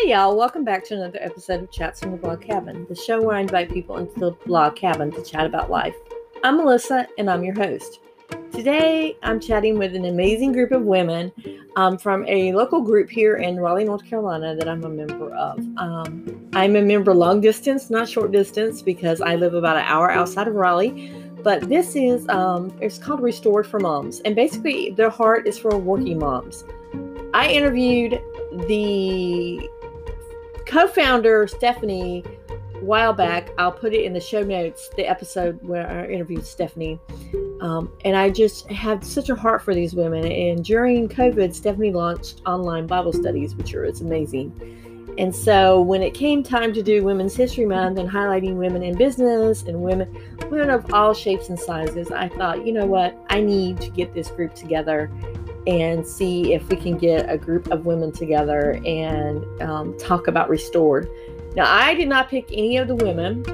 Hey 0.00 0.10
y'all, 0.10 0.36
welcome 0.36 0.62
back 0.62 0.84
to 0.84 0.94
another 0.94 1.18
episode 1.20 1.60
of 1.60 1.72
Chats 1.72 1.98
from 1.98 2.12
the 2.12 2.18
Blog 2.18 2.40
Cabin, 2.40 2.86
the 2.88 2.94
show 2.94 3.20
where 3.20 3.34
I 3.34 3.40
invite 3.40 3.72
people 3.72 3.96
into 3.96 4.20
the 4.20 4.30
blog 4.46 4.76
cabin 4.76 5.10
to 5.10 5.24
chat 5.24 5.44
about 5.44 5.70
life. 5.70 5.96
I'm 6.44 6.56
Melissa 6.56 7.08
and 7.18 7.28
I'm 7.28 7.42
your 7.42 7.54
host. 7.54 7.98
Today 8.52 9.16
I'm 9.24 9.40
chatting 9.40 9.76
with 9.76 9.96
an 9.96 10.04
amazing 10.04 10.52
group 10.52 10.70
of 10.70 10.82
women 10.82 11.32
um, 11.74 11.98
from 11.98 12.24
a 12.28 12.52
local 12.52 12.80
group 12.80 13.10
here 13.10 13.38
in 13.38 13.58
Raleigh, 13.58 13.86
North 13.86 14.08
Carolina 14.08 14.54
that 14.54 14.68
I'm 14.68 14.84
a 14.84 14.88
member 14.88 15.34
of. 15.34 15.58
Um, 15.76 16.48
I'm 16.52 16.76
a 16.76 16.82
member 16.82 17.12
long 17.12 17.40
distance, 17.40 17.90
not 17.90 18.08
short 18.08 18.30
distance, 18.30 18.82
because 18.82 19.20
I 19.20 19.34
live 19.34 19.54
about 19.54 19.78
an 19.78 19.84
hour 19.84 20.12
outside 20.12 20.46
of 20.46 20.54
Raleigh. 20.54 21.12
But 21.42 21.68
this 21.68 21.96
is, 21.96 22.28
um, 22.28 22.72
it's 22.80 22.98
called 22.98 23.20
Restored 23.20 23.66
for 23.66 23.80
Moms. 23.80 24.20
And 24.20 24.36
basically, 24.36 24.90
their 24.90 25.10
heart 25.10 25.48
is 25.48 25.58
for 25.58 25.76
working 25.76 26.20
moms. 26.20 26.64
I 27.34 27.48
interviewed 27.50 28.22
the 28.68 29.68
co-founder 30.68 31.48
Stephanie 31.48 32.22
a 32.50 32.84
while 32.84 33.12
back. 33.12 33.50
I'll 33.58 33.72
put 33.72 33.92
it 33.92 34.04
in 34.04 34.12
the 34.12 34.20
show 34.20 34.42
notes, 34.42 34.90
the 34.96 35.08
episode 35.08 35.58
where 35.62 35.88
I 35.88 36.06
interviewed 36.06 36.46
Stephanie. 36.46 37.00
Um, 37.60 37.92
and 38.04 38.16
I 38.16 38.30
just 38.30 38.70
had 38.70 39.04
such 39.04 39.30
a 39.30 39.34
heart 39.34 39.62
for 39.62 39.74
these 39.74 39.94
women. 39.94 40.24
And 40.24 40.64
during 40.64 41.08
COVID, 41.08 41.54
Stephanie 41.54 41.92
launched 41.92 42.42
online 42.46 42.86
Bible 42.86 43.12
studies, 43.12 43.56
which 43.56 43.74
are 43.74 43.84
it's 43.84 44.00
amazing. 44.00 44.52
And 45.18 45.34
so 45.34 45.80
when 45.80 46.00
it 46.00 46.14
came 46.14 46.44
time 46.44 46.72
to 46.74 46.82
do 46.82 47.02
Women's 47.02 47.34
History 47.34 47.64
Month 47.64 47.98
and 47.98 48.08
highlighting 48.08 48.54
women 48.54 48.84
in 48.84 48.96
business 48.96 49.62
and 49.64 49.82
women, 49.82 50.16
women 50.48 50.70
of 50.70 50.94
all 50.94 51.12
shapes 51.12 51.48
and 51.48 51.58
sizes, 51.58 52.12
I 52.12 52.28
thought, 52.28 52.64
you 52.64 52.72
know 52.72 52.86
what, 52.86 53.18
I 53.28 53.40
need 53.40 53.80
to 53.80 53.90
get 53.90 54.14
this 54.14 54.30
group 54.30 54.54
together 54.54 55.10
and 55.68 56.04
see 56.04 56.54
if 56.54 56.66
we 56.70 56.76
can 56.76 56.96
get 56.96 57.30
a 57.30 57.36
group 57.36 57.70
of 57.70 57.84
women 57.84 58.10
together 58.10 58.80
and 58.86 59.44
um, 59.60 59.96
talk 59.98 60.26
about 60.26 60.48
Restored. 60.48 61.10
Now, 61.54 61.70
I 61.70 61.94
did 61.94 62.08
not 62.08 62.30
pick 62.30 62.48
any 62.52 62.78
of 62.78 62.88
the 62.88 62.96
women 62.96 63.44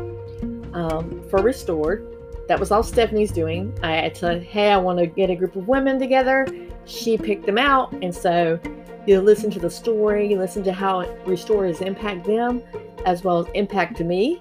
um, 0.75 1.23
for 1.29 1.43
Restored. 1.43 2.07
That 2.47 2.61
was 2.61 2.71
all 2.71 2.85
Stephanie's 2.85 3.33
doing. 3.33 3.77
I 3.83 4.13
said, 4.15 4.45
hey, 4.45 4.71
I 4.71 4.77
want 4.77 5.01
to 5.01 5.07
get 5.07 5.29
a 5.29 5.35
group 5.35 5.57
of 5.57 5.67
women 5.67 5.99
together. 5.99 6.47
She 6.85 7.19
picked 7.19 7.47
them 7.47 7.59
out. 7.59 7.93
And 7.95 8.15
so 8.15 8.61
you 9.07 9.21
listen 9.21 9.51
to 9.51 9.59
the 9.59 9.71
story, 9.71 10.31
you 10.31 10.39
listen 10.39 10.63
to 10.65 10.73
how 10.73 11.01
Restored 11.27 11.67
has 11.67 11.81
impacted 11.81 12.37
them 12.37 12.63
as 13.07 13.25
well 13.25 13.41
as 13.41 13.47
impacted 13.55 14.07
me. 14.07 14.41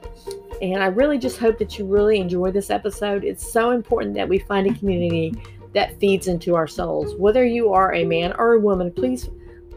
And 0.61 0.83
I 0.83 0.87
really 0.87 1.17
just 1.17 1.39
hope 1.39 1.57
that 1.57 1.79
you 1.79 1.85
really 1.85 2.19
enjoy 2.19 2.51
this 2.51 2.69
episode. 2.69 3.23
It's 3.23 3.51
so 3.51 3.71
important 3.71 4.13
that 4.13 4.29
we 4.29 4.37
find 4.39 4.67
a 4.67 4.77
community 4.77 5.33
that 5.73 5.99
feeds 5.99 6.27
into 6.27 6.55
our 6.55 6.67
souls. 6.67 7.15
Whether 7.15 7.45
you 7.45 7.71
are 7.73 7.93
a 7.93 8.05
man 8.05 8.33
or 8.37 8.53
a 8.53 8.59
woman, 8.59 8.91
please 8.91 9.29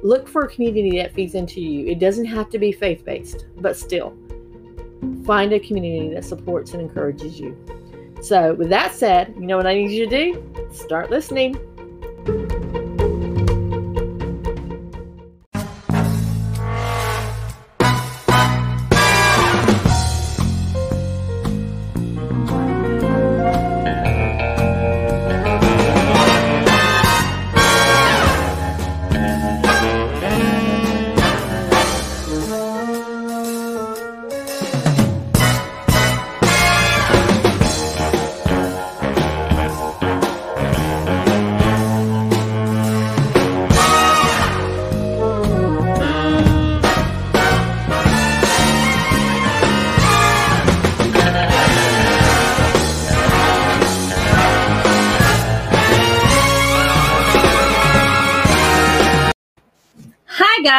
look 0.02 0.28
for 0.28 0.42
a 0.42 0.48
community 0.48 0.98
that 0.98 1.14
feeds 1.14 1.34
into 1.34 1.60
you. 1.60 1.86
It 1.86 1.98
doesn't 1.98 2.26
have 2.26 2.50
to 2.50 2.58
be 2.58 2.72
faith 2.72 3.04
based, 3.04 3.46
but 3.56 3.76
still, 3.76 4.16
find 5.24 5.52
a 5.52 5.60
community 5.60 6.12
that 6.14 6.24
supports 6.24 6.72
and 6.72 6.82
encourages 6.82 7.40
you. 7.40 7.56
So, 8.22 8.54
with 8.54 8.70
that 8.70 8.94
said, 8.94 9.34
you 9.36 9.46
know 9.46 9.56
what 9.56 9.66
I 9.66 9.74
need 9.74 9.90
you 9.90 10.08
to 10.08 10.32
do? 10.32 10.68
Start 10.72 11.10
listening. 11.10 11.58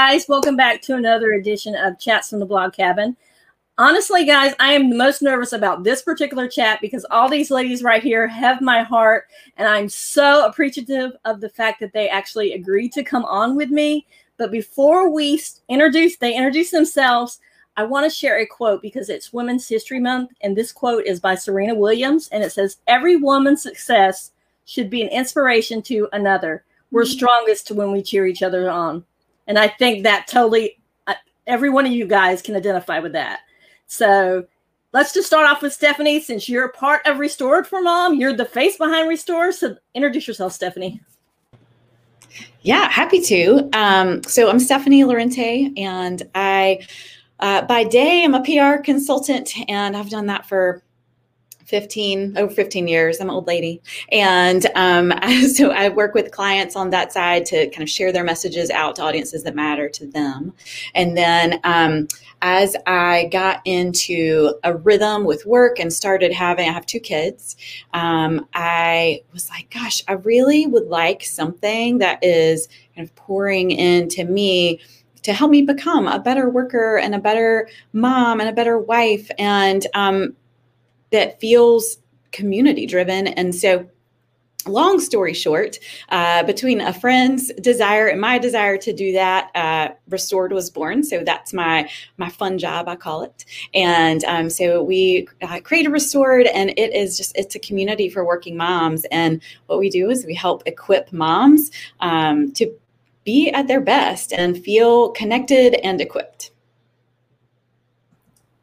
Guys. 0.07 0.29
Welcome 0.29 0.55
back 0.55 0.81
to 0.83 0.95
another 0.95 1.33
edition 1.33 1.75
of 1.75 1.99
Chats 1.99 2.29
from 2.29 2.39
the 2.39 2.45
Blog 2.45 2.71
Cabin. 2.71 3.17
Honestly, 3.77 4.23
guys, 4.23 4.53
I 4.57 4.71
am 4.71 4.89
the 4.89 4.95
most 4.95 5.21
nervous 5.21 5.51
about 5.51 5.83
this 5.83 6.01
particular 6.01 6.47
chat 6.47 6.79
because 6.79 7.05
all 7.11 7.27
these 7.27 7.51
ladies 7.51 7.83
right 7.83 8.01
here 8.01 8.25
have 8.25 8.61
my 8.61 8.83
heart, 8.83 9.25
and 9.57 9.67
I'm 9.67 9.89
so 9.89 10.45
appreciative 10.45 11.11
of 11.25 11.41
the 11.41 11.49
fact 11.49 11.81
that 11.81 11.91
they 11.91 12.07
actually 12.07 12.53
agreed 12.53 12.93
to 12.93 13.03
come 13.03 13.25
on 13.25 13.57
with 13.57 13.69
me. 13.69 14.07
But 14.37 14.49
before 14.49 15.09
we 15.09 15.41
introduce, 15.67 16.15
they 16.15 16.33
introduce 16.33 16.71
themselves. 16.71 17.41
I 17.75 17.83
want 17.83 18.05
to 18.05 18.09
share 18.09 18.39
a 18.39 18.45
quote 18.45 18.81
because 18.81 19.09
it's 19.09 19.33
Women's 19.33 19.67
History 19.67 19.99
Month, 19.99 20.31
and 20.39 20.55
this 20.55 20.71
quote 20.71 21.05
is 21.05 21.19
by 21.19 21.35
Serena 21.35 21.75
Williams, 21.75 22.29
and 22.29 22.45
it 22.45 22.53
says, 22.53 22.77
"Every 22.87 23.17
woman's 23.17 23.61
success 23.61 24.31
should 24.63 24.89
be 24.89 25.01
an 25.01 25.09
inspiration 25.09 25.81
to 25.81 26.07
another. 26.13 26.63
We're 26.91 27.03
mm-hmm. 27.03 27.11
strongest 27.11 27.71
when 27.71 27.91
we 27.91 28.01
cheer 28.01 28.25
each 28.25 28.41
other 28.41 28.69
on." 28.69 29.03
And 29.47 29.57
I 29.57 29.67
think 29.67 30.03
that 30.03 30.27
totally 30.27 30.79
uh, 31.07 31.15
every 31.47 31.69
one 31.69 31.85
of 31.85 31.91
you 31.91 32.05
guys 32.05 32.41
can 32.41 32.55
identify 32.55 32.99
with 32.99 33.13
that. 33.13 33.41
So 33.87 34.45
let's 34.93 35.13
just 35.13 35.27
start 35.27 35.49
off 35.49 35.61
with 35.61 35.73
Stephanie. 35.73 36.21
Since 36.21 36.49
you're 36.49 36.69
part 36.69 37.05
of 37.05 37.19
Restored 37.19 37.65
for 37.65 37.81
Mom, 37.81 38.15
you're 38.15 38.33
the 38.33 38.45
face 38.45 38.77
behind 38.77 39.07
Restore. 39.07 39.51
So 39.51 39.75
introduce 39.93 40.27
yourself, 40.27 40.53
Stephanie. 40.53 41.01
Yeah, 42.61 42.89
happy 42.89 43.21
to. 43.21 43.69
Um, 43.73 44.21
so 44.23 44.49
I'm 44.49 44.59
Stephanie 44.59 45.03
Lorente, 45.03 45.71
and 45.77 46.21
I, 46.35 46.85
uh, 47.39 47.61
by 47.63 47.85
day, 47.85 48.23
I'm 48.23 48.35
a 48.35 48.43
PR 48.43 48.81
consultant, 48.81 49.53
and 49.69 49.95
I've 49.95 50.09
done 50.09 50.25
that 50.27 50.45
for 50.45 50.83
15 51.67 52.37
over 52.37 52.53
15 52.53 52.87
years. 52.87 53.19
I'm 53.19 53.29
an 53.29 53.35
old 53.35 53.47
lady. 53.47 53.81
And 54.11 54.65
um, 54.75 55.13
so 55.53 55.71
i 55.71 55.89
work 55.89 56.13
with 56.13 56.31
clients 56.31 56.75
on 56.75 56.89
that 56.91 57.11
side 57.13 57.45
to 57.47 57.69
kind 57.69 57.83
of 57.83 57.89
share 57.89 58.11
their 58.11 58.23
messages 58.23 58.69
out 58.71 58.95
to 58.95 59.03
audiences 59.03 59.43
that 59.43 59.55
matter 59.55 59.89
to 59.89 60.07
them. 60.07 60.53
And 60.95 61.17
then 61.17 61.59
um, 61.63 62.07
as 62.43 62.75
i 62.85 63.27
got 63.31 63.61
into 63.65 64.53
a 64.63 64.77
rhythm 64.77 65.25
with 65.25 65.43
work 65.47 65.79
and 65.79 65.91
started 65.91 66.31
having 66.31 66.69
i 66.69 66.71
have 66.71 66.85
two 66.85 66.99
kids 66.99 67.55
um, 67.95 68.45
i 68.53 69.19
was 69.33 69.49
like 69.49 69.67
gosh 69.71 70.03
i 70.07 70.11
really 70.11 70.67
would 70.67 70.85
like 70.85 71.23
something 71.23 71.97
that 71.97 72.23
is 72.23 72.69
kind 72.95 73.07
of 73.07 73.15
pouring 73.15 73.71
into 73.71 74.23
me 74.23 74.79
to 75.27 75.33
help 75.33 75.51
me 75.51 75.61
become 75.61 76.07
a 76.07 76.19
better 76.19 76.49
worker 76.49 76.97
and 76.97 77.13
a 77.13 77.19
better 77.19 77.67
mom 77.91 78.39
and 78.39 78.47
a 78.47 78.53
better 78.53 78.79
wife. 78.79 79.29
And 79.37 79.85
um, 79.93 80.37
that 81.11 81.39
feels 81.39 81.97
community 82.31 82.85
driven. 82.85 83.27
And 83.27 83.53
so, 83.53 83.87
long 84.65 84.99
story 84.99 85.33
short, 85.33 85.77
uh, 86.09 86.43
between 86.43 86.81
a 86.81 86.91
friend's 86.91 87.53
desire 87.53 88.07
and 88.07 88.19
my 88.19 88.37
desire 88.37 88.77
to 88.77 88.91
do 88.91 89.13
that, 89.13 89.49
uh, 89.55 89.89
Restored 90.09 90.51
was 90.51 90.69
born. 90.69 91.03
So 91.03 91.23
that's 91.23 91.53
my 91.53 91.89
my 92.17 92.29
fun 92.29 92.57
job, 92.57 92.87
I 92.87 92.95
call 92.95 93.23
it. 93.23 93.45
And 93.73 94.23
um, 94.25 94.49
so 94.49 94.83
we 94.83 95.27
uh, 95.41 95.59
created 95.61 95.89
Restored, 95.91 96.47
and 96.47 96.71
it 96.71 96.93
is 96.93 97.17
just 97.17 97.37
it's 97.37 97.55
a 97.55 97.59
community 97.59 98.09
for 98.09 98.25
working 98.25 98.57
moms. 98.57 99.05
And 99.11 99.41
what 99.67 99.79
we 99.79 99.89
do 99.89 100.09
is 100.09 100.25
we 100.25 100.35
help 100.35 100.63
equip 100.65 101.13
moms 101.13 101.71
um, 102.01 102.51
to 102.53 102.71
be 103.23 103.49
at 103.51 103.67
their 103.67 103.81
best 103.81 104.31
and 104.31 104.63
feel 104.63 105.09
connected 105.09 105.75
and 105.75 105.99
equipped. 105.99 106.51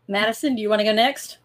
Madison, 0.07 0.55
do 0.55 0.63
you 0.63 0.69
want 0.69 0.81
to 0.81 0.85
go 0.85 0.93
next? 0.93 1.39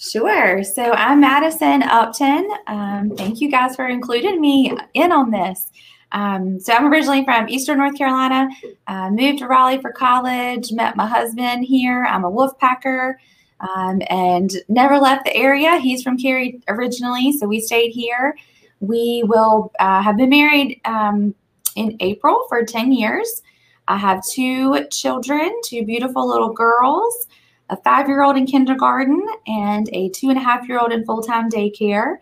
Sure. 0.00 0.64
So 0.64 0.92
I'm 0.92 1.20
Madison 1.20 1.82
Upton. 1.82 2.48
Um, 2.68 3.10
thank 3.18 3.42
you 3.42 3.50
guys 3.50 3.76
for 3.76 3.86
including 3.86 4.40
me 4.40 4.72
in 4.94 5.12
on 5.12 5.30
this. 5.30 5.68
Um, 6.12 6.58
so 6.58 6.72
I'm 6.72 6.90
originally 6.90 7.22
from 7.22 7.50
Eastern 7.50 7.76
North 7.76 7.98
Carolina. 7.98 8.48
Uh, 8.86 9.10
moved 9.10 9.40
to 9.40 9.46
Raleigh 9.46 9.78
for 9.82 9.92
college. 9.92 10.72
Met 10.72 10.96
my 10.96 11.06
husband 11.06 11.66
here. 11.66 12.06
I'm 12.06 12.24
a 12.24 12.30
Wolfpacker, 12.30 13.16
um, 13.60 14.00
and 14.08 14.50
never 14.70 14.98
left 14.98 15.26
the 15.26 15.36
area. 15.36 15.76
He's 15.76 16.02
from 16.02 16.16
Cary 16.16 16.62
originally, 16.68 17.32
so 17.32 17.46
we 17.46 17.60
stayed 17.60 17.90
here. 17.90 18.34
We 18.80 19.22
will 19.26 19.70
uh, 19.80 20.00
have 20.00 20.16
been 20.16 20.30
married 20.30 20.80
um, 20.86 21.34
in 21.76 21.98
April 22.00 22.46
for 22.48 22.64
10 22.64 22.92
years. 22.92 23.42
I 23.86 23.98
have 23.98 24.24
two 24.26 24.86
children, 24.90 25.54
two 25.62 25.84
beautiful 25.84 26.26
little 26.26 26.54
girls 26.54 27.26
a 27.70 27.76
five 27.78 28.08
year 28.08 28.22
old 28.22 28.36
in 28.36 28.46
kindergarten 28.46 29.24
and 29.46 29.88
a 29.92 30.10
two 30.10 30.28
and 30.28 30.38
a 30.38 30.42
half 30.42 30.68
year 30.68 30.78
old 30.78 30.92
in 30.92 31.04
full 31.04 31.22
time 31.22 31.48
daycare. 31.48 32.16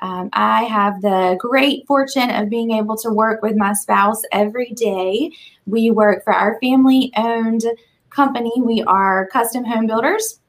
Um, 0.00 0.28
I 0.32 0.64
have 0.64 1.00
the 1.00 1.36
great 1.40 1.86
fortune 1.86 2.30
of 2.30 2.50
being 2.50 2.72
able 2.72 2.96
to 2.98 3.10
work 3.10 3.42
with 3.42 3.56
my 3.56 3.72
spouse 3.72 4.22
every 4.32 4.70
day. 4.72 5.32
We 5.66 5.90
work 5.90 6.22
for 6.22 6.32
our 6.32 6.58
family 6.60 7.12
owned 7.16 7.64
company. 8.10 8.52
We 8.58 8.82
are 8.82 9.28
custom 9.28 9.64
home 9.64 9.86
builders 9.86 10.40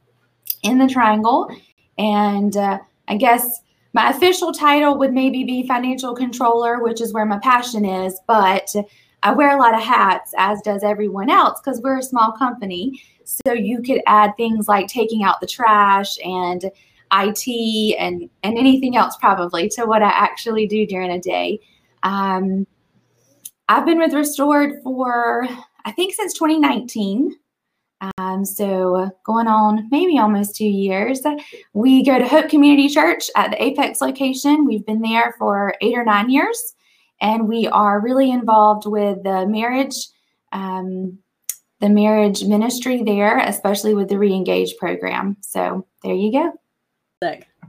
in 0.64 0.78
the 0.78 0.88
Triangle. 0.88 1.50
And 1.98 2.56
uh, 2.58 2.80
I 3.08 3.18
guess 3.18 3.62
my 3.94 4.12
official 4.12 4.52
title 4.52 4.98
would 5.00 5.14
maybe 5.14 5.44
be 5.44 5.68
financial 5.68 6.16
controller, 6.16 6.82
which 6.84 7.02
is 7.02 7.14
where 7.14 7.26
my 7.26 7.40
passion 7.40 7.86
is, 7.86 8.20
but 8.28 8.74
I 9.24 9.34
wear 9.34 9.58
a 9.58 9.60
lot 9.60 9.74
of 9.74 9.82
hats, 9.82 10.34
as 10.38 10.62
does 10.62 10.84
everyone 10.84 11.30
else, 11.30 11.60
because 11.60 11.82
we're 11.82 11.98
a 11.98 12.04
small 12.04 12.32
company. 12.34 13.02
So 13.46 13.54
you 13.54 13.82
could 13.82 14.02
add 14.08 14.36
things 14.38 14.68
like 14.68 14.88
taking 14.88 15.24
out 15.24 15.40
the 15.40 15.48
trash 15.48 16.18
and 16.24 16.64
IT 17.12 17.96
and 17.98 18.30
and 18.44 18.58
anything 18.58 18.96
else 18.96 19.18
probably 19.18 19.70
to 19.70 19.86
what 19.86 20.02
I 20.02 20.10
actually 20.10 20.68
do 20.68 20.86
during 20.86 21.12
a 21.12 21.20
day. 21.20 21.60
Um, 22.04 22.66
I've 23.68 23.86
been 23.86 24.00
with 24.00 24.14
Restored 24.14 24.82
for 24.84 25.48
I 25.86 25.92
think 25.92 26.14
since 26.14 26.34
2019. 26.34 27.36
Um, 28.18 28.46
so 28.46 29.10
going 29.26 29.48
on 29.48 29.88
maybe 29.92 30.18
almost 30.18 30.56
two 30.56 30.66
years. 30.66 31.22
We 31.74 32.04
go 32.04 32.18
to 32.18 32.28
Hope 32.28 32.50
Community 32.50 32.88
Church 32.88 33.30
at 33.36 33.52
the 33.52 33.62
Apex 33.62 34.02
location. 34.02 34.66
We've 34.66 34.86
been 34.86 35.02
there 35.02 35.36
for 35.38 35.76
eight 35.82 35.98
or 35.98 36.06
nine 36.06 36.30
years, 36.30 36.76
and 37.20 37.48
we 37.48 37.68
are 37.68 38.00
really 38.00 38.32
involved 38.32 38.86
with 38.86 39.24
the 39.24 39.46
marriage, 39.48 39.96
um, 40.54 41.18
the 41.80 41.90
marriage 41.90 42.44
ministry 42.44 43.04
there, 43.04 43.38
especially 43.40 43.94
with 43.94 44.10
the 44.10 44.16
Reengage 44.16 44.78
program. 44.78 45.38
So 45.42 45.86
there 46.04 46.14
you 46.14 46.32
go. 46.32 46.54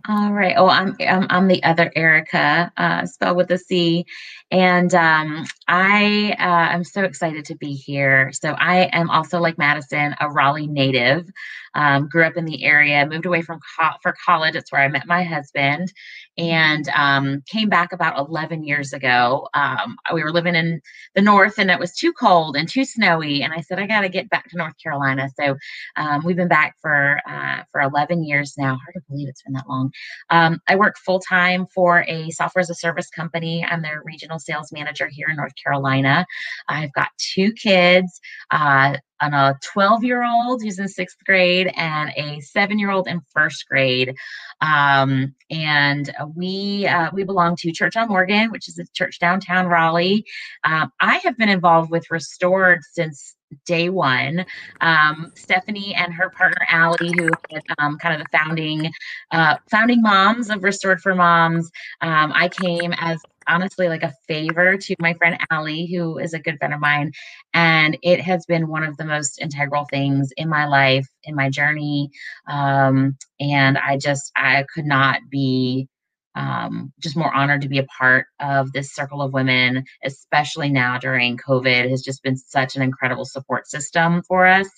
All 0.09 0.33
right. 0.33 0.55
Oh, 0.57 0.69
I'm 0.69 0.97
I'm, 1.01 1.27
I'm 1.29 1.49
the 1.49 1.63
other 1.63 1.93
Erica, 1.95 2.73
uh, 2.77 3.07
spelled 3.07 3.37
with 3.37 3.51
a 3.51 3.59
C, 3.59 4.07
and 4.51 4.93
um, 4.95 5.47
I 5.69 6.35
uh, 6.39 6.75
am 6.75 6.83
so 6.83 7.05
excited 7.05 7.45
to 7.47 7.57
be 7.57 7.73
here. 7.73 8.33
So 8.33 8.51
I 8.53 8.89
am 8.93 9.09
also 9.09 9.39
like 9.39 9.59
Madison, 9.59 10.15
a 10.21 10.29
Raleigh 10.29 10.67
native. 10.67 11.29
Um, 11.75 12.09
grew 12.09 12.25
up 12.25 12.37
in 12.37 12.47
the 12.47 12.65
area, 12.65 13.07
moved 13.07 13.27
away 13.27 13.43
from 13.43 13.61
co- 13.79 13.97
for 14.03 14.13
college. 14.27 14.57
It's 14.57 14.73
where 14.73 14.81
I 14.83 14.89
met 14.89 15.07
my 15.07 15.23
husband, 15.23 15.93
and 16.37 16.89
um, 16.89 17.45
came 17.47 17.69
back 17.69 17.93
about 17.93 18.19
11 18.19 18.65
years 18.65 18.93
ago. 18.93 19.47
Um, 19.55 19.97
we 20.13 20.25
were 20.25 20.33
living 20.33 20.57
in 20.57 20.81
the 21.15 21.23
north, 21.23 21.59
and 21.59 21.71
it 21.71 21.79
was 21.79 21.95
too 21.95 22.13
cold 22.13 22.57
and 22.57 22.69
too 22.69 22.85
snowy. 22.85 23.43
And 23.43 23.53
I 23.53 23.61
said, 23.61 23.79
I 23.79 23.87
got 23.87 24.01
to 24.01 24.09
get 24.09 24.29
back 24.31 24.49
to 24.51 24.57
North 24.57 24.75
Carolina. 24.83 25.29
So 25.39 25.57
um, 25.95 26.25
we've 26.25 26.35
been 26.35 26.49
back 26.49 26.75
for 26.83 27.21
uh, 27.29 27.63
for 27.71 27.81
11 27.81 28.25
years 28.25 28.55
now. 28.59 28.71
Hard 28.71 28.95
to 28.95 29.01
believe 29.09 29.29
it's 29.29 29.43
been 29.43 29.53
that 29.53 29.69
long. 29.69 29.93
Um, 30.31 30.59
I 30.67 30.75
work 30.75 30.97
full 30.99 31.21
time 31.21 31.67
for 31.73 32.05
a 32.09 32.31
software 32.31 32.63
as 32.63 32.71
a 32.71 32.75
service 32.75 33.11
company. 33.11 33.65
I'm 33.65 33.83
their 33.83 34.03
regional 34.05 34.40
sales 34.41 34.73
manager 34.73 35.09
here 35.09 35.29
in 35.29 35.37
North 35.37 35.55
Carolina. 35.63 36.27
I've 36.69 36.93
got 36.93 37.09
two 37.19 37.53
kids. 37.53 38.21
Uh, 38.51 38.97
a 39.21 39.55
12 39.63 40.05
year 40.05 40.25
old 40.25 40.63
who's 40.63 40.79
in 40.79 40.89
sixth 40.89 41.19
grade 41.25 41.71
and 41.77 42.11
a 42.17 42.41
seven 42.41 42.79
year 42.79 42.91
old 42.91 43.07
in 43.07 43.21
first 43.35 43.67
grade. 43.69 44.15
Um, 44.61 45.35
and 45.51 46.11
we 46.35 46.87
uh, 46.87 47.11
we 47.13 47.25
belong 47.25 47.57
to 47.57 47.73
Church 47.73 47.97
on 47.97 48.09
Morgan, 48.09 48.51
which 48.51 48.69
is 48.69 48.79
a 48.79 48.85
church 48.95 49.19
downtown 49.19 49.67
Raleigh. 49.67 50.25
Um, 50.65 50.91
I 51.01 51.17
have 51.19 51.37
been 51.37 51.49
involved 51.49 51.91
with 51.91 52.11
Restored 52.11 52.81
since 52.93 53.37
day 53.67 53.89
one. 53.89 54.45
Um, 54.81 55.33
Stephanie 55.35 55.95
and 55.95 56.15
her 56.15 56.31
partner 56.31 56.67
Allie, 56.71 57.13
who 57.17 57.31
had 57.51 57.63
um, 57.79 57.99
kind 57.99 58.15
of 58.15 58.21
the 58.21 58.39
founding 58.39 58.91
uh, 59.33 59.57
founding 59.71 60.03
moms 60.03 60.51
of 60.51 60.63
Restored 60.63 61.01
for 61.01 61.15
Moms. 61.15 61.71
Um, 62.01 62.33
I 62.35 62.49
came 62.49 62.93
as 62.99 63.21
honestly 63.51 63.89
like 63.89 64.03
a 64.03 64.15
favor 64.29 64.77
to 64.77 64.95
my 65.01 65.15
friend 65.15 65.39
Allie, 65.51 65.87
who 65.87 66.19
is 66.19 66.33
a 66.33 66.39
good 66.39 66.59
friend 66.59 66.73
of 66.73 66.81
mine. 66.81 67.13
And 67.53 67.99
it 68.03 68.21
has 68.21 68.47
been 68.47 68.69
one 68.69 68.85
of 68.85 68.97
the 68.97 69.05
most 69.05 69.41
integral 69.41 69.87
things 69.91 70.31
in 70.37 70.49
my 70.49 70.67
life, 70.67 71.07
in 71.25 71.35
my 71.35 71.51
journey. 71.51 72.11
Um, 72.49 73.17
and 73.41 73.77
I 73.77 73.99
just, 73.99 74.31
I 74.37 74.65
could 74.73 74.87
not 74.87 75.21
be 75.31 75.89
um, 76.37 76.93
just 77.01 77.17
more 77.17 77.35
honored 77.35 77.63
to 77.63 77.69
be 77.69 77.79
a 77.79 77.87
part 77.87 78.27
of 78.39 78.73
this 78.73 78.95
circle 78.95 79.21
of 79.21 79.33
women, 79.33 79.85
especially 80.05 80.71
now 80.71 80.99
during 80.99 81.37
COVID, 81.37 81.91
has 81.91 82.03
just 82.03 82.23
been 82.23 82.37
such 82.37 82.77
an 82.77 82.83
incredible 82.83 83.25
support 83.25 83.67
system 83.69 84.23
for 84.29 84.47
us. 84.47 84.69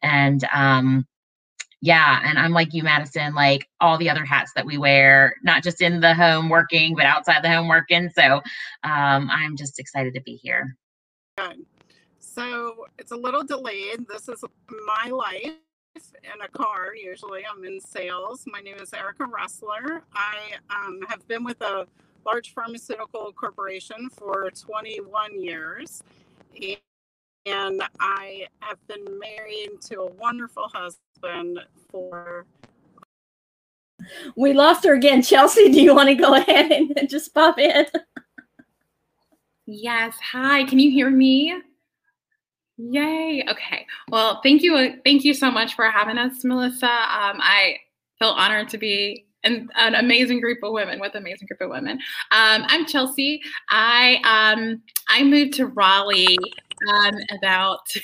And 0.00 0.44
um, 0.54 1.06
yeah 1.82 2.20
and 2.24 2.38
i'm 2.38 2.52
like 2.52 2.72
you 2.72 2.82
madison 2.82 3.34
like 3.34 3.68
all 3.80 3.98
the 3.98 4.08
other 4.08 4.24
hats 4.24 4.52
that 4.54 4.64
we 4.64 4.78
wear 4.78 5.34
not 5.42 5.62
just 5.62 5.82
in 5.82 6.00
the 6.00 6.14
home 6.14 6.48
working 6.48 6.94
but 6.94 7.04
outside 7.04 7.42
the 7.42 7.50
home 7.50 7.68
working 7.68 8.08
so 8.08 8.36
um, 8.84 9.28
i'm 9.30 9.56
just 9.56 9.78
excited 9.78 10.14
to 10.14 10.20
be 10.22 10.36
here. 10.36 10.76
Good. 11.36 11.66
so 12.18 12.86
it's 12.98 13.10
a 13.10 13.16
little 13.16 13.42
delayed. 13.42 14.06
This 14.08 14.28
is 14.28 14.44
my 14.86 15.10
life 15.10 15.52
in 15.96 16.40
a 16.42 16.48
car 16.48 16.94
usually 16.94 17.44
i'm 17.44 17.64
in 17.64 17.80
sales. 17.80 18.44
My 18.46 18.60
name 18.60 18.76
is 18.76 18.94
erica 18.94 19.24
rustler 19.26 20.02
i 20.14 20.36
um, 20.70 21.00
have 21.08 21.26
been 21.28 21.44
with 21.44 21.60
a 21.60 21.86
large 22.24 22.54
pharmaceutical 22.54 23.32
corporation 23.32 24.08
for 24.08 24.48
21 24.50 25.42
years 25.42 26.02
and 27.46 27.82
I 28.00 28.46
have 28.60 28.78
been 28.86 29.04
married 29.18 29.80
to 29.82 30.00
a 30.00 30.12
wonderful 30.12 30.68
husband 30.72 31.58
for. 31.90 32.46
We 34.36 34.52
lost 34.52 34.84
her 34.84 34.94
again. 34.94 35.22
Chelsea, 35.22 35.70
do 35.70 35.80
you 35.80 35.94
want 35.94 36.08
to 36.08 36.14
go 36.14 36.34
ahead 36.36 36.70
and 36.70 37.08
just 37.08 37.34
pop 37.34 37.58
in? 37.58 37.86
Yes. 39.66 40.16
Hi. 40.32 40.64
Can 40.64 40.78
you 40.78 40.90
hear 40.90 41.10
me? 41.10 41.54
Yay. 42.78 43.44
Okay. 43.48 43.86
Well, 44.08 44.40
thank 44.42 44.62
you. 44.62 45.00
Thank 45.04 45.24
you 45.24 45.34
so 45.34 45.50
much 45.50 45.74
for 45.74 45.88
having 45.88 46.18
us, 46.18 46.44
Melissa. 46.44 46.86
Um, 46.86 47.38
I 47.40 47.76
feel 48.18 48.30
honored 48.30 48.68
to 48.70 48.78
be 48.78 49.26
in 49.44 49.68
an 49.76 49.94
amazing 49.94 50.40
group 50.40 50.58
of 50.62 50.72
women 50.72 51.00
with 51.00 51.14
an 51.14 51.22
amazing 51.22 51.46
group 51.46 51.60
of 51.60 51.70
women. 51.70 51.98
Um, 52.30 52.64
I'm 52.66 52.86
Chelsea. 52.86 53.40
I 53.70 54.16
um, 54.24 54.82
I 55.08 55.22
moved 55.22 55.54
to 55.54 55.66
Raleigh 55.66 56.38
um, 56.88 57.14
about. 57.36 57.86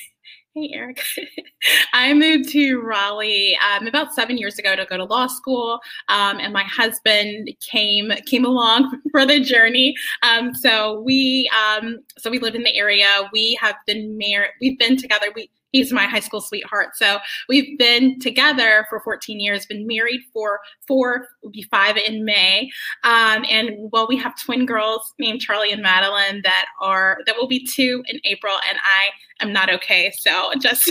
Hey, 0.55 0.71
Eric. 0.75 1.01
I 1.93 2.13
moved 2.15 2.49
to 2.49 2.81
Raleigh 2.81 3.57
um, 3.59 3.87
about 3.87 4.13
seven 4.13 4.39
years 4.39 4.59
ago 4.59 4.75
to 4.75 4.87
go 4.87 4.97
to 4.97 5.05
law 5.05 5.29
school, 5.29 5.79
um, 6.09 6.41
and 6.41 6.53
my 6.53 6.65
husband 6.65 7.51
came 7.61 8.11
came 8.27 8.45
along 8.45 9.01
for 9.13 9.25
the 9.25 9.39
journey. 9.39 9.95
Um, 10.23 10.55
so 10.55 11.01
we 11.03 11.49
um, 11.57 11.99
so 12.17 12.29
we 12.29 12.41
live 12.41 12.57
in 12.57 12.65
the 12.65 12.77
area. 12.77 13.29
We 13.33 13.57
have 13.61 13.77
been 13.87 14.19
married. 14.19 14.51
We've 14.61 14.79
been 14.79 14.97
together. 14.97 15.27
We 15.37 15.49
he's 15.73 15.93
my 15.93 16.07
high 16.07 16.21
school 16.21 16.41
sweetheart. 16.41 16.91
So 16.95 17.19
we've 17.49 17.79
been 17.79 18.19
together 18.21 18.87
for 18.89 19.01
14 19.01 19.41
years, 19.41 19.67
been 19.67 19.87
married 19.87 20.23
for 20.33 20.61
four, 20.87 21.29
will 21.43 21.51
be 21.51 21.63
five 21.71 21.97
in 21.97 22.25
May. 22.25 22.71
Um, 23.05 23.45
and 23.49 23.71
well, 23.93 24.07
we 24.09 24.17
have 24.17 24.35
twin 24.41 24.67
girls 24.67 25.15
named 25.19 25.41
Charlie 25.41 25.73
and 25.73 25.83
Madeline 25.83 26.43
that 26.45 26.67
are, 26.81 27.19
that 27.27 27.37
will 27.37 27.49
be 27.49 27.65
two 27.65 28.03
in 28.09 28.21
April. 28.25 28.57
And 28.69 28.79
I 28.79 29.11
am 29.41 29.53
not 29.53 29.73
okay. 29.75 30.13
So 30.19 30.53
just 30.61 30.91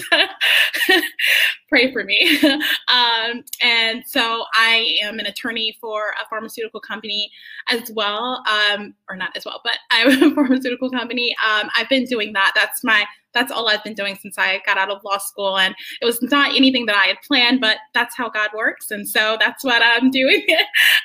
pray 1.69 1.91
for 1.91 2.03
me. 2.03 2.39
um, 2.87 3.43
and 3.61 4.03
so 4.05 4.43
I 4.53 4.97
am 5.01 5.19
an 5.19 5.25
attorney 5.25 5.77
for 5.79 6.13
a 6.21 6.27
pharmaceutical 6.29 6.79
company 6.79 7.31
as 7.69 7.91
well, 7.91 8.43
um, 8.47 8.93
or 9.09 9.15
not 9.15 9.35
as 9.35 9.45
well, 9.45 9.61
but 9.63 9.77
I'm 9.91 10.23
a 10.23 10.35
pharmaceutical 10.35 10.89
company. 10.89 11.35
Um, 11.45 11.69
I've 11.75 11.89
been 11.89 12.05
doing 12.05 12.33
that. 12.33 12.53
That's 12.55 12.83
my 12.83 13.05
that's 13.33 13.51
all 13.51 13.69
I've 13.69 13.83
been 13.83 13.93
doing 13.93 14.15
since 14.15 14.37
I 14.37 14.61
got 14.65 14.77
out 14.77 14.89
of 14.89 15.03
law 15.03 15.17
school. 15.19 15.57
And 15.57 15.75
it 16.01 16.05
was 16.05 16.21
not 16.23 16.55
anything 16.55 16.87
that 16.87 16.95
I 16.95 17.05
had 17.05 17.17
planned, 17.25 17.61
but 17.61 17.77
that's 17.93 18.15
how 18.15 18.29
God 18.29 18.49
works. 18.55 18.89
And 18.89 19.07
so 19.07 19.37
that's 19.39 19.63
what 19.63 19.81
I'm 19.83 20.09
doing. 20.09 20.43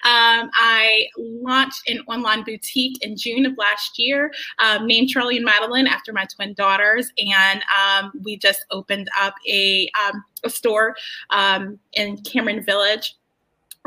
um, 0.05 0.51
I 0.55 1.07
launched 1.19 1.83
an 1.89 2.01
online 2.09 2.45
boutique 2.45 3.05
in 3.05 3.17
June 3.17 3.45
of 3.45 3.53
last 3.59 3.99
year, 3.99 4.33
um, 4.59 4.87
named 4.87 5.09
Charlie 5.09 5.37
and 5.37 5.45
Madeline 5.45 5.87
after 5.87 6.13
my 6.13 6.27
twin 6.35 6.55
daughters. 6.55 7.13
And 7.19 7.32
um, 7.79 8.13
we 8.23 8.37
just 8.37 8.65
opened 8.71 9.09
up 9.19 9.35
a, 9.49 9.91
um, 10.07 10.25
a 10.45 10.51
store 10.51 10.97
um, 11.31 11.79
in 11.95 12.19
Cameron 12.19 12.63
Village. 12.65 13.17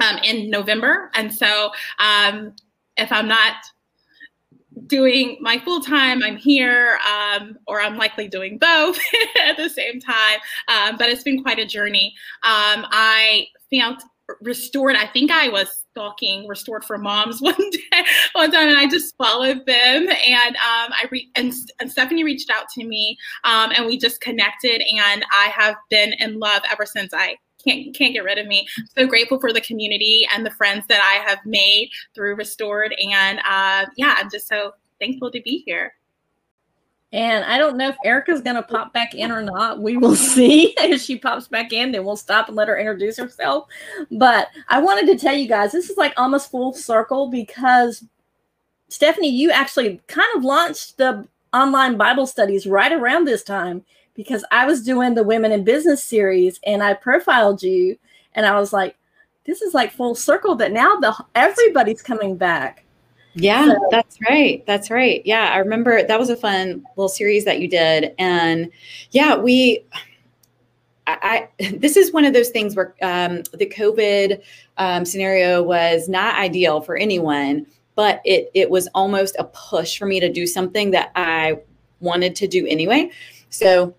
Um, 0.03 0.17
in 0.25 0.49
November. 0.49 1.09
And 1.13 1.33
so 1.33 1.71
um, 1.99 2.53
if 2.97 3.13
I'm 3.13 3.29
not 3.29 3.53
doing 4.87 5.37
my 5.39 5.57
full 5.59 5.81
time, 5.81 6.21
I'm 6.23 6.37
here, 6.37 6.99
um, 7.09 7.57
or 7.67 7.81
I'm 7.81 7.97
likely 7.97 8.27
doing 8.27 8.57
both 8.57 8.99
at 9.45 9.57
the 9.57 9.69
same 9.69 9.99
time. 9.99 10.39
Um, 10.67 10.97
but 10.97 11.09
it's 11.09 11.23
been 11.23 11.41
quite 11.41 11.59
a 11.59 11.65
journey. 11.65 12.13
Um, 12.43 12.85
I 12.91 13.47
found 13.71 14.01
restored. 14.41 14.95
I 14.95 15.07
think 15.07 15.31
I 15.31 15.49
was 15.49 15.85
stalking 15.91 16.47
Restored 16.47 16.83
for 16.83 16.97
Moms 16.97 17.41
one 17.41 17.55
day, 17.55 18.03
one 18.33 18.51
time, 18.51 18.69
and 18.69 18.77
I 18.77 18.87
just 18.87 19.15
followed 19.17 19.65
them. 19.65 20.07
And 20.07 20.55
um, 20.55 20.91
I 20.91 21.05
re- 21.11 21.29
and, 21.35 21.53
and, 21.79 21.91
Stephanie 21.91 22.23
reached 22.23 22.49
out 22.49 22.69
to 22.75 22.85
me, 22.85 23.17
um, 23.43 23.71
and 23.75 23.85
we 23.85 23.97
just 23.97 24.21
connected. 24.21 24.81
And 24.99 25.25
I 25.31 25.47
have 25.47 25.75
been 25.89 26.13
in 26.13 26.39
love 26.39 26.63
ever 26.71 26.85
since 26.85 27.13
I 27.13 27.37
can't 27.63 27.95
can't 27.95 28.13
get 28.13 28.23
rid 28.23 28.37
of 28.37 28.47
me. 28.47 28.67
So 28.97 29.07
grateful 29.07 29.39
for 29.39 29.51
the 29.51 29.61
community 29.61 30.27
and 30.33 30.45
the 30.45 30.51
friends 30.51 30.85
that 30.87 31.01
I 31.01 31.27
have 31.27 31.39
made 31.45 31.89
through 32.13 32.35
Restored, 32.35 32.95
and 32.99 33.39
uh, 33.39 33.85
yeah, 33.97 34.15
I'm 34.17 34.29
just 34.29 34.47
so 34.47 34.71
thankful 34.99 35.31
to 35.31 35.41
be 35.41 35.63
here. 35.65 35.93
And 37.15 37.45
I 37.45 37.57
don't 37.57 37.77
know 37.77 37.87
if 37.87 37.95
Erica's 38.03 38.41
going 38.41 38.57
to 38.57 38.61
pop 38.61 38.91
back 38.91 39.15
in 39.15 39.31
or 39.31 39.41
not. 39.41 39.79
We 39.79 39.95
will 39.95 40.15
see 40.17 40.73
if 40.77 41.01
she 41.01 41.17
pops 41.17 41.47
back 41.47 41.71
in. 41.71 41.93
Then 41.93 42.03
we'll 42.03 42.17
stop 42.17 42.49
and 42.49 42.57
let 42.57 42.67
her 42.67 42.77
introduce 42.77 43.17
herself. 43.17 43.67
But 44.11 44.49
I 44.67 44.81
wanted 44.81 45.07
to 45.07 45.17
tell 45.17 45.33
you 45.33 45.47
guys 45.47 45.71
this 45.71 45.89
is 45.89 45.97
like 45.97 46.13
almost 46.17 46.51
full 46.51 46.73
circle 46.73 47.29
because 47.29 48.03
Stephanie, 48.89 49.29
you 49.29 49.49
actually 49.49 50.01
kind 50.07 50.27
of 50.35 50.43
launched 50.43 50.97
the 50.97 51.25
online 51.53 51.95
Bible 51.95 52.27
studies 52.27 52.67
right 52.67 52.91
around 52.91 53.23
this 53.23 53.43
time 53.43 53.85
because 54.13 54.43
I 54.51 54.65
was 54.65 54.83
doing 54.83 55.15
the 55.15 55.23
Women 55.23 55.53
in 55.53 55.63
Business 55.63 56.03
series 56.03 56.59
and 56.65 56.83
I 56.83 56.95
profiled 56.95 57.63
you 57.63 57.97
and 58.33 58.45
I 58.45 58.59
was 58.59 58.73
like, 58.73 58.97
this 59.45 59.61
is 59.61 59.73
like 59.73 59.93
full 59.93 60.15
circle 60.15 60.55
that 60.55 60.73
now 60.73 60.97
the 60.97 61.15
everybody's 61.33 62.01
coming 62.01 62.35
back. 62.35 62.84
Yeah, 63.35 63.65
so, 63.65 63.87
that's 63.91 64.17
right. 64.29 64.65
That's 64.65 64.89
right. 64.89 65.21
Yeah, 65.25 65.51
I 65.53 65.57
remember 65.57 66.01
that 66.01 66.19
was 66.19 66.29
a 66.29 66.37
fun 66.37 66.85
little 66.95 67.09
series 67.09 67.43
that 67.45 67.59
you 67.59 67.67
did, 67.67 68.13
and 68.17 68.71
yeah, 69.11 69.35
we. 69.35 69.85
I, 71.07 71.47
I 71.59 71.71
this 71.77 71.97
is 71.97 72.13
one 72.13 72.25
of 72.25 72.33
those 72.33 72.49
things 72.49 72.75
where 72.75 72.95
um, 73.01 73.43
the 73.53 73.67
COVID 73.67 74.41
um, 74.77 75.05
scenario 75.05 75.61
was 75.61 76.07
not 76.07 76.35
ideal 76.39 76.81
for 76.81 76.95
anyone, 76.95 77.67
but 77.95 78.21
it 78.23 78.49
it 78.53 78.69
was 78.69 78.87
almost 78.95 79.35
a 79.37 79.43
push 79.43 79.97
for 79.99 80.05
me 80.05 80.21
to 80.21 80.31
do 80.31 80.47
something 80.47 80.91
that 80.91 81.11
I 81.15 81.59
wanted 81.99 82.35
to 82.37 82.47
do 82.47 82.65
anyway. 82.67 83.11
So 83.49 83.93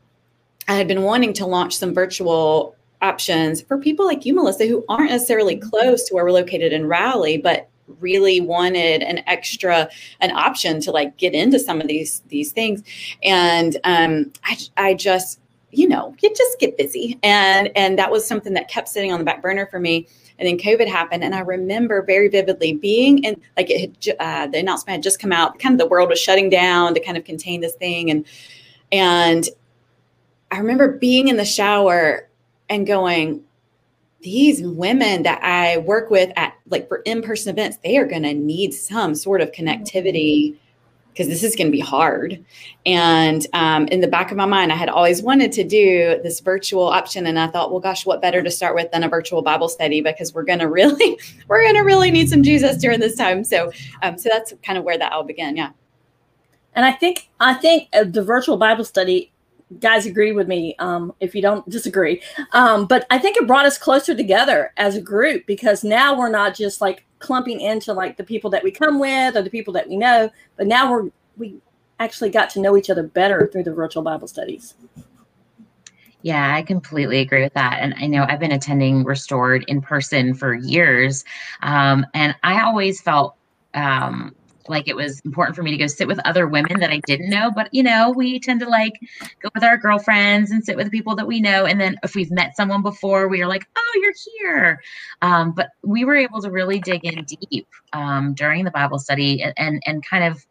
I 0.66 0.74
had 0.74 0.88
been 0.88 1.02
wanting 1.02 1.34
to 1.34 1.46
launch 1.46 1.76
some 1.76 1.92
virtual 1.92 2.74
options 3.02 3.60
for 3.60 3.76
people 3.78 4.06
like 4.06 4.24
you, 4.24 4.34
Melissa, 4.34 4.66
who 4.66 4.84
aren't 4.88 5.10
necessarily 5.10 5.56
close 5.56 6.04
to 6.04 6.14
where 6.14 6.24
we're 6.24 6.32
located 6.32 6.72
in 6.72 6.86
Raleigh, 6.86 7.36
but 7.36 7.68
really 8.00 8.40
wanted 8.40 9.02
an 9.02 9.22
extra 9.26 9.88
an 10.20 10.30
option 10.32 10.80
to 10.80 10.90
like 10.90 11.16
get 11.16 11.34
into 11.34 11.58
some 11.58 11.80
of 11.80 11.88
these 11.88 12.22
these 12.28 12.52
things. 12.52 12.82
And 13.22 13.76
um 13.84 14.32
i 14.44 14.58
i 14.76 14.94
just 14.94 15.40
you 15.70 15.88
know 15.88 16.14
you 16.20 16.34
just 16.34 16.58
get 16.58 16.76
busy. 16.76 17.18
And 17.22 17.70
and 17.76 17.98
that 17.98 18.10
was 18.10 18.26
something 18.26 18.54
that 18.54 18.68
kept 18.68 18.88
sitting 18.88 19.12
on 19.12 19.18
the 19.18 19.24
back 19.24 19.42
burner 19.42 19.66
for 19.66 19.80
me. 19.80 20.06
And 20.38 20.46
then 20.46 20.58
covid 20.58 20.86
happened 20.86 21.24
and 21.24 21.34
i 21.34 21.40
remember 21.40 22.02
very 22.02 22.28
vividly 22.28 22.74
being 22.74 23.24
in 23.24 23.40
like 23.56 23.70
it 23.70 23.80
had, 23.80 24.16
uh, 24.20 24.46
the 24.48 24.58
announcement 24.58 24.96
had 24.96 25.02
just 25.02 25.18
come 25.18 25.32
out 25.32 25.58
kind 25.58 25.74
of 25.74 25.78
the 25.78 25.86
world 25.86 26.10
was 26.10 26.20
shutting 26.20 26.50
down 26.50 26.92
to 26.94 27.00
kind 27.00 27.16
of 27.16 27.24
contain 27.24 27.60
this 27.60 27.74
thing. 27.74 28.10
And 28.10 28.26
and 28.92 29.48
i 30.50 30.58
remember 30.58 30.98
being 30.98 31.28
in 31.28 31.36
the 31.36 31.44
shower 31.44 32.28
and 32.68 32.86
going 32.86 33.42
these 34.26 34.60
women 34.60 35.22
that 35.22 35.40
I 35.44 35.78
work 35.78 36.10
with 36.10 36.32
at 36.34 36.52
like 36.68 36.88
for 36.88 36.96
in-person 37.04 37.48
events, 37.48 37.78
they 37.84 37.96
are 37.96 38.04
going 38.04 38.24
to 38.24 38.34
need 38.34 38.74
some 38.74 39.14
sort 39.14 39.40
of 39.40 39.52
connectivity 39.52 40.56
because 41.12 41.28
this 41.28 41.44
is 41.44 41.54
going 41.54 41.68
to 41.68 41.72
be 41.72 41.78
hard. 41.78 42.44
And 42.84 43.46
um, 43.52 43.86
in 43.86 44.00
the 44.00 44.08
back 44.08 44.32
of 44.32 44.36
my 44.36 44.44
mind, 44.44 44.72
I 44.72 44.74
had 44.74 44.88
always 44.88 45.22
wanted 45.22 45.52
to 45.52 45.62
do 45.62 46.20
this 46.24 46.40
virtual 46.40 46.82
option, 46.82 47.24
and 47.24 47.38
I 47.38 47.46
thought, 47.46 47.70
well, 47.70 47.78
gosh, 47.78 48.04
what 48.04 48.20
better 48.20 48.42
to 48.42 48.50
start 48.50 48.74
with 48.74 48.90
than 48.90 49.04
a 49.04 49.08
virtual 49.08 49.42
Bible 49.42 49.68
study 49.68 50.00
because 50.00 50.34
we're 50.34 50.42
going 50.42 50.58
to 50.58 50.68
really, 50.68 51.16
we're 51.48 51.62
going 51.62 51.76
to 51.76 51.82
really 51.82 52.10
need 52.10 52.28
some 52.28 52.42
Jesus 52.42 52.78
during 52.78 52.98
this 52.98 53.14
time. 53.14 53.44
So, 53.44 53.70
um, 54.02 54.18
so 54.18 54.28
that's 54.28 54.54
kind 54.64 54.76
of 54.76 54.82
where 54.82 54.98
that 54.98 55.12
all 55.12 55.22
began. 55.22 55.56
Yeah. 55.56 55.70
And 56.74 56.84
I 56.84 56.90
think 56.90 57.30
I 57.38 57.54
think 57.54 57.90
uh, 57.92 58.02
the 58.02 58.24
virtual 58.24 58.56
Bible 58.56 58.84
study 58.84 59.32
guys 59.80 60.06
agree 60.06 60.32
with 60.32 60.48
me 60.48 60.74
um, 60.78 61.12
if 61.20 61.34
you 61.34 61.42
don't 61.42 61.68
disagree. 61.68 62.22
Um, 62.52 62.86
but 62.86 63.06
I 63.10 63.18
think 63.18 63.36
it 63.36 63.46
brought 63.46 63.66
us 63.66 63.78
closer 63.78 64.14
together 64.14 64.72
as 64.76 64.96
a 64.96 65.00
group 65.00 65.46
because 65.46 65.82
now 65.82 66.16
we're 66.16 66.30
not 66.30 66.54
just 66.54 66.80
like 66.80 67.04
clumping 67.18 67.60
into 67.60 67.92
like 67.92 68.16
the 68.16 68.24
people 68.24 68.50
that 68.50 68.62
we 68.62 68.70
come 68.70 69.00
with 69.00 69.36
or 69.36 69.42
the 69.42 69.50
people 69.50 69.72
that 69.74 69.88
we 69.88 69.96
know, 69.96 70.30
but 70.56 70.66
now 70.66 70.90
we're 70.90 71.10
we 71.36 71.56
actually 71.98 72.30
got 72.30 72.50
to 72.50 72.60
know 72.60 72.76
each 72.76 72.90
other 72.90 73.02
better 73.02 73.48
through 73.52 73.64
the 73.64 73.72
virtual 73.72 74.02
Bible 74.02 74.28
studies. 74.28 74.74
Yeah, 76.22 76.54
I 76.54 76.62
completely 76.62 77.20
agree 77.20 77.42
with 77.42 77.54
that. 77.54 77.78
And 77.80 77.94
I 77.98 78.06
know 78.06 78.26
I've 78.28 78.40
been 78.40 78.52
attending 78.52 79.04
Restored 79.04 79.64
in 79.68 79.80
person 79.80 80.34
for 80.34 80.54
years. 80.54 81.24
Um, 81.62 82.04
and 82.14 82.34
I 82.42 82.62
always 82.62 83.00
felt 83.00 83.36
um, 83.74 84.34
like 84.68 84.88
it 84.88 84.96
was 84.96 85.20
important 85.20 85.56
for 85.56 85.62
me 85.62 85.70
to 85.70 85.76
go 85.76 85.86
sit 85.86 86.08
with 86.08 86.18
other 86.24 86.46
women 86.46 86.80
that 86.80 86.90
I 86.90 87.00
didn't 87.06 87.30
know. 87.30 87.50
But 87.54 87.68
you 87.72 87.82
know, 87.82 88.10
we 88.10 88.38
tend 88.40 88.60
to 88.60 88.68
like 88.68 88.94
go 89.42 89.50
with 89.54 89.64
our 89.64 89.76
girlfriends 89.76 90.50
and 90.50 90.64
sit 90.64 90.76
with 90.76 90.90
people 90.90 91.14
that 91.16 91.26
we 91.26 91.40
know. 91.40 91.64
And 91.64 91.80
then 91.80 91.96
if 92.02 92.14
we've 92.14 92.30
met 92.30 92.56
someone 92.56 92.82
before, 92.82 93.28
we 93.28 93.42
are 93.42 93.48
like, 93.48 93.66
oh, 93.76 94.00
you're 94.02 94.14
here. 94.40 94.82
Um, 95.22 95.52
but 95.52 95.70
we 95.82 96.04
were 96.04 96.16
able 96.16 96.40
to 96.42 96.50
really 96.50 96.80
dig 96.80 97.04
in 97.04 97.24
deep 97.24 97.68
um, 97.92 98.34
during 98.34 98.64
the 98.64 98.70
Bible 98.70 98.98
study 98.98 99.42
and, 99.42 99.54
and, 99.56 99.82
and 99.86 100.04
kind 100.04 100.24
of 100.24 100.46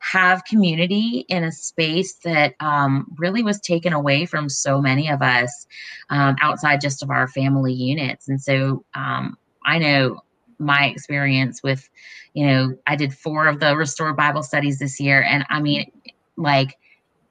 have 0.00 0.44
community 0.44 1.24
in 1.28 1.44
a 1.44 1.52
space 1.52 2.14
that 2.24 2.54
um, 2.60 3.06
really 3.18 3.42
was 3.42 3.60
taken 3.60 3.92
away 3.92 4.26
from 4.26 4.48
so 4.48 4.80
many 4.80 5.10
of 5.10 5.22
us 5.22 5.66
um, 6.10 6.36
outside 6.40 6.80
just 6.80 7.02
of 7.02 7.10
our 7.10 7.26
family 7.26 7.72
units. 7.72 8.28
And 8.28 8.40
so 8.40 8.84
um, 8.94 9.36
I 9.64 9.78
know 9.78 10.20
my 10.58 10.86
experience 10.86 11.62
with, 11.62 11.88
you 12.34 12.46
know, 12.46 12.76
I 12.86 12.96
did 12.96 13.14
four 13.14 13.46
of 13.46 13.60
the 13.60 13.76
restored 13.76 14.16
Bible 14.16 14.42
studies 14.42 14.78
this 14.78 14.98
year. 15.00 15.22
And 15.22 15.44
I 15.48 15.60
mean, 15.60 15.90
like, 16.36 16.76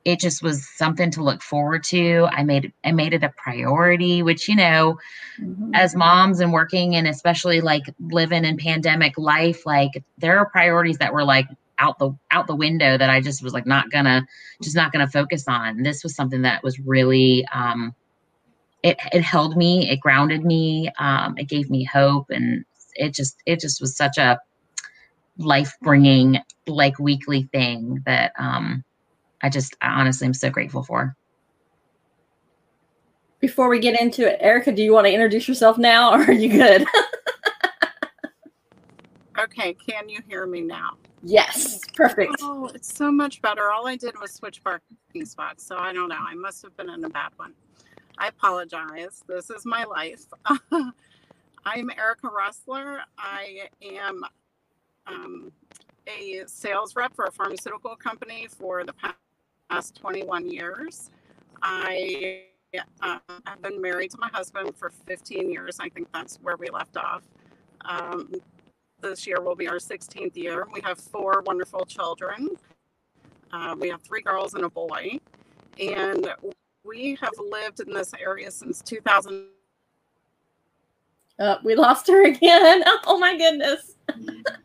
it 0.08 0.22
just 0.22 0.42
was 0.42 0.66
something 0.66 1.12
to 1.12 1.22
look 1.22 1.42
forward 1.42 1.84
to. 1.84 2.30
I 2.32 2.42
made 2.44 2.72
I 2.86 2.94
made 2.94 3.14
it 3.14 3.24
a 3.24 3.34
priority, 3.36 4.24
which 4.24 4.48
you 4.48 4.56
know, 4.56 4.98
mm-hmm. 5.38 5.76
as 5.76 5.96
moms 5.96 6.40
and 6.40 6.54
working 6.54 6.96
and 6.96 7.06
especially 7.06 7.60
like 7.60 7.84
living 8.00 8.46
in 8.46 8.56
pandemic 8.56 9.18
life, 9.18 9.66
like 9.66 10.02
there 10.18 10.38
are 10.38 10.50
priorities 10.50 10.98
that 11.00 11.12
were 11.12 11.26
like 11.26 11.48
out 11.78 12.00
the 12.00 12.16
out 12.32 12.48
the 12.48 12.56
window 12.56 12.98
that 12.98 13.10
I 13.10 13.20
just 13.20 13.44
was 13.44 13.52
like 13.52 13.66
not 13.66 13.92
gonna 13.92 14.26
just 14.64 14.78
not 14.78 14.94
gonna 14.94 15.10
focus 15.10 15.44
on. 15.46 15.84
This 15.84 16.04
was 16.04 16.16
something 16.16 16.44
that 16.44 16.64
was 16.64 16.80
really 16.80 17.46
um 17.54 17.94
it 18.84 18.98
it 19.12 19.24
held 19.24 19.58
me, 19.58 19.90
it 19.90 20.00
grounded 20.00 20.46
me, 20.46 20.90
um, 21.00 21.38
it 21.38 21.50
gave 21.50 21.70
me 21.70 21.84
hope 21.84 22.30
and 22.30 22.64
it 22.98 23.14
just 23.14 23.38
it 23.46 23.60
just 23.60 23.82
was 23.82 23.96
such 23.96 24.18
a 24.18 24.40
life 25.38 25.74
bringing 25.82 26.40
like 26.68 27.00
weekly 27.00 27.44
thing 27.52 28.02
that 28.06 28.32
um 28.38 28.84
I 29.42 29.50
just 29.50 29.76
I 29.82 29.90
honestly 29.90 30.26
am 30.26 30.34
so 30.34 30.50
grateful 30.50 30.84
for. 30.84 31.16
Before 33.40 33.70
we 33.70 33.80
get 33.80 34.00
into 34.00 34.28
it, 34.28 34.38
Erica, 34.42 34.72
do 34.72 34.82
you 34.82 34.94
want 34.94 35.06
to 35.06 35.14
introduce 35.14 35.48
yourself 35.48 35.78
now 35.78 36.12
or 36.12 36.24
are 36.24 36.32
you 36.32 36.50
good? 36.50 36.88
okay, 39.40 39.74
can 39.74 40.10
you 40.10 40.22
hear 40.28 40.48
me 40.48 40.62
now? 40.62 40.98
Yes, 41.22 41.80
perfect. 41.96 42.34
Oh, 42.42 42.72
it's 42.74 42.96
so 42.96 43.12
much 43.12 43.42
better. 43.42 43.72
All 43.72 43.88
I 43.88 43.96
did 43.96 44.20
was 44.20 44.32
switch 44.32 44.64
parking 44.64 45.26
spots, 45.26 45.66
so 45.66 45.78
I 45.78 45.94
don't 45.94 46.10
know. 46.10 46.18
I 46.20 46.34
must 46.34 46.64
have 46.64 46.76
been 46.78 46.90
in 46.90 47.04
a 47.04 47.10
bad 47.10 47.32
one. 47.38 47.54
I 48.18 48.30
apologize. 48.30 49.24
This 49.28 49.50
is 49.50 49.66
my 49.66 49.84
life. 49.84 50.24
I'm 51.70 51.90
Erica 51.98 52.30
Rustler. 52.30 53.02
I 53.18 53.68
am 53.82 54.24
um, 55.06 55.52
a 56.08 56.44
sales 56.46 56.96
rep 56.96 57.14
for 57.14 57.26
a 57.26 57.32
pharmaceutical 57.32 57.94
company 57.98 58.48
for 58.50 58.86
the 58.86 58.94
past 59.70 59.98
21 59.98 60.50
years. 60.50 61.10
I 61.62 62.44
uh, 63.02 63.20
have 63.46 63.62
been 63.62 63.82
married 63.82 64.12
to 64.12 64.18
my 64.18 64.30
husband 64.30 64.78
for 64.78 64.92
15 65.08 65.52
years. 65.52 65.78
I 65.82 65.90
think 65.90 66.08
that's 66.14 66.38
where 66.38 66.56
we 66.56 66.70
left 66.70 66.96
off. 66.96 67.24
Um, 67.84 68.32
this 69.02 69.28
year 69.28 69.42
will 69.42 69.56
be 69.56 69.68
our 69.68 69.76
16th 69.76 70.38
year. 70.38 70.66
We 70.72 70.80
have 70.86 70.98
four 70.98 71.44
wonderful 71.46 71.84
children. 71.86 72.48
Uh, 73.52 73.76
we 73.78 73.90
have 73.90 74.02
three 74.04 74.22
girls 74.22 74.54
and 74.54 74.64
a 74.64 74.70
boy. 74.70 75.20
And 75.82 76.34
we 76.86 77.18
have 77.20 77.34
lived 77.38 77.82
in 77.82 77.94
this 77.94 78.14
area 78.14 78.52
since 78.52 78.82
2000. 78.82 79.48
Uh, 81.40 81.58
we 81.64 81.76
lost 81.76 82.08
her 82.08 82.26
again. 82.28 82.84
Oh 83.06 83.18
my 83.20 83.38
goodness. 83.38 83.96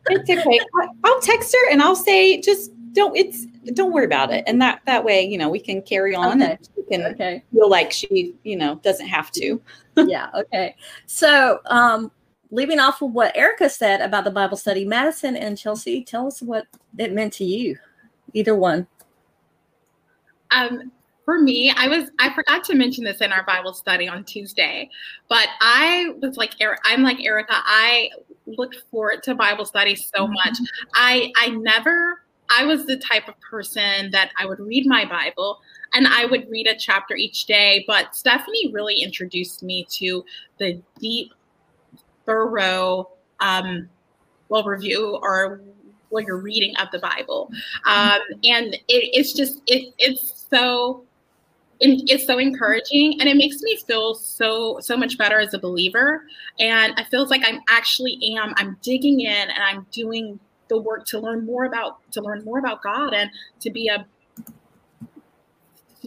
it's 0.08 0.30
okay. 0.30 0.60
I'll 1.04 1.20
text 1.20 1.52
her 1.52 1.70
and 1.70 1.82
I'll 1.82 1.96
say 1.96 2.40
just 2.40 2.70
don't 2.92 3.16
it's 3.16 3.46
don't 3.74 3.92
worry 3.92 4.04
about 4.04 4.32
it. 4.32 4.44
And 4.46 4.60
that 4.62 4.82
that 4.86 5.04
way, 5.04 5.22
you 5.24 5.38
know, 5.38 5.48
we 5.48 5.60
can 5.60 5.82
carry 5.82 6.14
on 6.14 6.42
okay. 6.42 6.52
and 6.52 6.68
she 6.74 6.82
can 6.84 7.02
okay. 7.12 7.42
feel 7.52 7.68
like 7.68 7.92
she, 7.92 8.34
you 8.44 8.56
know, 8.56 8.76
doesn't 8.76 9.06
have 9.06 9.30
to. 9.32 9.60
yeah, 9.96 10.28
okay. 10.34 10.76
So 11.06 11.60
um 11.66 12.10
leaving 12.50 12.78
off 12.78 13.02
of 13.02 13.12
what 13.12 13.36
Erica 13.36 13.68
said 13.68 14.00
about 14.00 14.24
the 14.24 14.30
Bible 14.30 14.56
study, 14.56 14.84
Madison 14.84 15.36
and 15.36 15.56
Chelsea, 15.56 16.04
tell 16.04 16.26
us 16.26 16.42
what 16.42 16.66
it 16.98 17.12
meant 17.12 17.32
to 17.34 17.44
you. 17.44 17.78
Either 18.32 18.54
one. 18.54 18.86
Um 20.50 20.92
for 21.24 21.40
me, 21.40 21.72
I 21.76 21.88
was 21.88 22.10
I 22.18 22.32
forgot 22.34 22.64
to 22.64 22.74
mention 22.74 23.04
this 23.04 23.20
in 23.20 23.32
our 23.32 23.44
Bible 23.44 23.72
study 23.72 24.08
on 24.08 24.24
Tuesday, 24.24 24.90
but 25.28 25.48
I 25.60 26.14
was 26.20 26.36
like 26.36 26.54
I'm 26.84 27.02
like 27.02 27.22
Erica. 27.22 27.54
I 27.54 28.10
looked 28.46 28.82
forward 28.90 29.22
to 29.24 29.34
Bible 29.34 29.64
study 29.64 29.94
so 29.94 30.24
mm-hmm. 30.24 30.32
much. 30.32 30.58
I 30.94 31.32
I 31.36 31.48
never 31.50 32.22
I 32.50 32.64
was 32.64 32.86
the 32.86 32.96
type 32.96 33.28
of 33.28 33.34
person 33.40 34.10
that 34.10 34.30
I 34.38 34.46
would 34.46 34.60
read 34.60 34.86
my 34.86 35.04
Bible 35.04 35.60
and 35.94 36.06
I 36.06 36.26
would 36.26 36.48
read 36.50 36.66
a 36.66 36.76
chapter 36.76 37.14
each 37.14 37.46
day. 37.46 37.84
But 37.86 38.14
Stephanie 38.14 38.72
really 38.72 39.00
introduced 39.00 39.62
me 39.62 39.86
to 39.90 40.24
the 40.58 40.80
deep, 41.00 41.32
thorough, 42.26 43.10
um, 43.40 43.88
well, 44.48 44.64
review 44.64 45.18
or 45.22 45.60
what 46.10 46.24
you're 46.24 46.40
reading 46.40 46.76
of 46.76 46.88
the 46.92 46.98
Bible. 46.98 47.50
Um, 47.86 48.20
and 48.44 48.74
it, 48.74 48.80
it's 48.88 49.32
just, 49.32 49.62
it, 49.66 49.94
it's 49.98 50.46
so 50.50 51.04
it's 51.82 52.26
so 52.26 52.38
encouraging 52.38 53.20
and 53.20 53.28
it 53.28 53.36
makes 53.36 53.60
me 53.62 53.76
feel 53.76 54.14
so 54.14 54.78
so 54.80 54.96
much 54.96 55.18
better 55.18 55.40
as 55.40 55.52
a 55.54 55.58
believer. 55.58 56.24
And 56.58 56.94
i 56.96 57.04
feels 57.04 57.30
like 57.30 57.42
i'm 57.44 57.60
actually 57.68 58.18
am 58.36 58.54
i'm 58.56 58.76
digging 58.82 59.20
in 59.20 59.50
and 59.50 59.62
i'm 59.62 59.86
doing 59.90 60.38
the 60.68 60.78
work 60.78 61.04
to 61.06 61.18
learn 61.18 61.44
more 61.44 61.64
about 61.64 61.98
to 62.12 62.22
learn 62.22 62.44
more 62.44 62.58
about 62.58 62.82
god 62.82 63.12
and 63.12 63.30
to 63.60 63.70
be 63.70 63.88
a 63.88 64.06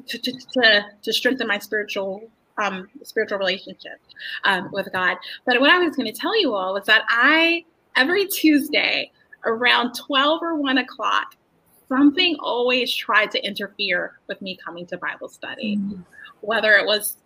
to, 0.08 0.17
to, 0.17 0.32
to, 0.32 0.86
to 1.03 1.13
strengthen 1.13 1.48
my 1.48 1.58
spiritual 1.58 2.29
um, 2.58 2.88
spiritual 3.03 3.38
relationship 3.38 4.00
um, 4.46 4.70
with 4.72 4.91
god. 4.94 5.17
But 5.46 5.60
what 5.60 5.70
i 5.70 5.77
was 5.77 5.96
going 5.96 6.12
to 6.12 6.17
tell 6.17 6.39
you 6.39 6.53
all 6.53 6.74
was 6.74 6.86
that 6.86 7.03
i 7.10 7.65
every 7.96 8.27
tuesday 8.27 9.12
around 9.46 9.94
12 9.94 10.41
or 10.41 10.55
1 10.55 10.77
o'clock 10.79 11.36
something 11.88 12.36
always 12.39 12.94
tried 12.94 13.32
to 13.32 13.46
interfere 13.46 14.20
with 14.27 14.42
me 14.42 14.58
coming 14.63 14.86
to 14.88 14.98
Bible 14.98 15.30
study, 15.30 15.77
mm-hmm. 15.77 16.01
whether 16.42 16.74
it 16.74 16.86
was 16.86 17.18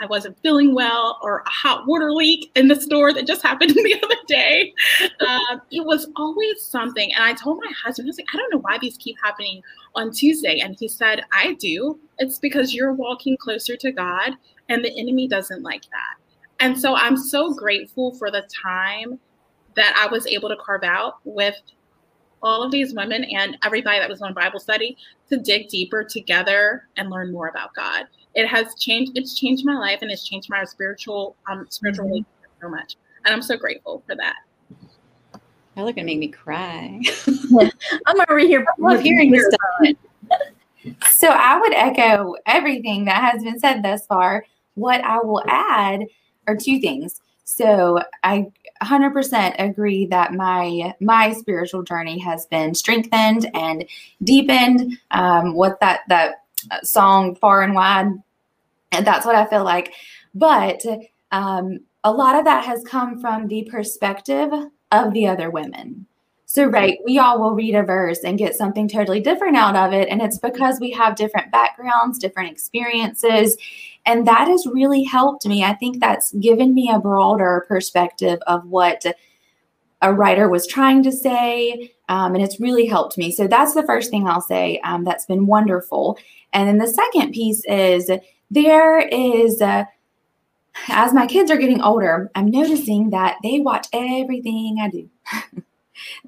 I 0.00 0.06
wasn't 0.06 0.38
feeling 0.40 0.74
well 0.74 1.18
or 1.22 1.40
a 1.40 1.50
hot 1.50 1.86
water 1.86 2.12
leak 2.12 2.50
in 2.54 2.68
the 2.68 2.80
store 2.80 3.12
that 3.12 3.26
just 3.26 3.42
happened 3.42 3.70
the 3.74 4.00
other 4.02 4.16
day. 4.26 4.72
Um, 5.20 5.60
it 5.70 5.84
was 5.84 6.08
always 6.16 6.62
something. 6.62 7.12
And 7.14 7.22
I 7.22 7.34
told 7.34 7.58
my 7.58 7.72
husband, 7.84 8.06
I 8.06 8.08
was 8.08 8.18
like, 8.18 8.26
I 8.32 8.36
don't 8.38 8.52
know 8.52 8.60
why 8.60 8.78
these 8.78 8.96
keep 8.96 9.16
happening 9.22 9.62
on 9.94 10.10
Tuesday. 10.10 10.60
And 10.60 10.76
he 10.78 10.88
said, 10.88 11.22
I 11.32 11.54
do. 11.54 11.98
It's 12.18 12.38
because 12.38 12.74
you're 12.74 12.92
walking 12.92 13.36
closer 13.36 13.76
to 13.76 13.92
God 13.92 14.32
and 14.68 14.84
the 14.84 14.98
enemy 14.98 15.28
doesn't 15.28 15.62
like 15.62 15.82
that. 15.82 16.16
And 16.60 16.78
so 16.78 16.96
I'm 16.96 17.16
so 17.16 17.54
grateful 17.54 18.14
for 18.14 18.30
the 18.30 18.48
time 18.62 19.18
that 19.76 19.94
I 19.96 20.10
was 20.10 20.26
able 20.26 20.48
to 20.48 20.56
carve 20.56 20.82
out 20.82 21.18
with 21.24 21.54
all 22.42 22.62
of 22.62 22.70
these 22.70 22.94
women 22.94 23.24
and 23.24 23.56
everybody 23.64 23.98
that 23.98 24.08
was 24.08 24.22
on 24.22 24.34
Bible 24.34 24.60
study 24.60 24.96
to 25.28 25.36
dig 25.36 25.68
deeper 25.68 26.04
together 26.04 26.88
and 26.96 27.10
learn 27.10 27.32
more 27.32 27.48
about 27.48 27.74
God. 27.74 28.06
It 28.34 28.46
has 28.46 28.74
changed. 28.76 29.12
It's 29.14 29.38
changed 29.38 29.64
my 29.64 29.78
life 29.78 30.00
and 30.02 30.10
it's 30.10 30.26
changed 30.26 30.48
my 30.50 30.64
spiritual 30.64 31.36
um 31.50 31.66
spiritual 31.70 32.06
mm-hmm. 32.06 32.62
so 32.62 32.68
much, 32.68 32.96
and 33.24 33.34
I'm 33.34 33.42
so 33.42 33.56
grateful 33.56 34.02
for 34.06 34.14
that. 34.16 34.36
Y'all 35.76 35.88
are 35.88 35.92
gonna 35.92 36.06
make 36.06 36.18
me 36.18 36.28
cry. 36.28 37.00
I'm 38.06 38.20
over 38.28 38.38
here. 38.38 38.64
I 38.66 38.72
love 38.80 39.00
hearing 39.00 39.30
this 39.30 39.46
stuff. 39.46 39.96
So 41.10 41.28
I 41.28 41.58
would 41.58 41.74
echo 41.74 42.34
everything 42.46 43.04
that 43.06 43.32
has 43.32 43.42
been 43.42 43.58
said 43.58 43.82
thus 43.82 44.06
far. 44.06 44.44
What 44.74 45.02
I 45.02 45.18
will 45.18 45.42
add 45.48 46.04
are 46.46 46.56
two 46.56 46.80
things. 46.80 47.20
So 47.44 48.00
I 48.22 48.46
100% 48.82 49.54
agree 49.58 50.06
that 50.06 50.34
my 50.34 50.94
my 51.00 51.32
spiritual 51.32 51.82
journey 51.82 52.18
has 52.18 52.46
been 52.46 52.74
strengthened 52.74 53.50
and 53.54 53.84
deepened. 54.22 54.98
Um, 55.10 55.54
what 55.54 55.80
that 55.80 56.00
that 56.08 56.44
uh, 56.70 56.80
song 56.82 57.34
far 57.36 57.62
and 57.62 57.74
wide, 57.74 58.12
and 58.92 59.06
that's 59.06 59.26
what 59.26 59.36
I 59.36 59.46
feel 59.46 59.64
like. 59.64 59.92
But 60.34 60.84
um, 61.30 61.80
a 62.04 62.12
lot 62.12 62.36
of 62.36 62.44
that 62.44 62.64
has 62.64 62.82
come 62.84 63.20
from 63.20 63.48
the 63.48 63.64
perspective 63.70 64.50
of 64.92 65.12
the 65.12 65.26
other 65.26 65.50
women. 65.50 66.06
So, 66.50 66.64
right, 66.64 66.98
we 67.04 67.18
all 67.18 67.38
will 67.38 67.54
read 67.54 67.74
a 67.74 67.82
verse 67.82 68.20
and 68.24 68.38
get 68.38 68.54
something 68.54 68.88
totally 68.88 69.20
different 69.20 69.54
out 69.54 69.76
of 69.76 69.92
it. 69.92 70.08
And 70.08 70.22
it's 70.22 70.38
because 70.38 70.80
we 70.80 70.90
have 70.92 71.14
different 71.14 71.52
backgrounds, 71.52 72.18
different 72.18 72.50
experiences. 72.50 73.58
And 74.06 74.26
that 74.26 74.48
has 74.48 74.66
really 74.66 75.02
helped 75.02 75.44
me. 75.46 75.62
I 75.62 75.74
think 75.74 76.00
that's 76.00 76.32
given 76.32 76.72
me 76.72 76.90
a 76.90 77.00
broader 77.00 77.66
perspective 77.68 78.38
of 78.46 78.64
what 78.64 79.04
a 80.00 80.14
writer 80.14 80.48
was 80.48 80.66
trying 80.66 81.02
to 81.02 81.12
say. 81.12 81.92
Um, 82.08 82.34
and 82.34 82.42
it's 82.42 82.58
really 82.58 82.86
helped 82.86 83.18
me. 83.18 83.30
So, 83.30 83.46
that's 83.46 83.74
the 83.74 83.84
first 83.84 84.10
thing 84.10 84.26
I'll 84.26 84.40
say 84.40 84.80
um, 84.84 85.04
that's 85.04 85.26
been 85.26 85.46
wonderful. 85.46 86.18
And 86.54 86.66
then 86.66 86.78
the 86.78 86.88
second 86.88 87.32
piece 87.32 87.62
is 87.66 88.10
there 88.50 89.00
is. 89.00 89.60
A, 89.60 89.86
as 90.88 91.12
my 91.12 91.26
kids 91.26 91.50
are 91.50 91.56
getting 91.56 91.82
older, 91.82 92.30
I'm 92.36 92.50
noticing 92.50 93.10
that 93.10 93.36
they 93.42 93.58
watch 93.58 93.88
everything 93.92 94.78
I 94.80 94.88
do. 94.88 95.10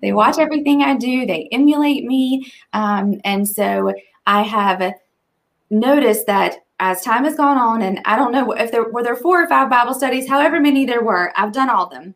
They 0.01 0.13
watch 0.13 0.39
everything 0.39 0.83
I 0.83 0.97
do, 0.97 1.27
they 1.27 1.49
emulate 1.53 2.05
me. 2.05 2.53
Um, 2.73 3.21
and 3.25 3.49
so 3.49 3.93
I 4.27 4.43
have 4.43 4.95
noticed 5.71 6.27
that 6.27 6.57
as 6.81 7.03
time 7.03 7.25
has 7.25 7.37
gone 7.37 7.59
on, 7.59 7.83
and 7.83 8.01
I 8.07 8.17
don't 8.17 8.33
know 8.33 8.53
if 8.53 8.73
there 8.73 8.91
were 8.91 9.03
there 9.03 9.17
four 9.17 9.43
or 9.43 9.49
five 9.49 9.69
Bible 9.69 9.95
studies, 9.95 10.29
however 10.29 10.61
many 10.61 10.87
there 10.87 11.05
were, 11.05 11.33
I've 11.37 11.53
done 11.53 11.69
all 11.69 11.85
of 11.85 11.91
them. 11.91 12.15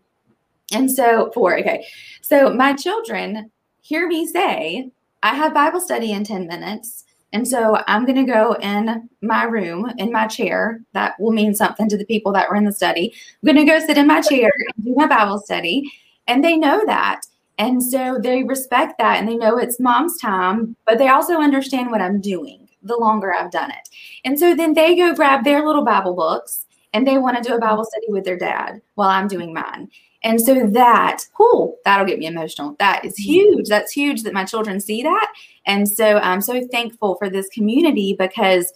And 0.72 0.90
so, 0.90 1.30
four, 1.32 1.58
okay. 1.58 1.86
So 2.22 2.52
my 2.52 2.72
children 2.72 3.50
hear 3.82 4.08
me 4.08 4.26
say, 4.26 4.90
I 5.22 5.34
have 5.34 5.54
Bible 5.54 5.80
study 5.80 6.12
in 6.12 6.24
10 6.24 6.46
minutes. 6.46 7.04
And 7.32 7.46
so 7.46 7.82
I'm 7.88 8.06
going 8.06 8.24
to 8.24 8.32
go 8.32 8.52
in 8.54 9.08
my 9.20 9.44
room, 9.44 9.92
in 9.98 10.12
my 10.12 10.26
chair. 10.26 10.80
That 10.92 11.18
will 11.18 11.32
mean 11.32 11.54
something 11.54 11.88
to 11.88 11.98
the 11.98 12.06
people 12.06 12.32
that 12.32 12.48
were 12.48 12.56
in 12.56 12.64
the 12.64 12.72
study. 12.72 13.12
I'm 13.42 13.54
going 13.54 13.66
to 13.66 13.70
go 13.70 13.84
sit 13.84 13.98
in 13.98 14.06
my 14.06 14.20
chair 14.20 14.50
and 14.76 14.84
do 14.84 14.94
my 14.94 15.06
Bible 15.06 15.38
study. 15.40 15.90
And 16.26 16.44
they 16.44 16.56
know 16.56 16.84
that. 16.86 17.22
And 17.58 17.82
so 17.82 18.18
they 18.20 18.42
respect 18.42 18.98
that 18.98 19.18
and 19.18 19.28
they 19.28 19.36
know 19.36 19.56
it's 19.56 19.78
mom's 19.78 20.18
time, 20.20 20.76
but 20.86 20.98
they 20.98 21.08
also 21.08 21.34
understand 21.34 21.90
what 21.90 22.00
I'm 22.00 22.20
doing 22.20 22.68
the 22.82 22.96
longer 22.96 23.34
I've 23.34 23.50
done 23.50 23.70
it. 23.70 23.88
And 24.24 24.38
so 24.38 24.54
then 24.54 24.74
they 24.74 24.94
go 24.96 25.14
grab 25.14 25.44
their 25.44 25.66
little 25.66 25.84
Bible 25.84 26.14
books 26.14 26.66
and 26.92 27.06
they 27.06 27.18
want 27.18 27.36
to 27.36 27.42
do 27.42 27.54
a 27.54 27.60
Bible 27.60 27.84
study 27.84 28.06
with 28.08 28.24
their 28.24 28.36
dad 28.36 28.82
while 28.94 29.08
I'm 29.08 29.28
doing 29.28 29.54
mine. 29.54 29.88
And 30.22 30.40
so 30.40 30.66
that, 30.68 31.20
whoo, 31.38 31.76
that'll 31.84 32.06
get 32.06 32.18
me 32.18 32.26
emotional. 32.26 32.76
That 32.78 33.04
is 33.04 33.12
mm-hmm. 33.12 33.32
huge. 33.32 33.68
That's 33.68 33.92
huge 33.92 34.22
that 34.22 34.32
my 34.32 34.44
children 34.44 34.80
see 34.80 35.02
that. 35.02 35.32
And 35.66 35.88
so 35.88 36.18
I'm 36.18 36.40
so 36.40 36.66
thankful 36.68 37.16
for 37.16 37.28
this 37.28 37.48
community 37.48 38.16
because 38.18 38.72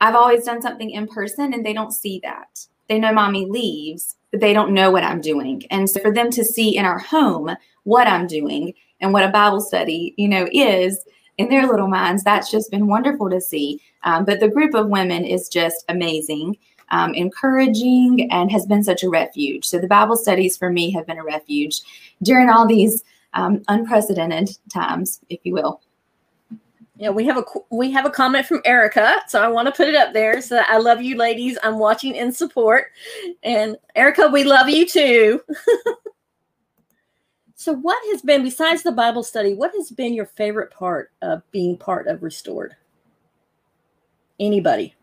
I've 0.00 0.14
always 0.14 0.44
done 0.44 0.60
something 0.60 0.90
in 0.90 1.06
person 1.06 1.54
and 1.54 1.64
they 1.64 1.72
don't 1.72 1.92
see 1.92 2.20
that. 2.22 2.66
They 2.88 2.98
know 2.98 3.12
mommy 3.12 3.46
leaves, 3.46 4.16
they 4.40 4.52
don't 4.52 4.72
know 4.72 4.90
what 4.90 5.04
I'm 5.04 5.20
doing. 5.20 5.62
And 5.70 5.88
so 5.88 6.00
for 6.00 6.12
them 6.12 6.30
to 6.30 6.44
see 6.44 6.76
in 6.76 6.84
our 6.84 6.98
home 6.98 7.50
what 7.84 8.06
I'm 8.06 8.26
doing 8.26 8.74
and 9.00 9.12
what 9.12 9.24
a 9.24 9.28
Bible 9.28 9.60
study, 9.60 10.14
you 10.16 10.28
know, 10.28 10.48
is 10.52 11.04
in 11.38 11.48
their 11.48 11.66
little 11.66 11.88
minds, 11.88 12.24
that's 12.24 12.50
just 12.50 12.70
been 12.70 12.86
wonderful 12.86 13.28
to 13.30 13.40
see. 13.40 13.80
Um, 14.04 14.24
but 14.24 14.40
the 14.40 14.48
group 14.48 14.74
of 14.74 14.88
women 14.88 15.24
is 15.24 15.48
just 15.48 15.84
amazing, 15.88 16.56
um, 16.90 17.14
encouraging, 17.14 18.30
and 18.30 18.50
has 18.50 18.66
been 18.66 18.82
such 18.82 19.02
a 19.02 19.08
refuge. 19.08 19.64
So 19.64 19.78
the 19.78 19.86
Bible 19.86 20.16
studies 20.16 20.56
for 20.56 20.70
me 20.70 20.90
have 20.92 21.06
been 21.06 21.18
a 21.18 21.24
refuge 21.24 21.80
during 22.22 22.48
all 22.48 22.66
these 22.66 23.04
um, 23.34 23.62
unprecedented 23.68 24.56
times, 24.72 25.20
if 25.28 25.40
you 25.44 25.52
will. 25.52 25.80
Yeah, 26.98 27.10
we 27.10 27.26
have 27.26 27.36
a 27.36 27.44
we 27.70 27.90
have 27.90 28.06
a 28.06 28.10
comment 28.10 28.46
from 28.46 28.62
Erica, 28.64 29.16
so 29.28 29.42
I 29.42 29.48
want 29.48 29.66
to 29.66 29.72
put 29.72 29.88
it 29.88 29.94
up 29.94 30.14
there. 30.14 30.40
So 30.40 30.62
I 30.66 30.78
love 30.78 31.02
you, 31.02 31.16
ladies. 31.16 31.58
I'm 31.62 31.78
watching 31.78 32.14
in 32.14 32.32
support, 32.32 32.86
and 33.42 33.76
Erica, 33.94 34.28
we 34.28 34.44
love 34.44 34.70
you 34.70 34.86
too. 34.86 35.42
so, 37.54 37.74
what 37.74 37.98
has 38.10 38.22
been 38.22 38.42
besides 38.42 38.82
the 38.82 38.92
Bible 38.92 39.22
study? 39.22 39.52
What 39.52 39.72
has 39.74 39.90
been 39.90 40.14
your 40.14 40.24
favorite 40.24 40.70
part 40.70 41.10
of 41.20 41.42
being 41.50 41.76
part 41.76 42.06
of 42.06 42.22
Restored? 42.22 42.74
Anybody? 44.40 44.94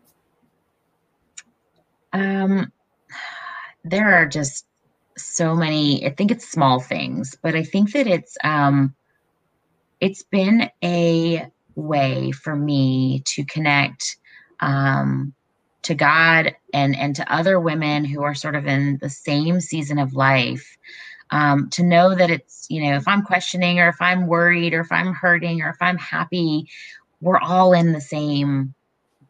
Um, 2.12 2.72
there 3.84 4.14
are 4.14 4.26
just 4.26 4.66
so 5.16 5.54
many. 5.54 6.04
I 6.04 6.10
think 6.10 6.32
it's 6.32 6.50
small 6.50 6.80
things, 6.80 7.36
but 7.40 7.54
I 7.54 7.62
think 7.62 7.92
that 7.92 8.08
it's 8.08 8.36
um, 8.42 8.96
it's 10.00 10.24
been 10.24 10.68
a 10.82 11.50
way 11.76 12.30
for 12.32 12.56
me 12.56 13.22
to 13.26 13.44
connect 13.44 14.16
um, 14.60 15.34
to 15.82 15.94
God 15.94 16.54
and 16.72 16.96
and 16.96 17.14
to 17.16 17.32
other 17.32 17.60
women 17.60 18.04
who 18.04 18.22
are 18.22 18.34
sort 18.34 18.54
of 18.54 18.66
in 18.66 18.98
the 19.00 19.10
same 19.10 19.60
season 19.60 19.98
of 19.98 20.14
life. 20.14 20.76
Um, 21.30 21.68
to 21.70 21.82
know 21.82 22.14
that 22.14 22.30
it's 22.30 22.66
you 22.68 22.82
know 22.84 22.96
if 22.96 23.08
I'm 23.08 23.22
questioning 23.22 23.80
or 23.80 23.88
if 23.88 24.00
I'm 24.00 24.26
worried 24.26 24.74
or 24.74 24.80
if 24.80 24.92
I'm 24.92 25.12
hurting 25.12 25.62
or 25.62 25.70
if 25.70 25.76
I'm 25.80 25.98
happy, 25.98 26.68
we're 27.20 27.38
all 27.38 27.72
in 27.72 27.92
the 27.92 28.00
same 28.00 28.74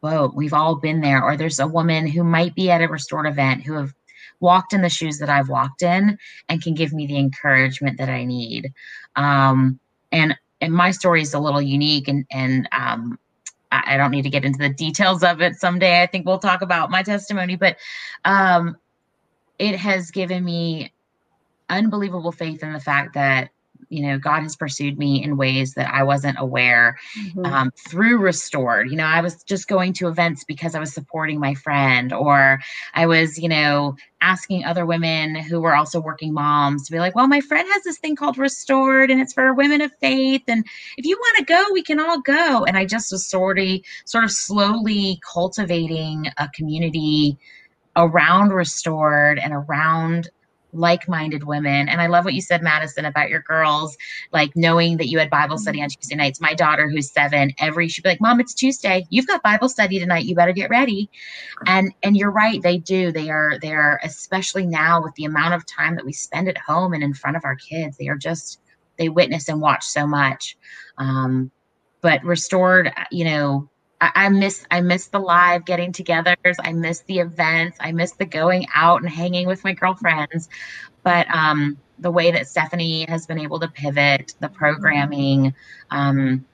boat. 0.01 0.35
We've 0.35 0.53
all 0.53 0.75
been 0.75 1.01
there. 1.01 1.23
Or 1.23 1.35
there's 1.35 1.59
a 1.59 1.67
woman 1.67 2.07
who 2.07 2.23
might 2.23 2.55
be 2.55 2.69
at 2.69 2.81
a 2.81 2.87
restored 2.87 3.27
event 3.27 3.63
who 3.63 3.73
have 3.73 3.93
walked 4.39 4.73
in 4.73 4.81
the 4.81 4.89
shoes 4.89 5.17
that 5.19 5.29
I've 5.29 5.49
walked 5.49 5.81
in 5.81 6.17
and 6.49 6.61
can 6.61 6.75
give 6.75 6.93
me 6.93 7.07
the 7.07 7.17
encouragement 7.17 7.97
that 7.97 8.09
I 8.09 8.25
need. 8.25 8.71
Um, 9.15 9.79
and 10.11 10.37
and 10.65 10.73
my 10.73 10.91
story 10.91 11.21
is 11.21 11.33
a 11.33 11.39
little 11.39 11.61
unique 11.61 12.07
and 12.07 12.25
and 12.31 12.67
um, 12.71 13.17
I, 13.71 13.97
don't 13.97 14.11
need 14.11 14.23
to 14.23 14.29
get 14.29 14.45
into 14.45 14.59
the 14.59 14.69
details 14.69 15.23
of 15.23 15.41
it 15.41 15.55
someday. 15.55 16.01
I 16.01 16.05
think 16.05 16.25
we'll 16.25 16.39
talk 16.39 16.61
about 16.61 16.91
my 16.91 17.03
testimony, 17.03 17.55
but 17.55 17.77
um, 18.23 18.77
it 19.59 19.75
has 19.75 20.11
given 20.11 20.43
me 20.45 20.93
unbelievable 21.69 22.31
faith 22.31 22.63
in 22.63 22.73
the 22.73 22.79
fact 22.79 23.13
that 23.15 23.49
you 23.89 24.05
know, 24.05 24.17
God 24.17 24.41
has 24.41 24.55
pursued 24.55 24.97
me 24.97 25.23
in 25.23 25.37
ways 25.37 25.73
that 25.73 25.93
I 25.93 26.03
wasn't 26.03 26.37
aware 26.39 26.97
mm-hmm. 27.17 27.45
um, 27.45 27.71
through 27.87 28.17
Restored. 28.17 28.89
You 28.89 28.97
know, 28.97 29.05
I 29.05 29.21
was 29.21 29.43
just 29.43 29.67
going 29.67 29.93
to 29.93 30.07
events 30.07 30.43
because 30.43 30.75
I 30.75 30.79
was 30.79 30.93
supporting 30.93 31.39
my 31.39 31.53
friend, 31.53 32.13
or 32.13 32.59
I 32.93 33.05
was, 33.05 33.37
you 33.37 33.49
know, 33.49 33.95
asking 34.21 34.65
other 34.65 34.85
women 34.85 35.35
who 35.35 35.61
were 35.61 35.75
also 35.75 35.99
working 35.99 36.33
moms 36.33 36.85
to 36.85 36.91
be 36.91 36.99
like, 36.99 37.15
well, 37.15 37.27
my 37.27 37.41
friend 37.41 37.67
has 37.71 37.83
this 37.83 37.99
thing 37.99 38.15
called 38.15 38.37
Restored 38.37 39.11
and 39.11 39.21
it's 39.21 39.33
for 39.33 39.53
women 39.53 39.81
of 39.81 39.91
faith. 40.01 40.41
And 40.47 40.65
if 40.97 41.05
you 41.05 41.15
want 41.15 41.37
to 41.37 41.45
go, 41.45 41.63
we 41.73 41.83
can 41.83 41.99
all 41.99 42.19
go. 42.21 42.65
And 42.65 42.75
I 42.75 42.85
just 42.85 43.11
was 43.11 43.27
sort 43.27 43.59
of, 43.59 43.67
sort 44.05 44.23
of 44.23 44.31
slowly 44.31 45.19
cultivating 45.31 46.31
a 46.37 46.49
community 46.49 47.37
around 47.95 48.49
Restored 48.49 49.39
and 49.39 49.53
around 49.53 50.29
like-minded 50.75 51.43
women. 51.43 51.87
And 51.89 52.01
i 52.01 52.07
love 52.07 52.25
what 52.25 52.33
you 52.33 52.41
said 52.41 52.61
madison 52.61 53.05
about 53.05 53.29
your 53.29 53.41
girls 53.41 53.95
like 54.31 54.51
knowing 54.55 54.97
that 54.97 55.07
you 55.07 55.19
had 55.19 55.29
bible 55.29 55.57
study 55.57 55.81
on 55.81 55.89
tuesday 55.89 56.15
nights. 56.15 56.41
My 56.41 56.53
daughter 56.53 56.89
who's 56.89 57.11
seven 57.11 57.53
every 57.59 57.87
she'd 57.87 58.03
be 58.03 58.09
like 58.09 58.21
mom 58.21 58.39
it's 58.39 58.53
tuesday. 58.53 59.05
You've 59.09 59.27
got 59.27 59.43
bible 59.43 59.69
study 59.69 59.99
tonight. 59.99 60.25
You 60.25 60.35
better 60.35 60.53
get 60.53 60.69
ready. 60.69 61.09
And 61.65 61.93
and 62.03 62.17
you're 62.17 62.31
right 62.31 62.61
they 62.61 62.77
do. 62.77 63.11
They 63.11 63.29
are 63.29 63.57
they 63.61 63.73
are 63.73 63.99
especially 64.03 64.65
now 64.65 65.01
with 65.01 65.15
the 65.15 65.25
amount 65.25 65.53
of 65.53 65.65
time 65.65 65.95
that 65.95 66.05
we 66.05 66.13
spend 66.13 66.47
at 66.49 66.57
home 66.57 66.93
and 66.93 67.03
in 67.03 67.13
front 67.13 67.37
of 67.37 67.45
our 67.45 67.55
kids 67.55 67.97
they 67.97 68.07
are 68.07 68.17
just 68.17 68.59
they 68.97 69.09
witness 69.09 69.49
and 69.49 69.61
watch 69.61 69.83
so 69.85 70.05
much. 70.05 70.57
Um 70.97 71.51
but 72.01 72.23
restored 72.23 72.91
you 73.11 73.25
know 73.25 73.69
I, 74.13 74.29
miss 74.29 74.65
I 74.71 74.81
miss 74.81 75.07
the 75.07 75.19
live 75.19 75.65
getting 75.65 75.91
togethers. 75.91 76.55
I 76.59 76.73
miss 76.73 77.01
the 77.01 77.19
events. 77.19 77.77
I 77.79 77.91
miss 77.91 78.11
the 78.11 78.25
going 78.25 78.67
out 78.73 79.01
and 79.01 79.09
hanging 79.09 79.47
with 79.47 79.63
my 79.63 79.73
girlfriends. 79.73 80.49
But 81.03 81.27
um, 81.33 81.77
the 81.99 82.11
way 82.11 82.31
that 82.31 82.47
Stephanie 82.47 83.05
has 83.07 83.25
been 83.25 83.39
able 83.39 83.59
to 83.59 83.67
pivot 83.67 84.33
the 84.39 84.49
programming 84.49 85.53
um, 85.91 86.45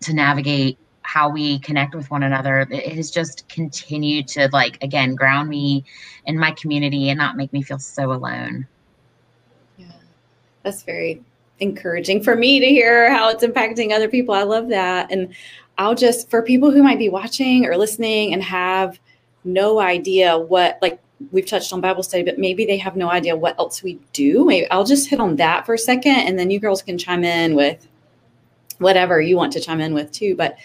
to 0.00 0.12
navigate 0.12 0.78
how 1.02 1.28
we 1.28 1.58
connect 1.58 1.94
with 1.94 2.10
one 2.10 2.22
another, 2.22 2.66
it 2.70 2.94
has 2.94 3.10
just 3.10 3.48
continued 3.48 4.28
to 4.28 4.48
like 4.52 4.82
again 4.82 5.14
ground 5.14 5.48
me 5.48 5.84
in 6.26 6.38
my 6.38 6.52
community 6.52 7.08
and 7.08 7.18
not 7.18 7.36
make 7.36 7.52
me 7.52 7.62
feel 7.62 7.78
so 7.78 8.12
alone. 8.12 8.66
Yeah, 9.78 9.86
that's 10.62 10.82
very 10.82 11.22
encouraging 11.60 12.22
for 12.22 12.34
me 12.34 12.60
to 12.60 12.66
hear 12.66 13.10
how 13.10 13.30
it's 13.30 13.44
impacting 13.44 13.92
other 13.92 14.08
people. 14.08 14.34
I 14.34 14.42
love 14.42 14.68
that. 14.68 15.10
And 15.10 15.34
I'll 15.82 15.96
just, 15.96 16.30
for 16.30 16.42
people 16.42 16.70
who 16.70 16.80
might 16.80 17.00
be 17.00 17.08
watching 17.08 17.66
or 17.66 17.76
listening 17.76 18.32
and 18.32 18.40
have 18.40 19.00
no 19.42 19.80
idea 19.80 20.38
what, 20.38 20.78
like 20.80 21.00
we've 21.32 21.44
touched 21.44 21.72
on 21.72 21.80
Bible 21.80 22.04
study, 22.04 22.22
but 22.22 22.38
maybe 22.38 22.64
they 22.64 22.76
have 22.76 22.94
no 22.94 23.10
idea 23.10 23.34
what 23.34 23.58
else 23.58 23.82
we 23.82 23.98
do. 24.12 24.44
Maybe 24.44 24.70
I'll 24.70 24.84
just 24.84 25.10
hit 25.10 25.18
on 25.18 25.34
that 25.36 25.66
for 25.66 25.74
a 25.74 25.78
second 25.78 26.12
and 26.12 26.38
then 26.38 26.50
you 26.50 26.60
girls 26.60 26.82
can 26.82 26.98
chime 26.98 27.24
in 27.24 27.56
with 27.56 27.88
whatever 28.78 29.20
you 29.20 29.36
want 29.36 29.52
to 29.54 29.60
chime 29.60 29.80
in 29.80 29.92
with 29.92 30.12
too. 30.12 30.36
But 30.36 30.56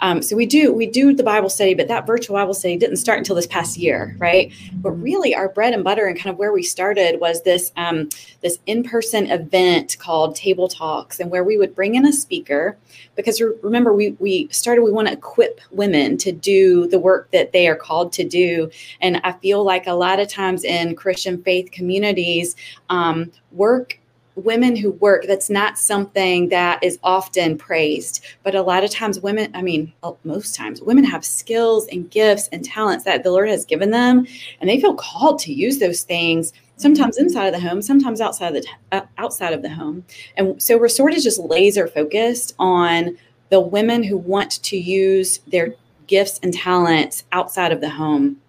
um, 0.00 0.22
so 0.22 0.36
we 0.36 0.46
do 0.46 0.72
we 0.72 0.86
do 0.86 1.14
the 1.14 1.22
Bible 1.22 1.48
study, 1.48 1.74
but 1.74 1.88
that 1.88 2.06
virtual 2.06 2.34
Bible 2.34 2.54
study 2.54 2.76
didn't 2.76 2.96
start 2.96 3.18
until 3.18 3.36
this 3.36 3.46
past 3.46 3.76
year, 3.76 4.16
right? 4.18 4.52
But 4.74 4.90
really, 4.92 5.34
our 5.34 5.48
bread 5.48 5.74
and 5.74 5.84
butter 5.84 6.06
and 6.06 6.18
kind 6.18 6.32
of 6.32 6.38
where 6.38 6.52
we 6.52 6.62
started 6.62 7.20
was 7.20 7.42
this 7.42 7.72
um, 7.76 8.08
this 8.40 8.58
in 8.66 8.82
person 8.82 9.30
event 9.30 9.96
called 9.98 10.36
Table 10.36 10.68
Talks, 10.68 11.20
and 11.20 11.30
where 11.30 11.44
we 11.44 11.56
would 11.56 11.74
bring 11.74 11.94
in 11.94 12.06
a 12.06 12.12
speaker 12.12 12.76
because 13.16 13.40
remember 13.62 13.92
we 13.92 14.10
we 14.18 14.48
started 14.50 14.82
we 14.82 14.92
want 14.92 15.08
to 15.08 15.14
equip 15.14 15.60
women 15.70 16.16
to 16.18 16.32
do 16.32 16.86
the 16.88 16.98
work 16.98 17.30
that 17.32 17.52
they 17.52 17.68
are 17.68 17.76
called 17.76 18.12
to 18.14 18.24
do, 18.24 18.70
and 19.00 19.20
I 19.24 19.32
feel 19.32 19.64
like 19.64 19.86
a 19.86 19.94
lot 19.94 20.20
of 20.20 20.28
times 20.28 20.64
in 20.64 20.96
Christian 20.96 21.42
faith 21.42 21.70
communities, 21.70 22.56
um, 22.90 23.30
work 23.52 23.98
women 24.36 24.74
who 24.74 24.90
work 24.92 25.24
that's 25.26 25.48
not 25.48 25.78
something 25.78 26.48
that 26.48 26.82
is 26.82 26.98
often 27.02 27.56
praised 27.56 28.24
but 28.42 28.54
a 28.54 28.62
lot 28.62 28.82
of 28.82 28.90
times 28.90 29.20
women 29.20 29.50
i 29.54 29.62
mean 29.62 29.92
most 30.24 30.54
times 30.54 30.82
women 30.82 31.04
have 31.04 31.24
skills 31.24 31.86
and 31.88 32.10
gifts 32.10 32.48
and 32.50 32.64
talents 32.64 33.04
that 33.04 33.22
the 33.22 33.30
lord 33.30 33.48
has 33.48 33.64
given 33.64 33.90
them 33.90 34.26
and 34.60 34.68
they 34.68 34.80
feel 34.80 34.94
called 34.94 35.38
to 35.38 35.52
use 35.52 35.78
those 35.78 36.02
things 36.02 36.52
sometimes 36.76 37.18
inside 37.18 37.46
of 37.46 37.52
the 37.52 37.60
home 37.60 37.80
sometimes 37.80 38.20
outside 38.20 38.56
of 38.56 38.62
the 38.62 38.68
uh, 38.92 39.06
outside 39.18 39.52
of 39.52 39.62
the 39.62 39.68
home. 39.68 40.04
And 40.36 40.60
so 40.62 40.78
we're 40.78 40.88
sort 40.88 41.14
of 41.14 41.22
just 41.22 41.38
laser 41.38 41.86
focused 41.86 42.54
on 42.58 43.16
the 43.50 43.60
women 43.60 44.02
who 44.02 44.16
want 44.16 44.62
to 44.64 44.76
use 44.76 45.38
their 45.46 45.74
gifts 46.06 46.40
and 46.42 46.52
talents 46.52 47.24
outside 47.32 47.72
of 47.72 47.80
the 47.80 47.90
home 47.90 48.40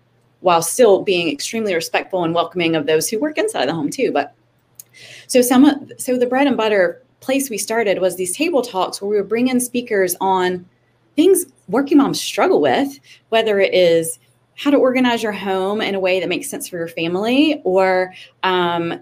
while 0.42 0.62
still 0.62 1.04
being 1.04 1.32
extremely 1.32 1.74
respectful 1.74 2.24
and 2.24 2.34
welcoming 2.34 2.76
of 2.76 2.86
those 2.86 3.10
who 3.10 3.20
work 3.20 3.38
inside 3.38 3.68
the 3.68 3.74
home 3.74 3.90
too 3.90 4.12
but 4.12 4.36
so 5.28 5.42
some 5.42 5.90
so 5.98 6.18
the 6.18 6.26
bread 6.26 6.48
and 6.48 6.58
butter 6.58 7.02
place 7.20 7.50
we 7.50 7.58
started 7.58 8.00
was 8.00 8.16
these 8.16 8.36
table 8.36 8.62
talks 8.62 9.02
where 9.02 9.10
we 9.10 9.18
would 9.18 9.30
bring 9.30 9.48
in 9.48 9.60
speakers 9.60 10.16
on 10.22 10.66
things 11.16 11.46
working 11.68 11.98
moms 11.98 12.22
struggle 12.22 12.62
with, 12.62 13.00
whether 13.30 13.60
it 13.60 13.74
is 13.74 14.20
how 14.58 14.72
to 14.72 14.78
organize 14.78 15.22
your 15.22 15.32
home 15.34 15.82
in 15.82 15.96
a 15.96 16.00
way 16.00 16.20
that 16.20 16.30
makes 16.30 16.50
sense 16.50 16.68
for 16.68 16.78
your 16.78 16.88
family, 16.88 17.62
or 17.66 18.14
um, 18.44 19.02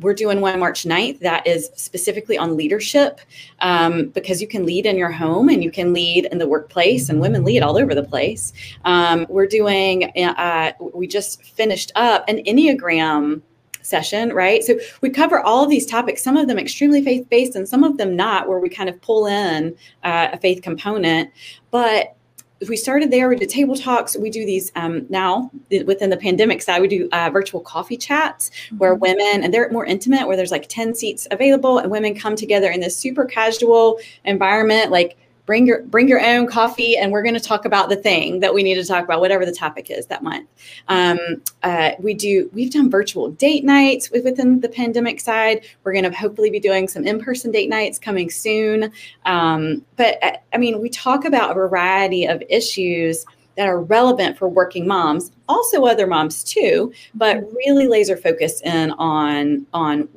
we're 0.00 0.14
doing 0.14 0.40
one 0.40 0.60
March 0.60 0.84
9th 0.84 1.18
that 1.20 1.44
is 1.46 1.70
specifically 1.74 2.38
on 2.38 2.56
leadership 2.56 3.20
um, 3.60 4.08
because 4.08 4.40
you 4.40 4.46
can 4.46 4.64
lead 4.64 4.86
in 4.86 4.96
your 4.96 5.10
home 5.10 5.48
and 5.48 5.64
you 5.64 5.70
can 5.70 5.92
lead 5.92 6.26
in 6.26 6.38
the 6.38 6.46
workplace, 6.46 7.08
and 7.08 7.20
women 7.20 7.44
lead 7.44 7.62
all 7.62 7.76
over 7.76 7.94
the 7.94 8.04
place. 8.04 8.52
Um, 8.84 9.26
we're 9.28 9.46
doing, 9.46 10.04
uh, 10.16 10.72
we 10.94 11.08
just 11.08 11.42
finished 11.42 11.90
up 11.96 12.24
an 12.28 12.38
Enneagram 12.44 13.42
session, 13.84 14.32
right? 14.32 14.64
So 14.64 14.78
we 15.00 15.10
cover 15.10 15.40
all 15.40 15.62
of 15.62 15.70
these 15.70 15.86
topics, 15.86 16.22
some 16.22 16.36
of 16.36 16.48
them 16.48 16.58
extremely 16.58 17.02
faith 17.02 17.28
based 17.28 17.54
and 17.54 17.68
some 17.68 17.84
of 17.84 17.96
them 17.96 18.16
not, 18.16 18.48
where 18.48 18.58
we 18.58 18.68
kind 18.68 18.88
of 18.88 19.00
pull 19.00 19.26
in 19.26 19.76
uh, 20.02 20.28
a 20.32 20.38
faith 20.38 20.62
component. 20.62 21.30
But 21.70 22.16
we 22.68 22.76
started 22.76 23.10
there. 23.10 23.28
We 23.28 23.36
did 23.36 23.50
table 23.50 23.76
talks. 23.76 24.16
We 24.16 24.30
do 24.30 24.46
these 24.46 24.72
um, 24.76 25.06
now 25.10 25.50
within 25.84 26.08
the 26.08 26.16
pandemic 26.16 26.62
side. 26.62 26.80
We 26.80 26.88
do 26.88 27.08
uh, 27.12 27.28
virtual 27.30 27.60
coffee 27.60 27.96
chats 27.96 28.50
where 28.78 28.94
mm-hmm. 28.94 29.02
women 29.02 29.44
and 29.44 29.52
they're 29.52 29.70
more 29.70 29.84
intimate, 29.84 30.26
where 30.26 30.36
there's 30.36 30.52
like 30.52 30.68
ten 30.68 30.94
seats 30.94 31.26
available, 31.30 31.78
and 31.78 31.90
women 31.90 32.14
come 32.14 32.36
together 32.36 32.70
in 32.70 32.80
this 32.80 32.96
super 32.96 33.24
casual 33.24 33.98
environment, 34.24 34.90
like 34.90 35.16
bring 35.46 35.66
your 35.66 35.82
bring 35.82 36.08
your 36.08 36.24
own 36.24 36.46
coffee 36.46 36.96
and 36.96 37.12
we're 37.12 37.22
going 37.22 37.34
to 37.34 37.40
talk 37.40 37.64
about 37.64 37.88
the 37.88 37.96
thing 37.96 38.40
that 38.40 38.54
we 38.54 38.62
need 38.62 38.76
to 38.76 38.84
talk 38.84 39.04
about 39.04 39.20
whatever 39.20 39.44
the 39.44 39.52
topic 39.52 39.90
is 39.90 40.06
that 40.06 40.22
month. 40.22 40.48
Um, 40.88 41.18
uh, 41.62 41.92
we 41.98 42.14
do 42.14 42.50
we've 42.52 42.70
done 42.70 42.90
virtual 42.90 43.30
date 43.30 43.64
nights 43.64 44.10
within 44.10 44.60
the 44.60 44.68
pandemic 44.68 45.20
side. 45.20 45.64
We're 45.82 45.92
going 45.92 46.04
to 46.04 46.16
hopefully 46.16 46.50
be 46.50 46.60
doing 46.60 46.88
some 46.88 47.04
in-person 47.04 47.50
date 47.50 47.68
nights 47.68 47.98
coming 47.98 48.30
soon. 48.30 48.92
Um, 49.26 49.84
but 49.96 50.22
uh, 50.22 50.36
i 50.52 50.58
mean 50.58 50.80
we 50.80 50.88
talk 50.88 51.24
about 51.24 51.50
a 51.50 51.54
variety 51.54 52.26
of 52.26 52.42
issues 52.48 53.24
that 53.56 53.66
are 53.66 53.80
relevant 53.80 54.36
for 54.36 54.48
working 54.48 54.86
moms 54.86 55.30
also 55.48 55.84
other 55.84 56.06
moms 56.06 56.42
too 56.42 56.92
but 57.14 57.42
really 57.52 57.86
laser 57.86 58.16
focused 58.16 58.64
in 58.64 58.90
on 58.92 59.66
on 59.72 60.08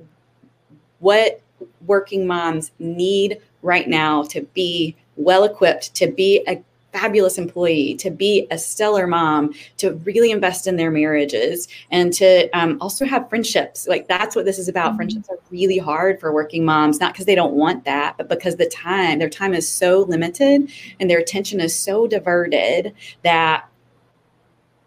what 0.99 1.41
working 1.85 2.25
moms 2.25 2.71
need 2.79 3.39
right 3.61 3.87
now 3.87 4.23
to 4.23 4.41
be 4.53 4.95
well 5.17 5.43
equipped 5.43 5.93
to 5.95 6.07
be 6.07 6.43
a 6.47 6.63
fabulous 6.93 7.37
employee, 7.37 7.93
to 7.95 8.09
be 8.09 8.47
a 8.49 8.57
stellar 8.57 9.05
mom, 9.05 9.53
to 9.77 9.93
really 10.05 10.31
invest 10.31 10.67
in 10.67 10.77
their 10.77 10.89
marriages, 10.89 11.67
and 11.91 12.11
to 12.13 12.49
um, 12.57 12.77
also 12.81 13.05
have 13.05 13.29
friendships. 13.29 13.87
Like 13.87 14.07
that's 14.07 14.35
what 14.35 14.45
this 14.45 14.57
is 14.57 14.67
about. 14.67 14.89
Mm-hmm. 14.89 14.97
Friendships 14.97 15.29
are 15.29 15.39
really 15.51 15.77
hard 15.77 16.19
for 16.19 16.33
working 16.33 16.65
moms, 16.65 16.99
not 16.99 17.13
because 17.13 17.25
they 17.25 17.35
don't 17.35 17.53
want 17.53 17.83
that, 17.85 18.17
but 18.17 18.29
because 18.29 18.55
the 18.55 18.67
time, 18.67 19.19
their 19.19 19.29
time 19.29 19.53
is 19.53 19.67
so 19.67 20.01
limited 20.07 20.71
and 20.99 21.09
their 21.09 21.19
attention 21.19 21.59
is 21.59 21.77
so 21.77 22.07
diverted 22.07 22.93
that 23.23 23.67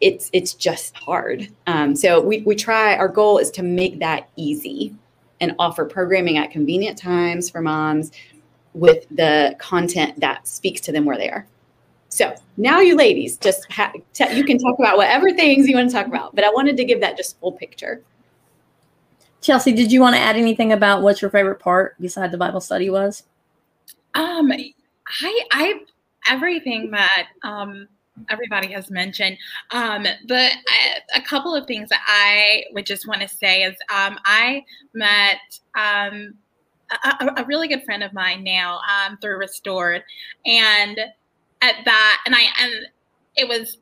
it's 0.00 0.30
it's 0.32 0.54
just 0.54 0.96
hard. 0.96 1.48
Um, 1.66 1.94
so 1.94 2.20
we 2.20 2.40
we 2.40 2.56
try. 2.56 2.96
Our 2.96 3.08
goal 3.08 3.38
is 3.38 3.50
to 3.52 3.62
make 3.62 3.98
that 3.98 4.30
easy 4.36 4.94
and 5.40 5.54
offer 5.58 5.84
programming 5.84 6.36
at 6.36 6.50
convenient 6.50 6.98
times 6.98 7.48
for 7.48 7.60
moms 7.60 8.12
with 8.74 9.06
the 9.10 9.56
content 9.58 10.20
that 10.20 10.46
speaks 10.46 10.80
to 10.82 10.92
them 10.92 11.04
where 11.04 11.16
they 11.16 11.30
are. 11.30 11.46
So 12.08 12.34
now 12.56 12.80
you 12.80 12.96
ladies 12.96 13.36
just 13.36 13.70
ha- 13.70 13.92
t- 14.12 14.32
you 14.34 14.44
can 14.44 14.58
talk 14.58 14.78
about 14.78 14.96
whatever 14.96 15.30
things 15.32 15.68
you 15.68 15.76
want 15.76 15.90
to 15.90 15.96
talk 15.96 16.06
about, 16.06 16.34
but 16.34 16.44
I 16.44 16.50
wanted 16.50 16.76
to 16.76 16.84
give 16.84 17.00
that 17.00 17.16
just 17.16 17.38
full 17.38 17.52
picture. 17.52 18.02
Chelsea, 19.40 19.72
did 19.72 19.90
you 19.90 20.00
want 20.00 20.16
to 20.16 20.20
add 20.20 20.36
anything 20.36 20.72
about 20.72 21.02
what 21.02 21.22
your 21.22 21.30
favorite 21.30 21.60
part 21.60 22.00
beside 22.00 22.30
the 22.30 22.36
Bible 22.36 22.60
study 22.60 22.90
was? 22.90 23.22
Um, 24.14 24.52
I, 24.52 24.74
I, 25.52 25.80
everything 26.28 26.90
that 26.90 27.28
um, 27.42 27.88
everybody 28.28 28.72
has 28.72 28.90
mentioned. 28.90 29.38
Um, 29.70 30.04
but 30.28 30.52
I, 30.68 30.98
a 31.14 31.22
couple 31.22 31.54
of 31.54 31.66
things 31.66 31.88
that 31.88 32.02
I 32.06 32.64
would 32.72 32.86
just 32.86 33.06
want 33.06 33.22
to 33.22 33.28
say 33.28 33.62
is 33.62 33.76
um, 33.92 34.18
I 34.24 34.64
met 34.94 35.38
um, 35.74 36.34
a, 36.90 37.42
a, 37.42 37.44
really 37.44 37.68
good 37.68 37.84
friend 37.84 38.02
of 38.02 38.12
mine 38.12 38.44
now 38.44 38.78
um, 38.78 39.18
through 39.18 39.38
Restored, 39.38 40.02
and 40.44 40.98
at 41.62 41.76
that, 41.84 42.18
and 42.26 42.34
I 42.34 42.42
and 42.60 42.72
it 43.36 43.48
was 43.48 43.78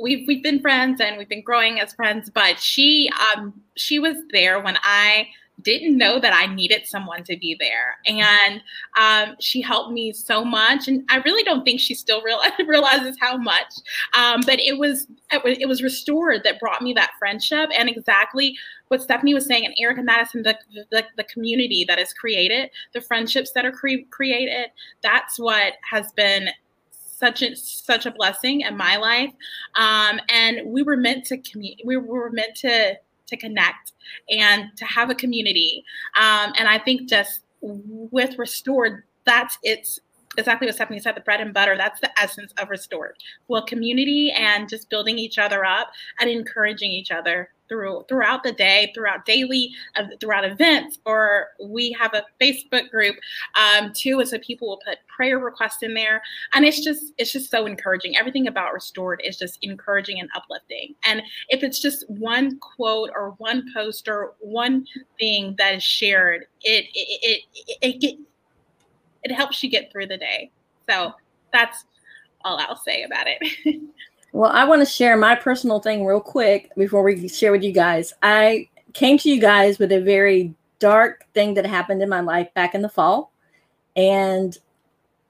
we've 0.00 0.26
we've 0.26 0.42
been 0.42 0.60
friends 0.60 1.00
and 1.00 1.18
we've 1.18 1.28
been 1.28 1.42
growing 1.42 1.80
as 1.80 1.92
friends, 1.92 2.30
but 2.30 2.58
she 2.58 3.10
um 3.34 3.52
she 3.76 3.98
was 3.98 4.16
there 4.32 4.60
when 4.60 4.76
I 4.82 5.28
didn't 5.62 5.96
know 5.96 6.18
that 6.18 6.32
I 6.32 6.52
needed 6.52 6.86
someone 6.86 7.24
to 7.24 7.36
be 7.36 7.56
there. 7.58 7.98
And 8.06 8.62
um, 8.98 9.36
she 9.40 9.60
helped 9.60 9.92
me 9.92 10.12
so 10.12 10.44
much. 10.44 10.88
And 10.88 11.04
I 11.08 11.18
really 11.18 11.42
don't 11.44 11.64
think 11.64 11.80
she 11.80 11.94
still 11.94 12.22
real- 12.22 12.40
realizes 12.66 13.16
how 13.20 13.36
much. 13.36 13.72
Um, 14.16 14.40
but 14.46 14.60
it 14.60 14.78
was 14.78 15.06
it 15.30 15.68
was 15.68 15.82
restored 15.82 16.42
that 16.44 16.60
brought 16.60 16.82
me 16.82 16.92
that 16.94 17.12
friendship 17.18 17.70
and 17.76 17.88
exactly 17.88 18.56
what 18.92 19.00
Stephanie 19.00 19.32
was 19.32 19.46
saying 19.46 19.64
and 19.64 19.74
Erica 19.78 20.02
Madison, 20.02 20.42
the, 20.42 20.54
the, 20.90 21.02
the 21.16 21.24
community 21.24 21.82
that 21.88 21.98
is 21.98 22.12
created, 22.12 22.68
the 22.92 23.00
friendships 23.00 23.52
that 23.52 23.64
are 23.64 23.72
cre- 23.72 24.04
created, 24.10 24.66
that's 25.02 25.38
what 25.38 25.76
has 25.90 26.12
been 26.12 26.50
such 26.90 27.40
a 27.40 27.56
such 27.56 28.04
a 28.04 28.10
blessing 28.10 28.60
in 28.60 28.76
my 28.76 28.98
life. 28.98 29.32
Um, 29.76 30.20
and 30.28 30.60
we 30.66 30.82
were 30.82 30.98
meant 30.98 31.24
to 31.26 31.38
commu- 31.38 31.78
we 31.86 31.96
were 31.96 32.30
meant 32.30 32.54
to 32.56 32.96
to 33.28 33.36
connect 33.38 33.92
and 34.28 34.64
to 34.76 34.84
have 34.84 35.08
a 35.08 35.14
community. 35.14 35.84
Um, 36.14 36.52
and 36.58 36.68
I 36.68 36.78
think 36.78 37.08
just 37.08 37.40
with 37.62 38.38
restored, 38.38 39.04
that's 39.24 39.56
it's 39.62 40.00
exactly 40.36 40.66
what 40.66 40.74
Stephanie 40.74 41.00
said, 41.00 41.16
the 41.16 41.20
bread 41.22 41.40
and 41.40 41.54
butter, 41.54 41.78
that's 41.78 42.00
the 42.00 42.10
essence 42.20 42.52
of 42.58 42.68
restored. 42.68 43.16
Well, 43.48 43.64
community 43.64 44.32
and 44.32 44.68
just 44.68 44.90
building 44.90 45.18
each 45.18 45.38
other 45.38 45.64
up 45.64 45.92
and 46.20 46.28
encouraging 46.28 46.90
each 46.90 47.10
other 47.10 47.50
through 47.72 48.04
throughout 48.06 48.42
the 48.42 48.52
day, 48.52 48.92
throughout 48.94 49.24
daily, 49.24 49.72
uh, 49.96 50.04
throughout 50.20 50.44
events, 50.44 50.98
or 51.06 51.48
we 51.64 51.90
have 51.98 52.12
a 52.12 52.24
Facebook 52.40 52.90
group 52.90 53.16
um, 53.54 53.92
too, 53.94 54.24
so 54.26 54.38
people 54.40 54.68
will 54.68 54.82
put 54.86 54.98
prayer 55.08 55.38
requests 55.38 55.82
in 55.82 55.94
there, 55.94 56.22
and 56.52 56.66
it's 56.66 56.84
just 56.84 57.14
it's 57.16 57.32
just 57.32 57.50
so 57.50 57.64
encouraging. 57.64 58.16
Everything 58.16 58.46
about 58.46 58.74
Restored 58.74 59.22
is 59.24 59.38
just 59.38 59.58
encouraging 59.62 60.20
and 60.20 60.28
uplifting. 60.36 60.94
And 61.04 61.22
if 61.48 61.62
it's 61.62 61.80
just 61.80 62.08
one 62.10 62.58
quote 62.58 63.10
or 63.14 63.30
one 63.38 63.64
post 63.74 64.06
or 64.06 64.34
one 64.40 64.86
thing 65.18 65.54
that 65.56 65.76
is 65.76 65.82
shared, 65.82 66.44
it 66.62 66.84
it 66.94 67.20
it 67.22 67.42
it, 67.80 68.04
it, 68.04 68.18
it 69.24 69.32
helps 69.32 69.62
you 69.62 69.70
get 69.70 69.90
through 69.90 70.08
the 70.08 70.18
day. 70.18 70.50
So 70.86 71.14
that's 71.52 71.84
all 72.44 72.58
I'll 72.58 72.76
say 72.76 73.04
about 73.04 73.26
it. 73.28 73.80
Well, 74.32 74.50
I 74.50 74.64
want 74.64 74.80
to 74.80 74.86
share 74.86 75.16
my 75.16 75.34
personal 75.34 75.78
thing 75.78 76.06
real 76.06 76.20
quick 76.20 76.70
before 76.74 77.02
we 77.02 77.28
share 77.28 77.52
with 77.52 77.62
you 77.62 77.72
guys. 77.72 78.14
I 78.22 78.68
came 78.94 79.18
to 79.18 79.30
you 79.30 79.40
guys 79.40 79.78
with 79.78 79.92
a 79.92 80.00
very 80.00 80.54
dark 80.78 81.24
thing 81.34 81.54
that 81.54 81.66
happened 81.66 82.02
in 82.02 82.08
my 82.08 82.20
life 82.20 82.52
back 82.54 82.74
in 82.74 82.80
the 82.80 82.88
fall. 82.88 83.30
And 83.94 84.56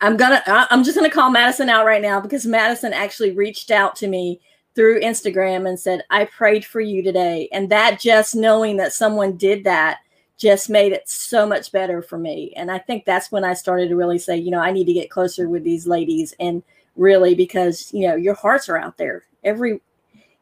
I'm 0.01 0.17
gonna 0.17 0.43
I'm 0.47 0.85
just 0.85 0.97
gonna 0.97 1.11
call 1.11 1.31
Madison 1.31 1.69
out 1.69 1.85
right 1.85 2.01
now 2.01 2.21
because 2.21 2.47
Madison 2.47 2.93
actually 2.93 3.33
reached 3.33 3.73
out 3.73 3.97
to 3.97 4.09
me 4.09 4.41
through 4.77 5.01
Instagram 5.01 5.69
and 5.69 5.79
said, 5.79 6.03
I 6.09 6.25
prayed 6.27 6.65
for 6.65 6.81
you 6.81 7.03
today. 7.03 7.49
And 7.53 7.69
that 7.71 8.01
just 8.01 8.37
knowing 8.37 8.77
that 8.79 8.93
someone 8.93 9.37
did 9.37 9.65
that 9.65 9.99
just 10.39 10.71
made 10.71 10.93
it 10.93 11.09
so 11.09 11.47
much 11.47 11.73
better 11.73 12.03
for 12.03 12.19
me. 12.19 12.53
And 12.57 12.71
I 12.71 12.79
think 12.79 13.05
that's 13.05 13.31
when 13.31 13.45
I 13.45 13.55
started 13.55 13.89
to 13.89 13.97
really 13.97 14.19
say, 14.19 14.37
you 14.37 14.51
know, 14.51 14.61
I 14.61 14.73
need 14.73 14.87
to 14.87 14.93
get 14.93 15.11
closer 15.11 15.49
with 15.49 15.63
these 15.63 15.87
ladies 15.87 16.35
and 16.41 16.63
really 16.97 17.35
because 17.35 17.93
you 17.93 18.07
know 18.07 18.17
your 18.17 18.35
hearts 18.35 18.69
are 18.69 18.79
out 18.79 18.99
there. 18.99 19.25
Every 19.45 19.81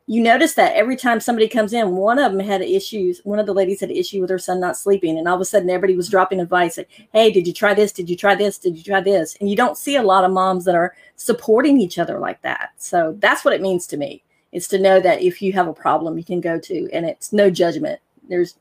you 0.06 0.20
notice 0.20 0.54
that 0.54 0.74
every 0.74 0.96
time 0.96 1.20
somebody 1.20 1.46
comes 1.46 1.72
in 1.72 1.92
one 1.92 2.18
of 2.18 2.32
them 2.32 2.40
had 2.40 2.62
issues 2.62 3.20
one 3.22 3.38
of 3.38 3.46
the 3.46 3.54
ladies 3.54 3.80
had 3.80 3.90
an 3.90 3.96
issue 3.96 4.20
with 4.20 4.30
her 4.30 4.40
son 4.40 4.58
not 4.58 4.76
sleeping 4.76 5.16
and 5.16 5.28
all 5.28 5.36
of 5.36 5.40
a 5.40 5.44
sudden 5.44 5.70
everybody 5.70 5.94
was 5.94 6.08
dropping 6.08 6.40
advice 6.40 6.76
like, 6.76 7.08
hey 7.12 7.30
did 7.30 7.46
you 7.46 7.52
try 7.52 7.74
this? 7.74 7.92
Did 7.92 8.10
you 8.10 8.16
try 8.16 8.34
this? 8.34 8.58
Did 8.58 8.76
you 8.76 8.82
try 8.82 9.00
this? 9.00 9.36
And 9.40 9.48
you 9.48 9.56
don't 9.56 9.78
see 9.78 9.96
a 9.96 10.02
lot 10.02 10.24
of 10.24 10.32
moms 10.32 10.64
that 10.64 10.74
are 10.74 10.96
supporting 11.14 11.80
each 11.80 11.98
other 11.98 12.18
like 12.18 12.42
that. 12.42 12.70
So 12.76 13.16
that's 13.20 13.44
what 13.44 13.54
it 13.54 13.62
means 13.62 13.86
to 13.88 13.96
me 13.96 14.24
is 14.52 14.66
to 14.68 14.80
know 14.80 14.98
that 14.98 15.22
if 15.22 15.40
you 15.40 15.52
have 15.52 15.68
a 15.68 15.72
problem 15.72 16.18
you 16.18 16.24
can 16.24 16.40
go 16.40 16.58
to 16.58 16.90
and 16.92 17.06
it's 17.06 17.32
no 17.32 17.48
judgment 17.48 18.00
there's 18.28 18.56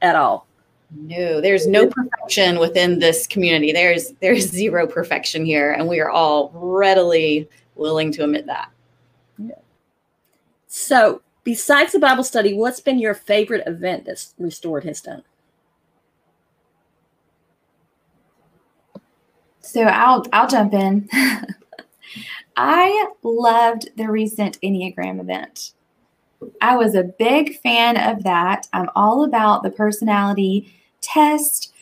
at 0.00 0.16
all 0.16 0.46
no, 0.92 1.40
there's 1.40 1.66
no 1.66 1.86
perfection 1.86 2.58
within 2.58 2.98
this 2.98 3.26
community. 3.26 3.72
There's 3.72 4.12
there's 4.20 4.48
zero 4.50 4.86
perfection 4.86 5.44
here, 5.44 5.72
and 5.72 5.88
we 5.88 6.00
are 6.00 6.10
all 6.10 6.50
readily 6.54 7.48
willing 7.74 8.12
to 8.12 8.24
admit 8.24 8.46
that. 8.46 8.70
Yeah. 9.38 9.54
So, 10.66 11.22
besides 11.44 11.92
the 11.92 11.98
Bible 11.98 12.24
study, 12.24 12.54
what's 12.54 12.80
been 12.80 12.98
your 12.98 13.14
favorite 13.14 13.66
event 13.66 14.04
that's 14.04 14.34
Restored 14.38 14.84
has 14.84 15.00
done? 15.00 15.22
So 19.60 19.82
I'll 19.82 20.26
I'll 20.32 20.48
jump 20.48 20.74
in. 20.74 21.08
I 22.56 23.06
loved 23.22 23.90
the 23.96 24.10
recent 24.10 24.60
Enneagram 24.62 25.20
event. 25.20 25.72
I 26.60 26.76
was 26.76 26.96
a 26.96 27.04
big 27.04 27.58
fan 27.60 27.96
of 27.96 28.24
that. 28.24 28.66
I'm 28.72 28.88
all 28.96 29.24
about 29.24 29.62
the 29.62 29.70
personality 29.70 30.74
test. 31.00 31.72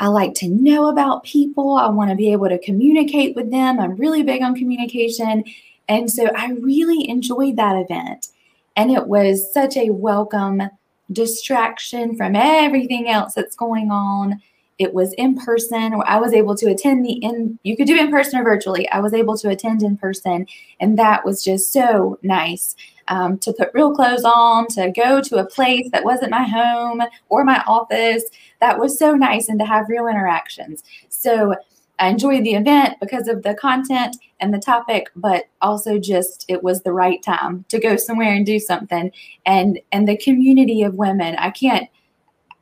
I 0.00 0.08
like 0.08 0.34
to 0.34 0.48
know 0.48 0.88
about 0.88 1.24
people. 1.24 1.74
I 1.74 1.88
want 1.88 2.10
to 2.10 2.16
be 2.16 2.32
able 2.32 2.48
to 2.48 2.58
communicate 2.58 3.34
with 3.34 3.50
them. 3.50 3.80
I'm 3.80 3.96
really 3.96 4.22
big 4.22 4.42
on 4.42 4.54
communication. 4.54 5.44
And 5.88 6.10
so 6.10 6.28
I 6.36 6.52
really 6.52 7.08
enjoyed 7.08 7.56
that 7.56 7.76
event. 7.76 8.28
And 8.76 8.90
it 8.90 9.06
was 9.06 9.52
such 9.52 9.76
a 9.76 9.90
welcome 9.90 10.62
distraction 11.10 12.16
from 12.16 12.36
everything 12.36 13.08
else 13.08 13.34
that's 13.34 13.56
going 13.56 13.90
on. 13.90 14.40
It 14.78 14.94
was 14.94 15.12
in 15.14 15.36
person. 15.36 15.94
or 15.94 16.08
I 16.08 16.18
was 16.18 16.32
able 16.32 16.54
to 16.56 16.66
attend 16.66 17.04
the 17.04 17.12
in 17.12 17.58
you 17.62 17.76
could 17.76 17.86
do 17.86 17.96
in 17.96 18.10
person 18.10 18.38
or 18.38 18.44
virtually. 18.44 18.88
I 18.90 19.00
was 19.00 19.12
able 19.12 19.36
to 19.38 19.48
attend 19.48 19.82
in 19.82 19.96
person 19.96 20.46
and 20.80 20.98
that 20.98 21.24
was 21.24 21.42
just 21.42 21.72
so 21.72 22.18
nice 22.22 22.76
um, 23.08 23.38
to 23.38 23.52
put 23.52 23.70
real 23.74 23.94
clothes 23.94 24.24
on, 24.24 24.68
to 24.68 24.90
go 24.90 25.20
to 25.20 25.36
a 25.36 25.46
place 25.46 25.88
that 25.92 26.04
wasn't 26.04 26.30
my 26.30 26.44
home 26.44 27.02
or 27.28 27.44
my 27.44 27.62
office. 27.66 28.24
That 28.60 28.78
was 28.78 28.98
so 28.98 29.14
nice, 29.14 29.48
and 29.48 29.58
to 29.58 29.64
have 29.64 29.88
real 29.88 30.06
interactions. 30.06 30.82
So 31.08 31.54
I 31.98 32.08
enjoyed 32.08 32.44
the 32.44 32.54
event 32.54 32.96
because 33.00 33.28
of 33.28 33.42
the 33.42 33.54
content 33.54 34.16
and 34.40 34.54
the 34.54 34.58
topic, 34.58 35.10
but 35.16 35.44
also 35.62 35.98
just 35.98 36.44
it 36.48 36.62
was 36.62 36.82
the 36.82 36.92
right 36.92 37.22
time 37.22 37.64
to 37.68 37.80
go 37.80 37.96
somewhere 37.96 38.32
and 38.32 38.46
do 38.46 38.58
something. 38.58 39.10
And 39.46 39.80
and 39.92 40.06
the 40.06 40.16
community 40.16 40.82
of 40.82 40.94
women, 40.94 41.34
I 41.36 41.50
can't 41.50 41.88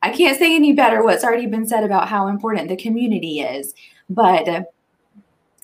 I 0.07 0.15
can't 0.15 0.39
say 0.39 0.55
any 0.55 0.71
better 0.71 1.03
what's 1.03 1.25
already 1.25 1.47
been 1.47 1.67
said 1.67 1.83
about 1.83 2.07
how 2.07 2.27
important 2.27 2.69
the 2.69 2.77
community 2.77 3.41
is. 3.41 3.73
But 4.09 4.71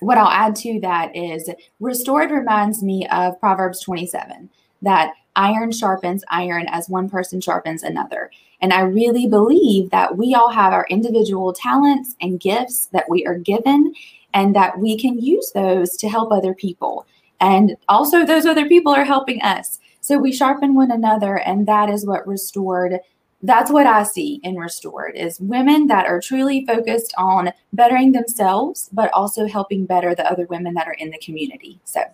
what 0.00 0.18
I'll 0.18 0.28
add 0.28 0.54
to 0.56 0.78
that 0.80 1.16
is 1.16 1.48
restored 1.80 2.30
reminds 2.30 2.82
me 2.82 3.06
of 3.08 3.40
Proverbs 3.40 3.80
27 3.80 4.50
that 4.82 5.14
iron 5.34 5.72
sharpens 5.72 6.24
iron 6.28 6.66
as 6.68 6.90
one 6.90 7.08
person 7.08 7.40
sharpens 7.40 7.82
another. 7.82 8.30
And 8.60 8.74
I 8.74 8.80
really 8.80 9.26
believe 9.26 9.88
that 9.90 10.18
we 10.18 10.34
all 10.34 10.50
have 10.50 10.74
our 10.74 10.86
individual 10.90 11.54
talents 11.54 12.14
and 12.20 12.38
gifts 12.38 12.90
that 12.92 13.08
we 13.08 13.24
are 13.24 13.38
given, 13.38 13.94
and 14.34 14.54
that 14.54 14.78
we 14.78 14.98
can 14.98 15.18
use 15.18 15.52
those 15.52 15.96
to 15.96 16.08
help 16.10 16.32
other 16.32 16.52
people. 16.52 17.06
And 17.40 17.76
also, 17.88 18.26
those 18.26 18.44
other 18.44 18.68
people 18.68 18.92
are 18.92 19.04
helping 19.04 19.40
us. 19.40 19.78
So 20.00 20.18
we 20.18 20.32
sharpen 20.32 20.74
one 20.74 20.90
another, 20.90 21.38
and 21.38 21.66
that 21.66 21.88
is 21.88 22.04
what 22.04 22.26
restored. 22.26 23.00
That's 23.44 23.70
what 23.70 23.86
I 23.86 24.04
see 24.04 24.40
in 24.42 24.56
restored 24.56 25.16
is 25.16 25.38
women 25.38 25.86
that 25.88 26.06
are 26.06 26.18
truly 26.18 26.64
focused 26.64 27.12
on 27.18 27.52
bettering 27.74 28.12
themselves, 28.12 28.88
but 28.90 29.12
also 29.12 29.46
helping 29.46 29.84
better 29.84 30.14
the 30.14 30.26
other 30.26 30.46
women 30.46 30.72
that 30.74 30.88
are 30.88 30.94
in 30.94 31.10
the 31.10 31.18
community. 31.18 31.78
So 31.84 32.04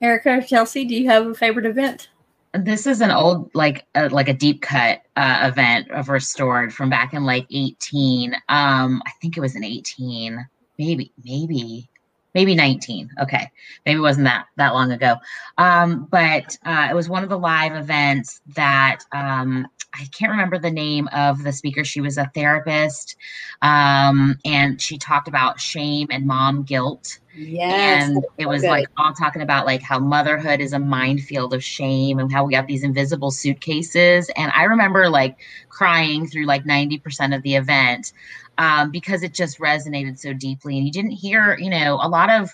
Erica, 0.00 0.42
Chelsea, 0.46 0.86
do 0.86 0.94
you 0.94 1.06
have 1.10 1.26
a 1.26 1.34
favorite 1.34 1.66
event? 1.66 2.08
This 2.54 2.86
is 2.86 3.02
an 3.02 3.10
old, 3.10 3.50
like, 3.54 3.84
uh, 3.94 4.08
like 4.10 4.30
a 4.30 4.34
deep 4.34 4.62
cut 4.62 5.02
uh, 5.16 5.50
event 5.52 5.90
of 5.90 6.08
Restored 6.08 6.72
from 6.72 6.88
back 6.88 7.12
in 7.12 7.24
like 7.24 7.46
18. 7.50 8.32
Um, 8.48 9.02
I 9.06 9.10
think 9.20 9.36
it 9.36 9.40
was 9.40 9.54
in 9.54 9.64
18, 9.64 10.42
maybe, 10.78 11.12
maybe, 11.22 11.90
maybe 12.34 12.54
19. 12.54 13.10
Okay, 13.22 13.50
maybe 13.86 13.98
it 13.98 14.02
wasn't 14.02 14.24
that 14.24 14.46
that 14.56 14.74
long 14.74 14.92
ago. 14.92 15.16
Um, 15.58 16.06
but 16.10 16.56
uh, 16.64 16.88
it 16.90 16.94
was 16.94 17.08
one 17.08 17.22
of 17.22 17.28
the 17.28 17.38
live 17.38 17.74
events 17.74 18.40
that 18.54 19.00
um, 19.12 19.66
I 19.94 20.06
can't 20.16 20.30
remember 20.30 20.58
the 20.58 20.70
name 20.70 21.08
of 21.12 21.42
the 21.42 21.52
speaker. 21.52 21.84
She 21.84 22.00
was 22.00 22.18
a 22.18 22.30
therapist, 22.34 23.16
um, 23.62 24.38
and 24.44 24.80
she 24.80 24.98
talked 24.98 25.28
about 25.28 25.60
shame 25.60 26.08
and 26.10 26.26
mom 26.26 26.64
guilt. 26.64 27.18
Yes, 27.36 28.08
and 28.08 28.24
it 28.38 28.46
was 28.46 28.62
like 28.62 28.88
all 28.96 29.12
talking 29.12 29.42
about 29.42 29.66
like 29.66 29.82
how 29.82 29.98
motherhood 29.98 30.60
is 30.60 30.72
a 30.72 30.78
minefield 30.78 31.52
of 31.52 31.64
shame 31.64 32.18
and 32.18 32.32
how 32.32 32.44
we 32.44 32.54
have 32.54 32.66
these 32.66 32.84
invisible 32.84 33.30
suitcases. 33.30 34.30
And 34.36 34.52
I 34.54 34.64
remember 34.64 35.08
like 35.08 35.38
crying 35.68 36.26
through 36.26 36.46
like 36.46 36.64
90% 36.64 37.34
of 37.34 37.42
the 37.42 37.56
event 37.56 38.12
um, 38.58 38.90
because 38.90 39.22
it 39.22 39.34
just 39.34 39.58
resonated 39.58 40.18
so 40.18 40.32
deeply. 40.32 40.76
And 40.76 40.86
you 40.86 40.92
didn't 40.92 41.12
hear, 41.12 41.56
you 41.58 41.70
know, 41.70 41.98
a 42.00 42.08
lot 42.08 42.30
of 42.30 42.50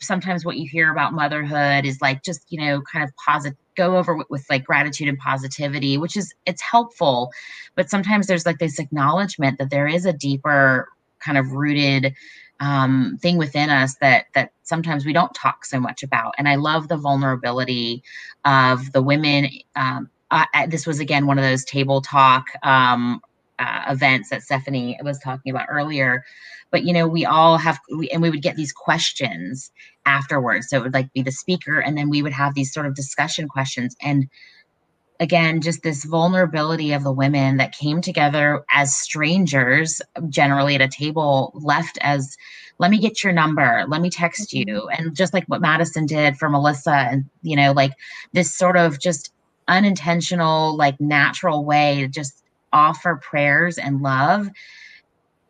sometimes 0.00 0.44
what 0.44 0.58
you 0.58 0.68
hear 0.68 0.92
about 0.92 1.14
motherhood 1.14 1.86
is 1.86 2.00
like 2.02 2.22
just, 2.22 2.44
you 2.50 2.60
know, 2.60 2.82
kind 2.82 3.04
of 3.04 3.10
positive 3.16 3.56
go 3.74 3.96
over 3.96 4.14
with, 4.14 4.28
with, 4.28 4.44
like 4.50 4.64
gratitude 4.64 5.08
and 5.08 5.18
positivity 5.18 5.96
which 5.96 6.14
is 6.14 6.34
it's 6.44 6.60
helpful 6.60 7.30
but 7.74 7.88
sometimes 7.88 8.26
there's 8.26 8.44
like 8.44 8.58
this 8.58 8.78
acknowledgement 8.78 9.58
that 9.58 9.70
there 9.70 9.86
is 9.86 10.04
a 10.04 10.12
deeper 10.12 10.88
kind 11.20 11.38
of 11.38 11.52
rooted 11.52 12.14
um, 12.62 13.18
thing 13.20 13.38
within 13.38 13.70
us 13.70 13.96
that 13.96 14.26
that 14.34 14.52
sometimes 14.62 15.04
we 15.04 15.12
don't 15.12 15.34
talk 15.34 15.64
so 15.64 15.80
much 15.80 16.02
about 16.02 16.34
and 16.38 16.48
i 16.48 16.54
love 16.54 16.88
the 16.88 16.96
vulnerability 16.96 18.02
of 18.44 18.92
the 18.92 19.02
women 19.02 19.48
um, 19.76 20.08
uh, 20.30 20.46
this 20.68 20.86
was 20.86 21.00
again 21.00 21.26
one 21.26 21.38
of 21.38 21.44
those 21.44 21.64
table 21.64 22.00
talk 22.00 22.46
um, 22.62 23.20
uh, 23.62 23.84
events 23.88 24.30
that 24.30 24.42
Stephanie 24.42 24.98
was 25.04 25.18
talking 25.18 25.52
about 25.52 25.68
earlier. 25.70 26.24
But 26.70 26.84
you 26.84 26.92
know, 26.92 27.06
we 27.06 27.24
all 27.24 27.58
have, 27.58 27.78
we, 27.96 28.08
and 28.10 28.22
we 28.22 28.30
would 28.30 28.42
get 28.42 28.56
these 28.56 28.72
questions 28.72 29.70
afterwards. 30.06 30.68
So 30.68 30.78
it 30.78 30.82
would 30.82 30.94
like 30.94 31.12
be 31.12 31.22
the 31.22 31.32
speaker, 31.32 31.78
and 31.78 31.96
then 31.96 32.10
we 32.10 32.22
would 32.22 32.32
have 32.32 32.54
these 32.54 32.72
sort 32.72 32.86
of 32.86 32.94
discussion 32.94 33.48
questions. 33.48 33.94
And 34.02 34.26
again, 35.22 35.60
just 35.60 35.82
this 35.82 36.04
vulnerability 36.04 36.92
of 36.92 37.04
the 37.04 37.12
women 37.12 37.56
that 37.58 37.72
came 37.72 38.00
together 38.00 38.64
as 38.72 38.94
strangers, 38.94 40.02
generally 40.28 40.74
at 40.74 40.80
a 40.80 40.88
table, 40.88 41.52
left 41.54 41.96
as 42.00 42.36
let 42.78 42.90
me 42.90 42.98
get 42.98 43.22
your 43.22 43.32
number 43.32 43.84
let 43.86 44.00
me 44.00 44.10
text 44.10 44.52
you 44.52 44.66
mm-hmm. 44.66 45.04
and 45.04 45.14
just 45.14 45.32
like 45.32 45.44
what 45.44 45.60
madison 45.60 46.04
did 46.04 46.36
for 46.36 46.48
melissa 46.48 47.06
and 47.10 47.24
you 47.42 47.54
know 47.54 47.70
like 47.70 47.92
this 48.32 48.52
sort 48.52 48.76
of 48.76 48.98
just 48.98 49.32
unintentional 49.68 50.76
like 50.76 51.00
natural 51.00 51.64
way 51.64 52.00
to 52.00 52.08
just 52.08 52.42
offer 52.72 53.20
prayers 53.22 53.78
and 53.78 54.02
love 54.02 54.48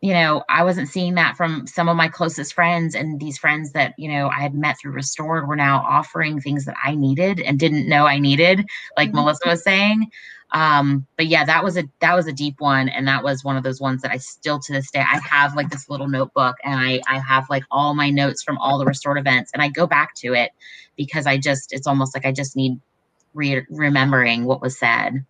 you 0.03 0.11
know 0.11 0.43
i 0.49 0.61
wasn't 0.61 0.89
seeing 0.89 1.15
that 1.15 1.37
from 1.37 1.65
some 1.65 1.87
of 1.87 1.95
my 1.95 2.09
closest 2.09 2.53
friends 2.53 2.93
and 2.93 3.21
these 3.21 3.37
friends 3.37 3.71
that 3.71 3.93
you 3.97 4.11
know 4.11 4.27
i 4.27 4.41
had 4.41 4.53
met 4.53 4.77
through 4.77 4.91
restored 4.91 5.47
were 5.47 5.55
now 5.55 5.77
offering 5.87 6.41
things 6.41 6.65
that 6.65 6.75
i 6.83 6.93
needed 6.93 7.39
and 7.39 7.57
didn't 7.57 7.87
know 7.87 8.05
i 8.05 8.19
needed 8.19 8.65
like 8.97 9.07
mm-hmm. 9.07 9.17
melissa 9.17 9.47
was 9.47 9.63
saying. 9.63 10.11
Um 10.51 11.07
but 11.17 11.27
yeah 11.27 11.45
that 11.45 11.63
was 11.63 11.77
a 11.77 11.85
that 12.01 12.13
was 12.15 12.27
a 12.27 12.33
deep 12.33 12.59
one 12.59 12.89
and 12.89 13.07
that 13.07 13.23
was 13.23 13.43
one 13.43 13.55
of 13.55 13.63
those 13.63 13.79
ones 13.79 14.01
that 14.01 14.11
i 14.11 14.17
still 14.17 14.59
to 14.59 14.73
this 14.73 14.91
day 14.91 14.99
i 14.99 15.19
have 15.19 15.55
like 15.55 15.69
this 15.69 15.89
little 15.89 16.09
notebook 16.09 16.57
and 16.63 16.79
i 16.79 17.01
i 17.07 17.17
have 17.17 17.49
like 17.49 17.63
all 17.71 17.95
my 17.95 18.11
notes 18.11 18.43
from 18.43 18.57
all 18.59 18.77
the 18.77 18.85
restored 18.85 19.17
events 19.17 19.51
and 19.53 19.63
i 19.63 19.69
go 19.69 19.87
back 19.87 20.13
to 20.15 20.33
it 20.33 20.51
because 20.95 21.25
i 21.25 21.37
just 21.37 21.73
it's 21.73 21.87
almost 21.87 22.13
like 22.13 22.25
i 22.25 22.31
just 22.31 22.55
need 22.55 22.79
re- 23.33 23.65
remembering 23.69 24.45
what 24.45 24.61
was 24.61 24.77
said. 24.77 25.25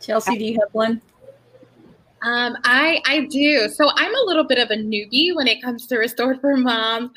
Chelsea 0.00 0.36
do 0.36 0.44
you 0.44 0.58
have 0.60 0.72
one 0.72 1.00
um, 2.26 2.56
I 2.64 3.00
I 3.06 3.26
do. 3.30 3.68
So 3.68 3.88
I'm 3.94 4.12
a 4.12 4.24
little 4.26 4.42
bit 4.42 4.58
of 4.58 4.70
a 4.70 4.74
newbie 4.74 5.34
when 5.34 5.46
it 5.46 5.62
comes 5.62 5.86
to 5.86 5.96
Restored 5.96 6.40
for 6.40 6.56
Moms, 6.56 7.12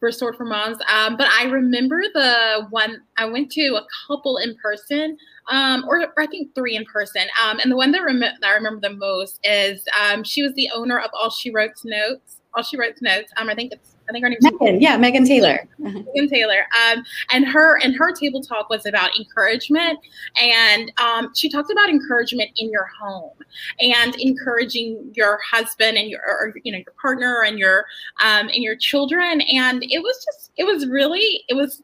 Restored 0.00 0.36
for 0.36 0.44
Moms. 0.44 0.76
Um, 0.94 1.16
but 1.16 1.28
I 1.28 1.44
remember 1.44 2.02
the 2.12 2.66
one 2.68 2.98
I 3.16 3.24
went 3.24 3.50
to 3.52 3.76
a 3.76 3.86
couple 4.06 4.36
in 4.36 4.54
person, 4.56 5.16
um, 5.50 5.86
or, 5.88 6.02
or 6.02 6.22
I 6.22 6.26
think 6.26 6.54
three 6.54 6.76
in 6.76 6.84
person. 6.84 7.22
Um, 7.42 7.58
and 7.60 7.72
the 7.72 7.76
one 7.76 7.90
that, 7.92 8.04
rem- 8.04 8.20
that 8.20 8.44
I 8.44 8.52
remember 8.52 8.86
the 8.86 8.94
most 8.94 9.40
is 9.44 9.82
um, 9.98 10.24
she 10.24 10.42
was 10.42 10.52
the 10.54 10.68
owner 10.74 10.98
of 10.98 11.10
All 11.14 11.30
She 11.30 11.50
Wrote 11.50 11.72
Notes. 11.82 12.36
All 12.54 12.62
She 12.62 12.76
Wrote 12.76 13.00
Notes. 13.00 13.32
Um, 13.38 13.48
I 13.48 13.54
think 13.54 13.72
it's 13.72 13.96
I 14.10 14.12
think 14.12 14.24
her 14.24 14.28
name 14.28 14.38
Megan. 14.42 14.80
Yeah, 14.80 14.96
Megan 14.96 15.24
Taylor. 15.24 15.68
Uh-huh. 15.86 16.02
Megan 16.14 16.28
Taylor. 16.28 16.66
Um, 16.84 17.04
and 17.30 17.46
her 17.46 17.78
and 17.78 17.94
her 17.94 18.12
table 18.12 18.42
talk 18.42 18.68
was 18.68 18.84
about 18.84 19.16
encouragement, 19.16 20.00
and 20.40 20.90
um, 20.98 21.32
she 21.34 21.48
talked 21.48 21.70
about 21.70 21.88
encouragement 21.88 22.50
in 22.56 22.70
your 22.70 22.86
home 22.86 23.30
and 23.78 24.16
encouraging 24.16 25.12
your 25.14 25.38
husband 25.48 25.96
and 25.96 26.10
your 26.10 26.20
or, 26.26 26.54
you 26.64 26.72
know 26.72 26.78
your 26.78 26.94
partner 27.00 27.44
and 27.46 27.58
your 27.58 27.86
um, 28.20 28.48
and 28.48 28.64
your 28.64 28.74
children. 28.74 29.42
And 29.42 29.84
it 29.84 30.02
was 30.02 30.24
just 30.24 30.50
it 30.56 30.64
was 30.64 30.88
really 30.88 31.44
it 31.48 31.54
was. 31.54 31.80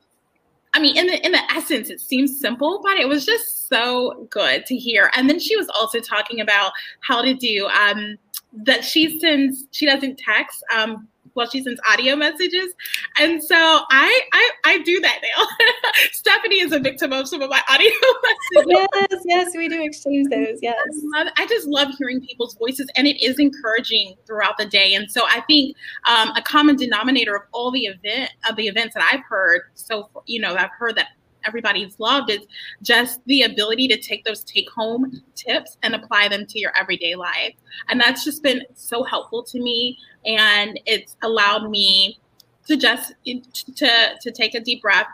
I 0.75 0.81
mean, 0.81 0.99
in 0.99 1.07
the 1.07 1.25
in 1.25 1.31
the 1.31 1.53
essence, 1.53 1.91
it 1.91 2.01
seems 2.01 2.41
simple, 2.41 2.81
but 2.83 2.99
it 2.99 3.09
was 3.09 3.25
just 3.25 3.69
so 3.69 4.27
good 4.31 4.67
to 4.67 4.77
hear. 4.77 5.11
And 5.17 5.31
then 5.31 5.39
she 5.39 5.57
was 5.57 5.69
also 5.71 6.01
talking 6.01 6.41
about 6.41 6.73
how 7.01 7.23
to 7.23 7.35
do 7.35 7.69
um, 7.69 8.17
that. 8.53 8.85
She 8.85 9.21
sends 9.21 9.69
she 9.71 9.87
doesn't 9.87 10.19
text. 10.19 10.63
Um, 10.77 11.09
well, 11.37 11.49
she 11.49 11.63
sends 11.63 11.81
audio 11.89 12.17
messages. 12.17 12.73
And 13.19 13.43
so 13.43 13.55
I 13.57 14.21
I, 14.33 14.51
I 14.65 14.79
do 14.79 15.01
that 15.01 15.21
now. 15.23 15.47
Stephanie 16.13 16.61
is 16.61 16.73
a 16.73 16.81
victim 16.81 17.13
of 17.13 17.29
some 17.29 17.43
of 17.43 17.51
my 17.51 17.63
audio 17.69 17.91
messages. 18.55 18.87
Yes, 19.11 19.23
yes, 19.25 19.57
we 19.57 19.69
do 19.69 19.83
exchange 19.83 20.29
those. 20.31 20.59
Yes. 20.63 20.75
I, 21.15 21.23
love, 21.23 21.33
I 21.37 21.47
just 21.47 21.67
love 21.69 21.89
hearing 21.99 22.21
people's 22.21 22.55
voices 22.55 22.89
and 22.97 23.07
it 23.07 23.23
is 23.23 23.39
encouraging 23.39 24.17
throughout 24.27 24.57
the 24.59 24.67
day. 24.67 24.95
And 24.95 25.11
so 25.11 25.27
I 25.27 25.43
think 25.43 25.77
um, 26.09 26.31
a 26.31 26.43
common 26.43 26.77
denominator 26.77 27.37
of 27.37 27.43
all 27.53 27.71
the 27.71 27.85
event 27.85 28.33
of 28.49 28.57
the 28.57 28.67
events 28.67 28.95
that 28.95 29.09
I've 29.13 29.25
heard, 29.29 29.63
so 29.75 30.09
you 30.27 30.41
know, 30.41 30.57
I've 30.57 30.71
heard 30.71 30.97
that 30.97 31.09
everybody's 31.47 31.99
loved 31.99 32.31
is 32.31 32.41
just 32.83 33.21
the 33.27 33.43
ability 33.43 33.89
to 33.89 33.97
take 34.01 34.25
those 34.25 34.45
take 34.45 34.69
home 34.71 35.23
tips 35.35 35.79
and 35.83 35.95
apply 35.95 36.29
them 36.29 36.47
to 36.47 36.59
your 36.59 36.73
everyday 36.77 37.15
life. 37.15 37.55
And 37.89 38.01
that's 38.01 38.25
just 38.25 38.43
been 38.43 38.63
so 38.75 39.03
helpful 39.05 39.43
to 39.45 39.61
me. 39.61 39.99
And 40.25 40.79
it's 40.87 41.17
allowed 41.23 41.71
me 41.71 42.19
to 42.67 42.77
just 42.77 43.15
to, 43.25 44.19
to 44.21 44.31
take 44.33 44.55
a 44.55 44.61
deep 44.61 44.83
breath 44.83 45.07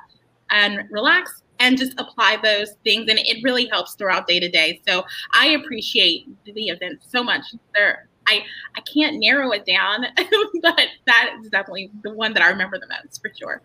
and 0.50 0.84
relax 0.90 1.42
and 1.60 1.78
just 1.78 1.98
apply 1.98 2.38
those 2.42 2.72
things 2.82 3.08
and 3.08 3.18
it 3.18 3.42
really 3.42 3.66
helps 3.66 3.94
throughout 3.94 4.26
day 4.26 4.40
to 4.40 4.48
day 4.48 4.80
so 4.86 5.04
i 5.32 5.48
appreciate 5.48 6.26
the 6.44 6.66
event 6.68 7.00
so 7.06 7.22
much 7.22 7.42
there 7.74 8.08
i 8.26 8.40
i 8.76 8.80
can't 8.80 9.18
narrow 9.18 9.50
it 9.52 9.64
down 9.64 10.04
but 10.62 10.86
that 11.06 11.36
is 11.40 11.48
definitely 11.50 11.90
the 12.02 12.12
one 12.12 12.32
that 12.32 12.42
i 12.42 12.48
remember 12.48 12.78
the 12.78 12.88
most 12.88 13.20
for 13.22 13.30
sure 13.38 13.62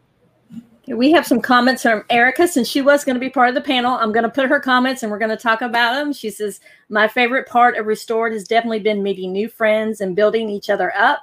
we 0.88 1.12
have 1.12 1.28
some 1.28 1.42
comments 1.42 1.82
from 1.82 2.04
Erica 2.10 2.48
since 2.48 2.68
she 2.68 2.82
was 2.82 3.04
going 3.04 3.16
to 3.16 3.20
be 3.20 3.30
part 3.30 3.50
of 3.50 3.56
the 3.56 3.62
panel. 3.62 3.96
I'm 3.96 4.14
going 4.14 4.24
to 4.24 4.30
put 4.30 4.48
her 4.48 4.60
comments 4.60 5.04
and 5.04 5.12
we're 5.12 5.20
going 5.20 5.30
to 5.30 5.38
talk 5.38 5.62
about 5.62 5.94
them. 5.94 6.14
She 6.14 6.30
says, 6.30 6.62
My 6.90 7.08
favorite 7.08 7.48
part 7.48 7.78
of 7.78 7.86
Restored 7.86 8.32
has 8.32 8.48
definitely 8.48 8.80
been 8.80 9.04
meeting 9.04 9.34
new 9.34 9.50
friends 9.50 10.00
and 10.00 10.16
building 10.16 10.50
each 10.50 10.70
other 10.70 10.96
up 10.96 11.20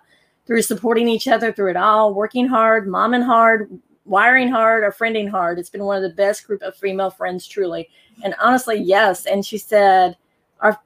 through 0.47 0.63
supporting 0.63 1.09
each 1.09 1.29
other 1.29 1.51
through 1.51 1.71
it 1.71 1.77
all, 1.77 2.13
working 2.13 2.47
hard, 2.47 2.87
momming 2.87 3.25
hard, 3.25 3.71
wiring 4.05 4.51
hard, 4.51 4.85
or 4.85 4.93
friending 4.93 5.31
hard. 5.31 5.59
It's 5.59 5.71
been 5.71 5.85
one 5.85 5.97
of 5.97 6.03
the 6.03 6.15
best 6.15 6.47
group 6.47 6.61
of 6.61 6.77
female 6.77 7.11
friends, 7.11 7.47
truly. 7.47 7.89
And 8.23 8.35
honestly, 8.39 8.77
yes. 8.77 9.25
And 9.25 9.45
she 9.45 9.57
said, 9.57 10.17
Our 10.61 10.79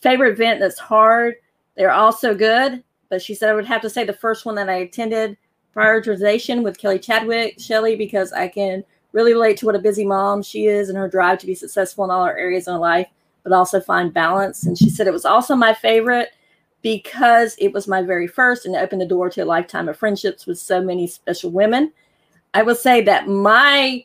favorite 0.00 0.32
event 0.32 0.60
that's 0.60 0.78
hard, 0.78 1.36
they're 1.74 1.90
all 1.90 2.12
so 2.12 2.34
good. 2.34 2.82
But 3.08 3.22
she 3.22 3.34
said, 3.34 3.48
I 3.48 3.54
would 3.54 3.64
have 3.64 3.82
to 3.82 3.90
say 3.90 4.04
the 4.04 4.12
first 4.12 4.44
one 4.44 4.56
that 4.56 4.68
I 4.68 4.76
attended 4.76 5.38
prioritization 5.76 6.62
with 6.62 6.78
Kelly 6.78 6.98
Chadwick, 6.98 7.60
Shelly, 7.60 7.96
because 7.96 8.32
I 8.32 8.48
can 8.48 8.82
really 9.12 9.32
relate 9.32 9.56
to 9.58 9.66
what 9.66 9.74
a 9.74 9.80
busy 9.80 10.06
mom 10.06 10.42
she 10.42 10.66
is 10.66 10.88
and 10.88 10.96
her 10.96 11.08
drive 11.08 11.38
to 11.40 11.46
be 11.46 11.54
successful 11.54 12.04
in 12.04 12.10
all 12.10 12.24
her 12.24 12.36
areas 12.36 12.66
in 12.66 12.74
her 12.74 12.80
life, 12.80 13.08
but 13.42 13.52
also 13.52 13.80
find 13.80 14.12
balance. 14.12 14.64
And 14.64 14.76
she 14.76 14.90
said 14.90 15.06
it 15.06 15.12
was 15.12 15.24
also 15.24 15.54
my 15.54 15.74
favorite 15.74 16.30
because 16.82 17.56
it 17.58 17.72
was 17.72 17.88
my 17.88 18.02
very 18.02 18.26
first 18.26 18.64
and 18.64 18.76
opened 18.76 19.00
the 19.00 19.06
door 19.06 19.28
to 19.30 19.42
a 19.42 19.44
lifetime 19.44 19.88
of 19.88 19.96
friendships 19.96 20.46
with 20.46 20.58
so 20.58 20.80
many 20.80 21.06
special 21.06 21.50
women. 21.50 21.92
I 22.54 22.62
will 22.62 22.74
say 22.74 23.02
that 23.02 23.28
my 23.28 24.04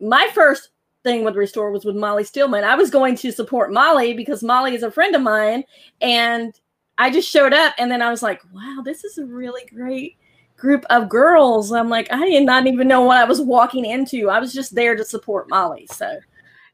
my 0.00 0.28
first 0.34 0.70
thing 1.02 1.24
with 1.24 1.36
Restore 1.36 1.70
was 1.70 1.84
with 1.84 1.96
Molly 1.96 2.24
Stillman. 2.24 2.64
I 2.64 2.74
was 2.74 2.90
going 2.90 3.16
to 3.16 3.32
support 3.32 3.72
Molly 3.72 4.14
because 4.14 4.42
Molly 4.42 4.74
is 4.74 4.82
a 4.82 4.90
friend 4.90 5.14
of 5.14 5.22
mine, 5.22 5.64
and 6.00 6.52
I 6.98 7.10
just 7.10 7.30
showed 7.30 7.52
up, 7.52 7.74
and 7.78 7.90
then 7.90 8.02
I 8.02 8.10
was 8.10 8.22
like, 8.22 8.42
"Wow, 8.52 8.82
this 8.84 9.04
is 9.04 9.16
a 9.18 9.24
really 9.24 9.64
great 9.74 10.16
group 10.60 10.84
of 10.90 11.08
girls. 11.08 11.72
I'm 11.72 11.88
like, 11.88 12.12
I 12.12 12.26
did 12.26 12.44
not 12.44 12.66
even 12.66 12.86
know 12.86 13.02
what 13.02 13.16
I 13.16 13.24
was 13.24 13.40
walking 13.40 13.84
into. 13.84 14.28
I 14.28 14.38
was 14.38 14.52
just 14.52 14.74
there 14.74 14.94
to 14.94 15.04
support 15.04 15.48
Molly. 15.48 15.86
So 15.90 16.20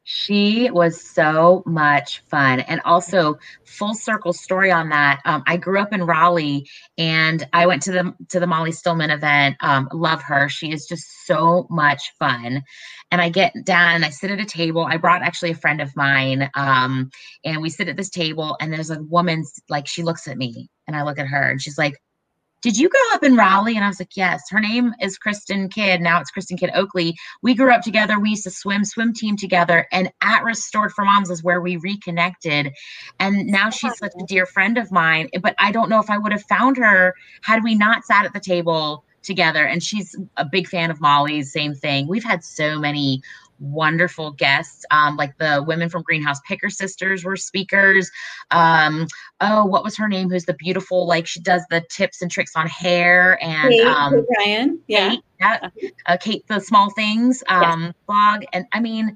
she 0.03 0.69
was 0.69 1.01
so 1.01 1.63
much 1.65 2.23
fun. 2.29 2.61
And 2.61 2.79
also, 2.85 3.37
full 3.65 3.93
circle 3.93 4.31
story 4.31 4.71
on 4.71 4.87
that. 4.89 5.19
Um, 5.25 5.43
I 5.45 5.57
grew 5.57 5.79
up 5.79 5.91
in 5.91 6.05
Raleigh, 6.05 6.65
and 6.97 7.45
I 7.51 7.65
went 7.65 7.81
to 7.83 7.91
the 7.91 8.13
to 8.29 8.39
the 8.39 8.47
Molly 8.47 8.71
Stillman 8.71 9.09
event. 9.09 9.57
Um, 9.59 9.89
love 9.91 10.21
her. 10.21 10.47
She 10.47 10.71
is 10.71 10.85
just 10.85 11.25
so 11.25 11.67
much 11.69 12.13
fun. 12.17 12.63
And 13.11 13.21
I 13.21 13.27
get 13.27 13.53
down 13.65 13.95
and 13.95 14.05
I 14.05 14.09
sit 14.09 14.31
at 14.31 14.39
a 14.39 14.45
table. 14.45 14.85
I 14.85 14.95
brought 14.95 15.23
actually 15.23 15.51
a 15.51 15.55
friend 15.55 15.81
of 15.81 15.93
mine, 15.97 16.49
um, 16.55 17.09
and 17.43 17.61
we 17.61 17.69
sit 17.69 17.89
at 17.89 17.97
this 17.97 18.09
table. 18.09 18.55
And 18.61 18.71
there's 18.71 18.91
a 18.91 19.01
woman 19.03 19.43
like 19.69 19.87
she 19.87 20.03
looks 20.03 20.25
at 20.29 20.37
me, 20.37 20.69
and 20.87 20.95
I 20.95 21.03
look 21.03 21.19
at 21.19 21.27
her, 21.27 21.49
and 21.49 21.61
she's 21.61 21.77
like, 21.77 21.95
did 22.61 22.77
you 22.77 22.89
grow 22.89 22.99
up 23.13 23.23
in 23.23 23.35
Raleigh? 23.35 23.75
And 23.75 23.85
I 23.85 23.87
was 23.87 23.99
like, 23.99 24.17
yes. 24.17 24.43
Her 24.49 24.59
name 24.59 24.93
is 24.99 25.17
Kristen 25.17 25.69
Kidd. 25.69 26.01
Now 26.01 26.19
it's 26.19 26.31
Kristen 26.31 26.57
Kidd 26.57 26.71
Oakley. 26.73 27.15
We 27.41 27.53
grew 27.53 27.71
up 27.71 27.81
together. 27.81 28.19
We 28.19 28.31
used 28.31 28.43
to 28.43 28.51
swim, 28.51 28.83
swim 28.83 29.13
team 29.13 29.37
together. 29.37 29.87
And 29.91 30.11
at 30.21 30.43
Restored 30.43 30.91
for 30.91 31.05
Moms 31.05 31.29
is 31.29 31.43
where 31.43 31.61
we 31.61 31.77
reconnected. 31.77 32.73
And 33.19 33.47
now 33.47 33.69
she's 33.69 33.97
such 33.97 34.13
a 34.19 34.25
dear 34.25 34.45
friend 34.45 34.77
of 34.77 34.91
mine. 34.91 35.29
But 35.41 35.55
I 35.59 35.71
don't 35.71 35.89
know 35.89 35.99
if 35.99 36.09
I 36.09 36.17
would 36.17 36.31
have 36.31 36.43
found 36.43 36.77
her 36.77 37.13
had 37.43 37.63
we 37.63 37.75
not 37.75 38.05
sat 38.05 38.25
at 38.25 38.33
the 38.33 38.39
table 38.39 39.03
together. 39.21 39.65
And 39.65 39.83
she's 39.83 40.15
a 40.37 40.45
big 40.45 40.67
fan 40.67 40.89
of 40.89 40.99
Molly's, 40.99 41.51
same 41.51 41.75
thing. 41.75 42.07
We've 42.07 42.23
had 42.23 42.43
so 42.43 42.79
many 42.79 43.21
wonderful 43.59 44.31
guests. 44.31 44.85
Um, 44.91 45.15
like 45.15 45.37
the 45.37 45.63
women 45.65 45.89
from 45.89 46.03
Greenhouse 46.03 46.39
Picker 46.47 46.69
Sisters 46.69 47.23
were 47.23 47.35
speakers. 47.35 48.09
Um, 48.51 49.07
oh, 49.41 49.65
what 49.65 49.83
was 49.83 49.97
her 49.97 50.07
name? 50.07 50.29
Who's 50.29 50.45
the 50.45 50.53
beautiful, 50.53 51.07
like 51.07 51.27
she 51.27 51.39
does 51.41 51.63
the 51.69 51.83
tips 51.89 52.21
and 52.21 52.31
tricks 52.31 52.53
on 52.55 52.67
hair 52.67 53.41
and 53.43 53.71
Kate 53.71 53.87
um, 53.87 54.25
Ryan. 54.39 54.79
Yeah. 54.87 55.09
Kate, 55.09 55.23
yeah. 55.39 55.69
Uh, 56.05 56.17
Kate, 56.17 56.47
the 56.47 56.59
small 56.59 56.89
things 56.91 57.43
um, 57.49 57.81
yeah. 57.81 57.91
blog. 58.07 58.45
And 58.53 58.65
I 58.71 58.79
mean, 58.79 59.15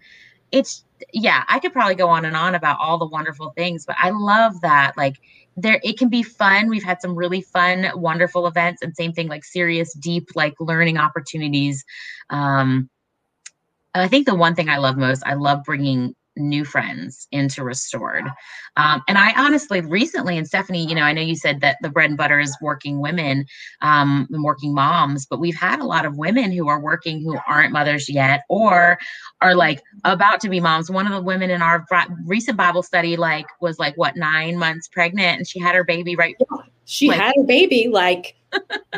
it's, 0.51 0.83
yeah, 1.13 1.43
I 1.47 1.59
could 1.59 1.73
probably 1.73 1.95
go 1.95 2.09
on 2.09 2.25
and 2.25 2.35
on 2.35 2.55
about 2.55 2.77
all 2.79 2.97
the 2.97 3.07
wonderful 3.07 3.53
things, 3.55 3.85
but 3.85 3.95
I 4.01 4.11
love 4.11 4.59
that. 4.61 4.93
Like, 4.97 5.17
there 5.57 5.79
it 5.83 5.97
can 5.97 6.09
be 6.09 6.23
fun 6.23 6.69
we've 6.69 6.83
had 6.83 7.01
some 7.01 7.13
really 7.13 7.41
fun 7.41 7.91
wonderful 7.95 8.47
events 8.47 8.81
and 8.81 8.95
same 8.95 9.11
thing 9.11 9.27
like 9.27 9.43
serious 9.43 9.93
deep 9.95 10.29
like 10.33 10.53
learning 10.59 10.97
opportunities 10.97 11.83
um 12.29 12.89
I 13.93 14.07
think 14.07 14.25
the 14.25 14.35
one 14.35 14.55
thing 14.55 14.69
I 14.69 14.77
love 14.77 14.97
most, 14.97 15.23
I 15.25 15.33
love 15.33 15.63
bringing 15.63 16.15
new 16.37 16.63
friends 16.63 17.27
into 17.31 17.63
restored. 17.63 18.23
Um, 18.77 19.01
and 19.07 19.17
i 19.17 19.33
honestly 19.35 19.81
recently 19.81 20.37
and 20.37 20.47
stephanie 20.47 20.87
you 20.87 20.95
know 20.95 21.01
i 21.01 21.11
know 21.11 21.21
you 21.21 21.35
said 21.35 21.59
that 21.59 21.77
the 21.81 21.89
bread 21.89 22.09
and 22.09 22.17
butter 22.17 22.39
is 22.39 22.55
working 22.61 23.01
women 23.01 23.45
um, 23.81 24.27
and 24.31 24.43
working 24.43 24.73
moms 24.73 25.25
but 25.25 25.39
we've 25.39 25.55
had 25.55 25.79
a 25.79 25.85
lot 25.85 26.05
of 26.05 26.17
women 26.17 26.51
who 26.51 26.69
are 26.69 26.79
working 26.79 27.21
who 27.21 27.37
aren't 27.47 27.73
mothers 27.73 28.07
yet 28.07 28.43
or 28.47 28.97
are 29.41 29.55
like 29.55 29.81
about 30.05 30.39
to 30.41 30.49
be 30.49 30.59
moms. 30.59 30.89
One 30.89 31.05
of 31.05 31.13
the 31.13 31.21
women 31.21 31.49
in 31.49 31.61
our 31.61 31.85
recent 32.25 32.57
bible 32.57 32.83
study 32.83 33.17
like 33.17 33.47
was 33.59 33.77
like 33.77 33.97
what 33.97 34.15
nine 34.15 34.57
months 34.57 34.87
pregnant 34.87 35.37
and 35.39 35.47
she 35.47 35.59
had 35.59 35.75
her 35.75 35.83
baby 35.83 36.15
right 36.15 36.35
she 36.85 37.09
like, 37.09 37.19
had 37.19 37.33
her 37.35 37.43
baby 37.43 37.87
like 37.91 38.35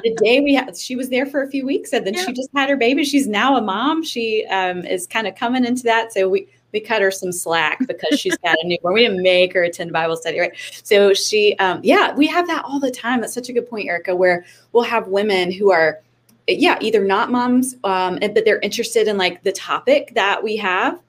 the 0.03 0.15
day 0.23 0.41
we 0.41 0.53
had 0.53 0.75
she 0.75 0.95
was 0.95 1.09
there 1.09 1.25
for 1.25 1.43
a 1.43 1.49
few 1.49 1.65
weeks 1.65 1.93
and 1.93 2.05
then 2.05 2.13
yeah. 2.13 2.25
she 2.25 2.33
just 2.33 2.49
had 2.55 2.69
her 2.69 2.77
baby. 2.77 3.03
She's 3.03 3.27
now 3.27 3.55
a 3.55 3.61
mom. 3.61 4.03
She 4.03 4.45
um, 4.47 4.83
is 4.85 5.05
kind 5.05 5.27
of 5.27 5.35
coming 5.35 5.63
into 5.63 5.83
that. 5.83 6.11
So 6.11 6.27
we 6.27 6.47
we 6.73 6.79
cut 6.79 7.01
her 7.01 7.11
some 7.11 7.31
slack 7.31 7.79
because 7.87 8.19
she's 8.19 8.37
got 8.37 8.57
a 8.61 8.67
newborn. 8.67 8.95
We 8.95 9.01
didn't 9.01 9.21
make 9.21 9.53
her 9.53 9.63
attend 9.63 9.93
Bible 9.93 10.17
study, 10.17 10.39
right? 10.39 10.53
So 10.83 11.13
she, 11.13 11.55
um, 11.59 11.79
yeah, 11.83 12.13
we 12.15 12.27
have 12.27 12.47
that 12.47 12.65
all 12.65 12.79
the 12.79 12.91
time. 12.91 13.21
That's 13.21 13.33
such 13.33 13.49
a 13.49 13.53
good 13.53 13.69
point, 13.69 13.87
Erica, 13.87 14.15
where 14.15 14.45
we'll 14.71 14.83
have 14.83 15.07
women 15.07 15.51
who 15.51 15.71
are, 15.71 16.01
yeah, 16.47 16.77
either 16.81 17.05
not 17.05 17.31
moms, 17.31 17.75
um, 17.83 18.19
but 18.19 18.43
they're 18.43 18.59
interested 18.59 19.07
in 19.07 19.17
like 19.17 19.43
the 19.43 19.51
topic 19.51 20.11
that 20.15 20.43
we 20.43 20.57
have, 20.57 20.99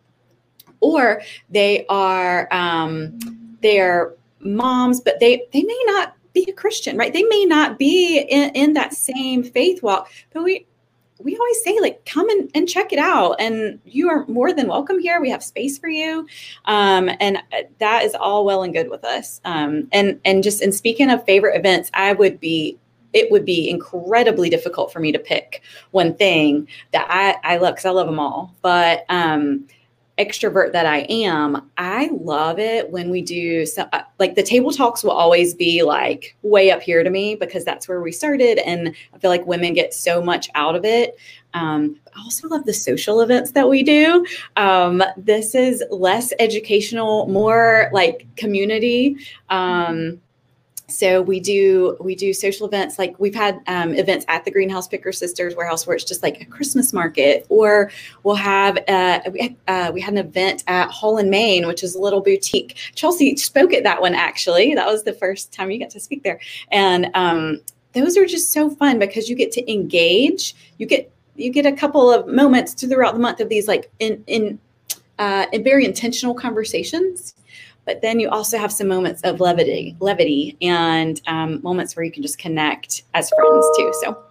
or 0.81 1.23
they 1.51 1.87
are, 1.89 2.47
um, 2.53 3.19
they're 3.62 4.15
moms, 4.41 5.01
but 5.01 5.19
they 5.19 5.47
they 5.53 5.62
may 5.62 5.83
not 5.87 6.15
be 6.35 6.45
a 6.49 6.53
Christian, 6.53 6.97
right? 6.99 7.12
They 7.12 7.23
may 7.23 7.47
not 7.47 7.79
be 7.79 8.19
in, 8.19 8.51
in 8.51 8.73
that 8.75 8.93
same 8.93 9.43
faith 9.43 9.83
walk, 9.83 10.11
but 10.33 10.45
we 10.45 10.67
we 11.25 11.37
always 11.37 11.64
say 11.64 11.81
like 11.81 12.05
come 12.05 12.29
and, 12.29 12.51
and 12.55 12.68
check 12.68 12.93
it 12.93 12.99
out 12.99 13.37
and 13.41 13.81
you 13.85 14.09
are 14.11 14.27
more 14.27 14.53
than 14.53 14.68
welcome 14.68 15.01
here. 15.01 15.20
We 15.20 15.31
have 15.31 15.43
space 15.43 15.79
for 15.79 15.89
you. 15.89 16.27
Um, 16.66 17.11
and 17.18 17.39
uh, 17.39 17.62
that 17.81 18.05
is 18.05 18.14
all 18.14 18.45
well 18.45 18.62
and 18.62 18.72
good 18.72 18.91
with 18.91 19.05
us. 19.05 19.41
Um, 19.45 19.89
and 19.91 20.20
and 20.25 20.43
just 20.43 20.62
in 20.62 20.70
speaking 20.70 21.11
of 21.11 21.25
favorite 21.25 21.57
events 21.57 21.91
i 21.95 22.12
would 22.12 22.39
be 22.41 22.79
it 23.12 23.31
would 23.31 23.45
be 23.45 23.70
incredibly 23.70 24.51
difficult 24.51 24.93
for 24.93 25.01
me 25.01 25.12
to 25.12 25.18
pick 25.18 25.62
one 25.93 26.14
thing 26.14 26.68
that 26.93 27.07
i 27.09 27.55
i 27.55 27.57
love 27.57 27.75
because 27.75 27.87
i 27.87 27.91
love 27.91 28.07
them 28.07 28.20
all. 28.20 28.55
But 28.62 29.05
um 29.09 29.66
extrovert 30.19 30.73
that 30.73 30.87
I 30.87 31.01
am, 31.11 31.71
I 31.77 32.09
love 32.12 32.59
it 32.59 32.91
when 32.91 33.11
we 33.11 33.21
do 33.21 33.67
so, 33.67 33.87
uh, 33.93 34.03
like 34.19 34.37
the 34.37 34.43
table 34.43 34.71
talks 34.71 35.03
will 35.03 35.11
always 35.11 35.55
be 35.55 35.83
like 35.83 36.37
way 36.43 36.71
up 36.71 36.83
here 36.83 37.03
to 37.03 37.11
me 37.11 37.35
because 37.35 37.65
that's 37.65 37.89
where 37.89 38.01
we 38.01 38.12
started. 38.12 38.59
And 38.59 38.95
I 39.12 39.19
feel 39.19 39.31
like 39.31 39.47
women 39.47 39.75
get 39.75 39.93
so 39.93 40.23
much 40.23 40.49
out 40.55 40.77
of 40.77 40.85
it. 40.85 41.19
Um, 41.53 41.97
I 42.15 42.21
also 42.21 42.49
love 42.49 42.65
the 42.65 42.75
social 42.75 43.21
events 43.21 43.53
that 43.53 43.69
we 43.69 43.83
do. 43.83 44.25
Um, 44.57 45.03
this 45.17 45.55
is 45.55 45.83
less 45.91 46.33
educational, 46.39 47.27
more 47.27 47.91
like 47.93 48.27
community. 48.37 49.17
Um, 49.51 50.21
so 50.89 51.22
we 51.22 51.41
do 51.41 51.97
we 52.01 52.14
do 52.14 52.32
social 52.35 52.66
events 52.66 52.99
like 52.99 53.18
we've 53.18 53.35
had 53.35 53.61
um, 53.66 53.95
events 53.95 54.24
at 54.28 54.45
the 54.45 54.51
greenhouse 54.51 54.87
picker 54.87 55.12
sisters 55.12 55.57
warehouse 55.57 55.87
where 55.87 55.97
it's 55.97 56.05
just 56.05 56.22
like 56.22 56.41
a 56.43 56.45
christmas 56.45 56.93
market 56.93 57.47
or 57.49 57.91
we'll 58.22 58.35
have 58.35 58.78
uh, 58.89 59.20
we, 59.32 59.57
uh, 59.66 59.91
we 59.95 60.01
had 60.01 60.12
an 60.12 60.18
event 60.18 60.62
at 60.66 60.91
hall 60.91 61.16
in 61.18 61.30
main 61.30 61.66
which 61.66 61.82
is 61.82 61.95
a 61.95 61.99
little 61.99 62.20
boutique. 62.20 62.76
Chelsea 62.95 63.37
spoke 63.37 63.72
at 63.72 63.85
that 63.85 64.01
one 64.01 64.14
actually. 64.14 64.74
That 64.74 64.87
was 64.87 65.05
the 65.05 65.12
first 65.12 65.53
time 65.53 65.70
you 65.70 65.78
got 65.78 65.91
to 65.91 66.01
speak 66.01 66.22
there. 66.22 66.41
And 66.70 67.11
um, 67.14 67.61
those 67.93 68.16
are 68.16 68.26
just 68.26 68.53
so 68.53 68.70
fun 68.70 68.99
because 68.99 69.28
you 69.28 69.37
get 69.37 69.53
to 69.53 69.72
engage. 69.72 70.55
You 70.78 70.87
get 70.87 71.11
you 71.37 71.51
get 71.51 71.66
a 71.66 71.72
couple 71.72 72.12
of 72.12 72.28
moments 72.28 72.74
throughout 72.74 73.14
the 73.14 73.20
month 73.20 73.41
of 73.41 73.49
these 73.49 73.68
like 73.68 73.91
in 73.99 74.22
in 74.26 74.59
uh, 75.18 75.47
in 75.53 75.62
very 75.62 75.85
intentional 75.85 76.35
conversations 76.35 77.35
but 77.85 78.01
then 78.01 78.18
you 78.18 78.28
also 78.28 78.59
have 78.59 78.72
some 78.72 78.89
moments 78.89 79.22
of 79.22 79.41
levity, 79.41 79.97
levity, 80.01 80.57
and 80.62 81.20
um, 81.26 81.62
moments 81.62 81.95
where 81.95 82.05
you 82.05 82.12
can 82.12 82.22
just 82.22 82.39
connect 82.39 83.03
as 83.14 83.30
friends 83.30 83.66
too. 83.76 83.93
So 84.03 84.22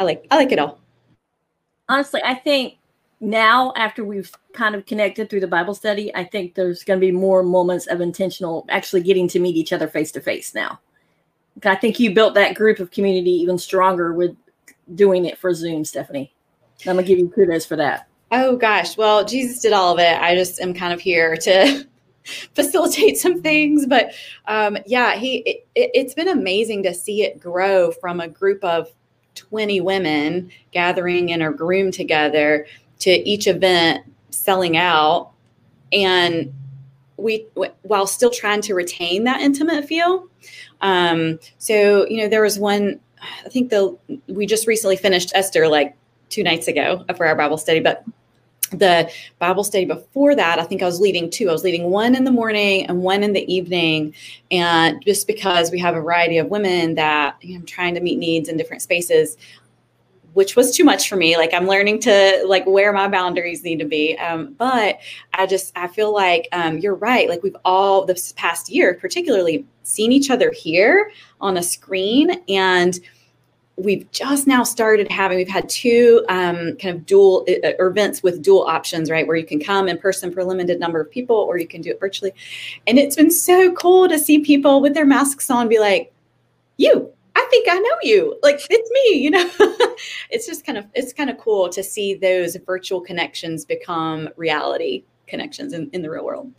I 0.00 0.04
like 0.04 0.26
I 0.30 0.36
like 0.36 0.52
it 0.52 0.58
all. 0.58 0.80
Honestly, 1.88 2.20
I 2.24 2.34
think 2.34 2.74
now 3.20 3.72
after 3.76 4.04
we've 4.04 4.30
kind 4.52 4.74
of 4.74 4.86
connected 4.86 5.28
through 5.28 5.40
the 5.40 5.46
Bible 5.46 5.74
study, 5.74 6.14
I 6.14 6.24
think 6.24 6.54
there's 6.54 6.84
going 6.84 7.00
to 7.00 7.06
be 7.06 7.12
more 7.12 7.42
moments 7.42 7.86
of 7.86 8.00
intentional 8.00 8.64
actually 8.68 9.02
getting 9.02 9.28
to 9.28 9.40
meet 9.40 9.56
each 9.56 9.72
other 9.72 9.88
face 9.88 10.12
to 10.12 10.20
face 10.20 10.54
now. 10.54 10.80
I 11.64 11.74
think 11.74 11.98
you 11.98 12.14
built 12.14 12.34
that 12.34 12.54
group 12.54 12.78
of 12.78 12.90
community 12.90 13.32
even 13.32 13.58
stronger 13.58 14.12
with 14.12 14.36
doing 14.94 15.24
it 15.24 15.38
for 15.38 15.52
Zoom, 15.52 15.84
Stephanie. 15.84 16.32
I'm 16.86 16.94
gonna 16.94 17.02
give 17.02 17.18
you 17.18 17.28
kudos 17.28 17.66
for 17.66 17.76
that. 17.76 18.06
Oh 18.30 18.56
gosh, 18.56 18.96
well, 18.96 19.24
Jesus 19.24 19.60
did 19.60 19.72
all 19.72 19.92
of 19.92 19.98
it. 19.98 20.20
I 20.20 20.34
just 20.34 20.60
am 20.60 20.72
kind 20.72 20.92
of 20.92 21.00
here 21.00 21.36
to 21.36 21.86
facilitate 22.54 23.18
some 23.18 23.42
things. 23.42 23.86
But 23.86 24.12
um, 24.46 24.78
yeah, 24.86 25.16
he 25.16 25.38
it, 25.38 25.66
it's 25.74 26.14
been 26.14 26.28
amazing 26.28 26.82
to 26.84 26.94
see 26.94 27.22
it 27.22 27.40
grow 27.40 27.90
from 27.90 28.20
a 28.20 28.28
group 28.28 28.62
of 28.64 28.92
20 29.34 29.80
women 29.80 30.50
gathering 30.72 31.28
in 31.28 31.42
a 31.42 31.50
room 31.50 31.90
together 31.90 32.66
to 33.00 33.10
each 33.10 33.46
event 33.46 34.04
selling 34.30 34.76
out 34.76 35.30
and 35.92 36.52
we 37.16 37.46
while 37.82 38.06
still 38.06 38.30
trying 38.30 38.60
to 38.62 38.74
retain 38.74 39.24
that 39.24 39.40
intimate 39.40 39.84
feel 39.84 40.26
um, 40.80 41.38
so 41.58 42.06
you 42.08 42.18
know 42.18 42.28
there 42.28 42.42
was 42.42 42.58
one 42.58 43.00
i 43.44 43.48
think 43.48 43.70
the 43.70 43.96
we 44.28 44.46
just 44.46 44.66
recently 44.66 44.96
finished 44.96 45.32
esther 45.34 45.68
like 45.68 45.96
two 46.28 46.42
nights 46.42 46.68
ago 46.68 47.04
for 47.16 47.26
our 47.26 47.34
bible 47.34 47.58
study 47.58 47.80
but 47.80 48.04
the 48.70 49.10
Bible 49.38 49.64
study 49.64 49.84
before 49.84 50.34
that, 50.34 50.58
I 50.58 50.64
think 50.64 50.82
I 50.82 50.86
was 50.86 51.00
leading 51.00 51.30
two. 51.30 51.48
I 51.48 51.52
was 51.52 51.64
leading 51.64 51.90
one 51.90 52.14
in 52.14 52.24
the 52.24 52.30
morning 52.30 52.86
and 52.86 53.02
one 53.02 53.22
in 53.22 53.32
the 53.32 53.52
evening. 53.52 54.14
And 54.50 55.02
just 55.04 55.26
because 55.26 55.70
we 55.70 55.78
have 55.78 55.96
a 55.96 56.00
variety 56.00 56.38
of 56.38 56.48
women 56.48 56.94
that 56.94 57.36
you 57.40 57.54
know, 57.54 57.60
I'm 57.60 57.66
trying 57.66 57.94
to 57.94 58.00
meet 58.00 58.18
needs 58.18 58.48
in 58.48 58.56
different 58.56 58.82
spaces, 58.82 59.36
which 60.34 60.56
was 60.56 60.76
too 60.76 60.84
much 60.84 61.08
for 61.08 61.16
me. 61.16 61.36
Like 61.36 61.52
I'm 61.54 61.66
learning 61.66 62.00
to 62.00 62.44
like 62.46 62.66
where 62.66 62.92
my 62.92 63.08
boundaries 63.08 63.64
need 63.64 63.78
to 63.78 63.84
be. 63.84 64.16
Um, 64.18 64.54
but 64.54 64.98
I 65.34 65.46
just 65.46 65.76
I 65.76 65.88
feel 65.88 66.12
like 66.12 66.48
um, 66.52 66.78
you're 66.78 66.94
right. 66.94 67.28
Like 67.28 67.42
we've 67.42 67.56
all 67.64 68.04
this 68.04 68.32
past 68.32 68.70
year, 68.70 68.94
particularly 68.94 69.66
seen 69.82 70.12
each 70.12 70.30
other 70.30 70.52
here 70.52 71.10
on 71.40 71.56
a 71.56 71.62
screen 71.62 72.42
and 72.48 73.00
we've 73.78 74.10
just 74.10 74.46
now 74.46 74.64
started 74.64 75.10
having 75.10 75.38
we've 75.38 75.48
had 75.48 75.68
two 75.68 76.24
um, 76.28 76.76
kind 76.76 76.96
of 76.96 77.06
dual 77.06 77.46
uh, 77.48 77.68
uh, 77.68 77.86
events 77.86 78.22
with 78.22 78.42
dual 78.42 78.64
options 78.64 79.10
right? 79.10 79.26
Where 79.26 79.36
you 79.36 79.46
can 79.46 79.60
come 79.60 79.88
in 79.88 79.98
person 79.98 80.32
for 80.32 80.40
a 80.40 80.44
limited 80.44 80.80
number 80.80 81.00
of 81.00 81.10
people 81.10 81.36
or 81.36 81.58
you 81.58 81.68
can 81.68 81.80
do 81.80 81.90
it 81.90 82.00
virtually. 82.00 82.32
And 82.86 82.98
it's 82.98 83.16
been 83.16 83.30
so 83.30 83.72
cool 83.72 84.08
to 84.08 84.18
see 84.18 84.40
people 84.40 84.80
with 84.80 84.94
their 84.94 85.06
masks 85.06 85.50
on 85.50 85.68
be 85.68 85.78
like 85.78 86.12
you 86.76 87.10
i 87.36 87.46
think 87.50 87.68
i 87.70 87.78
know 87.78 87.96
you. 88.02 88.38
Like 88.42 88.60
it's 88.68 88.90
me 88.90 89.22
you 89.22 89.30
know? 89.30 89.50
It's 90.30 90.46
just 90.46 90.64
kind 90.64 90.78
of 90.78 90.86
it's 90.94 91.12
kind 91.12 91.30
of 91.30 91.38
cool 91.38 91.68
to 91.70 91.82
see 91.82 92.14
those 92.14 92.56
virtual 92.66 93.00
connections 93.00 93.64
become 93.64 94.28
reality 94.36 95.04
connections 95.26 95.72
in, 95.72 95.90
in 95.92 96.02
the 96.02 96.10
real 96.10 96.24
world. 96.24 96.52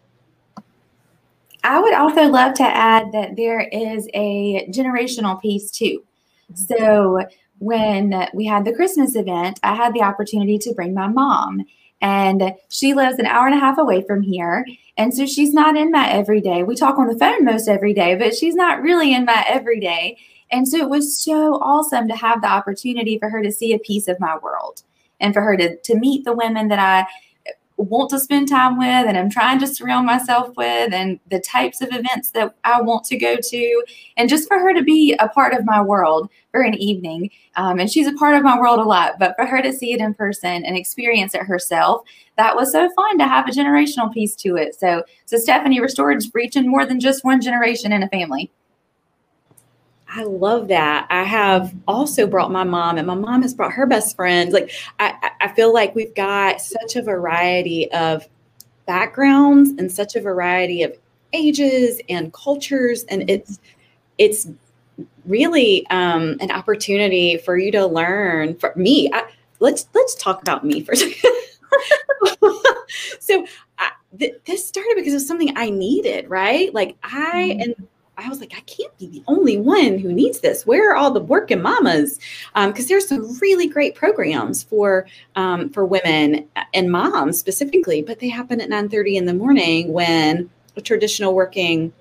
I 1.63 1.80
would 1.80 1.93
also 1.93 2.24
love 2.24 2.53
to 2.55 2.63
add 2.63 3.11
that 3.11 3.36
there 3.36 3.61
is 3.61 4.07
a 4.13 4.67
generational 4.70 5.41
piece 5.41 5.70
too 5.72 6.03
so 6.53 7.21
when 7.59 8.27
we 8.33 8.45
had 8.45 8.65
the 8.65 8.73
Christmas 8.73 9.15
event, 9.15 9.59
I 9.63 9.75
had 9.75 9.93
the 9.93 10.01
opportunity 10.01 10.57
to 10.59 10.73
bring 10.73 10.93
my 10.93 11.07
mom. 11.07 11.65
And 12.01 12.53
she 12.69 12.93
lives 12.93 13.19
an 13.19 13.25
hour 13.25 13.45
and 13.45 13.55
a 13.55 13.59
half 13.59 13.77
away 13.77 14.03
from 14.07 14.21
here. 14.21 14.65
And 14.97 15.13
so 15.13 15.25
she's 15.25 15.53
not 15.53 15.75
in 15.75 15.91
my 15.91 16.09
everyday. 16.09 16.63
We 16.63 16.75
talk 16.75 16.97
on 16.97 17.07
the 17.07 17.19
phone 17.19 17.43
most 17.43 17.67
every 17.67 17.93
day, 17.93 18.15
but 18.15 18.33
she's 18.33 18.55
not 18.55 18.81
really 18.81 19.13
in 19.13 19.25
my 19.25 19.45
everyday. 19.49 20.17
And 20.51 20.67
so 20.67 20.77
it 20.77 20.89
was 20.89 21.21
so 21.21 21.55
awesome 21.55 22.07
to 22.07 22.15
have 22.15 22.41
the 22.41 22.47
opportunity 22.47 23.19
for 23.19 23.29
her 23.29 23.43
to 23.43 23.51
see 23.51 23.73
a 23.73 23.79
piece 23.79 24.07
of 24.07 24.19
my 24.19 24.37
world 24.37 24.83
and 25.19 25.33
for 25.33 25.41
her 25.41 25.57
to, 25.57 25.77
to 25.77 25.95
meet 25.95 26.23
the 26.23 26.33
women 26.33 26.69
that 26.69 26.79
I 26.79 27.05
want 27.84 28.09
to 28.09 28.19
spend 28.19 28.49
time 28.49 28.77
with 28.77 28.88
and 28.88 29.17
I'm 29.17 29.30
trying 29.30 29.59
to 29.59 29.67
surround 29.67 30.05
myself 30.05 30.55
with 30.57 30.93
and 30.93 31.19
the 31.30 31.39
types 31.39 31.82
of 31.82 31.89
events 31.91 32.32
that 32.32 32.55
I 32.63 32.82
want 32.82 33.05
to 33.05 33.17
go 33.17 33.38
to. 33.41 33.84
And 34.17 34.30
just 34.30 34.47
for 34.47 34.59
her 34.59 34.73
to 34.73 34.84
be 34.84 35.15
a 35.19 35.30
part 35.30 35.53
of 35.53 35.65
my 35.65 35.82
world 35.82 36.30
for 36.51 36.61
an 36.61 36.75
evening 36.75 37.30
um, 37.55 37.80
and 37.80 37.89
she's 37.89 38.07
a 38.07 38.13
part 38.13 38.36
of 38.36 38.43
my 38.43 38.59
world 38.59 38.80
a 38.80 38.84
lot 38.84 39.13
but 39.19 39.36
for 39.38 39.45
her 39.45 39.61
to 39.61 39.71
see 39.71 39.93
it 39.93 40.01
in 40.01 40.13
person 40.13 40.65
and 40.65 40.75
experience 40.75 41.36
it 41.36 41.43
herself 41.43 42.01
that 42.38 42.55
was 42.55 42.71
so 42.71 42.89
fun 42.95 43.17
to 43.17 43.27
have 43.27 43.47
a 43.47 43.51
generational 43.51 44.11
piece 44.11 44.36
to 44.38 44.55
it. 44.55 44.73
So 44.73 45.03
so 45.25 45.38
Stephanie 45.38 45.82
restored 45.82 46.23
reaching 46.34 46.69
more 46.69 46.86
than 46.86 46.99
just 46.99 47.23
one 47.23 47.41
generation 47.41 47.91
in 47.91 48.01
a 48.01 48.09
family 48.09 48.51
I 50.12 50.24
love 50.24 50.70
that. 50.70 51.07
I 51.10 51.24
have 51.24 51.74
also 51.88 52.26
brought 52.26 52.51
my 52.51 52.64
mom, 52.64 52.97
and 52.97 53.05
my 53.05 53.16
mom 53.16 53.43
has 53.43 53.53
brought 53.53 53.72
her 53.74 53.86
best 53.86 54.16
friends. 54.16 54.53
Like, 54.53 54.72
I, 54.99 55.32
I 55.39 55.47
feel 55.49 55.72
like 55.72 55.93
we've 55.93 56.16
got 56.16 56.62
such 56.62 56.95
a 56.95 57.01
variety 57.01 57.91
of 57.91 58.28
backgrounds 58.88 59.70
and 59.78 59.91
such 59.91 60.16
a 60.16 60.22
variety 60.22 60.82
of 60.82 60.97
ages 61.34 62.01
and 62.10 62.34
cultures, 62.34 63.03
and 63.03 63.30
it's 63.30 63.60
it's 64.18 64.49
really 65.26 65.86
um, 65.91 66.38
an 66.41 66.51
opportunity 66.51 67.38
for 67.38 67.57
you 67.57 67.72
to 67.72 67.86
learn. 67.86 68.55
For 68.55 68.74
me, 68.76 69.12
I, 69.14 69.26
let's 69.60 69.88
let's 69.93 70.16
talk 70.16 70.41
about 70.41 70.66
me 70.66 70.82
for 70.82 70.93
a 70.93 70.97
second. 70.97 71.34
so 73.20 73.45
I, 73.78 73.91
th- 74.18 74.36
this 74.45 74.68
started 74.68 74.95
because 74.95 75.14
it 75.14 75.18
was 75.18 75.28
something 75.28 75.55
I 75.55 75.70
needed, 75.70 76.30
right? 76.30 76.74
Like 76.74 76.97
I 77.03 77.51
mm-hmm. 77.53 77.62
and 77.62 77.88
I 78.20 78.30
was 78.30 78.39
like, 78.39 78.53
I 78.55 78.61
can't 78.61 78.95
be 78.97 79.07
the 79.07 79.24
only 79.28 79.57
one 79.57 79.97
who 79.97 80.11
needs 80.11 80.41
this. 80.41 80.65
Where 80.65 80.91
are 80.91 80.95
all 80.95 81.11
the 81.11 81.22
working 81.22 81.61
mamas? 81.61 82.20
Because 82.53 82.86
um, 82.86 82.88
there's 82.88 83.07
some 83.07 83.38
really 83.39 83.67
great 83.67 83.95
programs 83.95 84.63
for 84.63 85.07
um, 85.36 85.70
for 85.70 85.86
women 85.86 86.47
and 86.74 86.91
moms 86.91 87.39
specifically, 87.39 88.01
but 88.01 88.20
they 88.20 88.30
happen 88.30 88.61
at 88.61 88.70
9:30 88.70 89.15
in 89.15 89.26
the 89.26 89.34
morning 89.34 89.93
when 89.93 90.49
a 90.76 90.82
traditional 90.82 91.34
working 91.34 91.93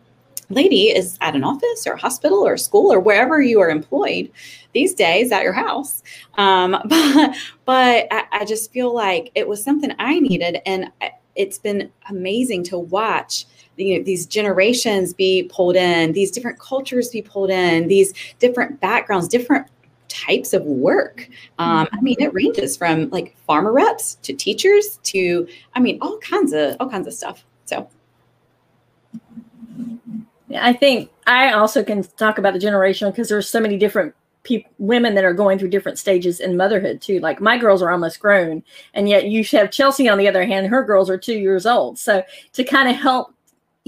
lady 0.50 0.88
is 0.88 1.18
at 1.20 1.34
an 1.34 1.44
office 1.44 1.86
or 1.86 1.92
a 1.92 1.98
hospital 1.98 2.46
or 2.46 2.54
a 2.54 2.58
school 2.58 2.92
or 2.92 3.00
wherever 3.00 3.42
you 3.42 3.60
are 3.60 3.68
employed 3.68 4.30
these 4.72 4.94
days 4.94 5.30
at 5.30 5.42
your 5.42 5.52
house. 5.52 6.02
Um, 6.34 6.80
but 6.84 7.36
but 7.64 8.06
I, 8.10 8.24
I, 8.32 8.44
just 8.44 8.72
feel 8.72 8.94
like 8.94 9.30
it 9.34 9.46
was 9.46 9.62
something 9.62 9.94
I 9.98 10.20
needed, 10.20 10.58
and 10.66 10.90
it's 11.36 11.58
been 11.58 11.90
amazing 12.08 12.64
to 12.64 12.78
watch. 12.78 13.46
You 13.78 13.98
know, 13.98 14.04
these 14.04 14.26
generations 14.26 15.14
be 15.14 15.44
pulled 15.44 15.76
in, 15.76 16.12
these 16.12 16.30
different 16.30 16.58
cultures 16.58 17.08
be 17.08 17.22
pulled 17.22 17.50
in, 17.50 17.88
these 17.88 18.12
different 18.38 18.80
backgrounds, 18.80 19.28
different 19.28 19.66
types 20.08 20.52
of 20.52 20.62
work. 20.64 21.28
Um, 21.58 21.86
I 21.92 22.00
mean, 22.00 22.16
it 22.18 22.32
ranges 22.34 22.76
from 22.76 23.08
like 23.10 23.36
farmer 23.46 23.72
reps 23.72 24.16
to 24.22 24.32
teachers 24.32 24.98
to, 25.04 25.46
I 25.74 25.80
mean, 25.80 25.98
all 26.00 26.18
kinds 26.18 26.52
of 26.52 26.76
all 26.80 26.88
kinds 26.88 27.06
of 27.06 27.14
stuff. 27.14 27.44
So 27.66 27.88
I 30.56 30.72
think 30.72 31.10
I 31.26 31.52
also 31.52 31.84
can 31.84 32.02
talk 32.02 32.38
about 32.38 32.54
the 32.54 32.58
generational 32.58 33.12
because 33.12 33.28
there's 33.28 33.48
so 33.48 33.60
many 33.60 33.76
different 33.76 34.14
people, 34.42 34.70
women 34.78 35.14
that 35.14 35.24
are 35.24 35.34
going 35.34 35.58
through 35.58 35.68
different 35.68 35.98
stages 35.98 36.40
in 36.40 36.56
motherhood 36.56 37.00
too. 37.00 37.20
Like 37.20 37.40
my 37.40 37.58
girls 37.58 37.82
are 37.82 37.90
almost 37.90 38.18
grown, 38.18 38.62
and 38.94 39.08
yet 39.08 39.26
you 39.26 39.44
have 39.44 39.70
Chelsea 39.70 40.08
on 40.08 40.18
the 40.18 40.28
other 40.28 40.44
hand. 40.44 40.66
Her 40.66 40.82
girls 40.82 41.10
are 41.10 41.18
two 41.18 41.38
years 41.38 41.66
old, 41.66 41.98
so 41.98 42.22
to 42.54 42.64
kind 42.64 42.88
of 42.88 42.96
help 42.96 43.34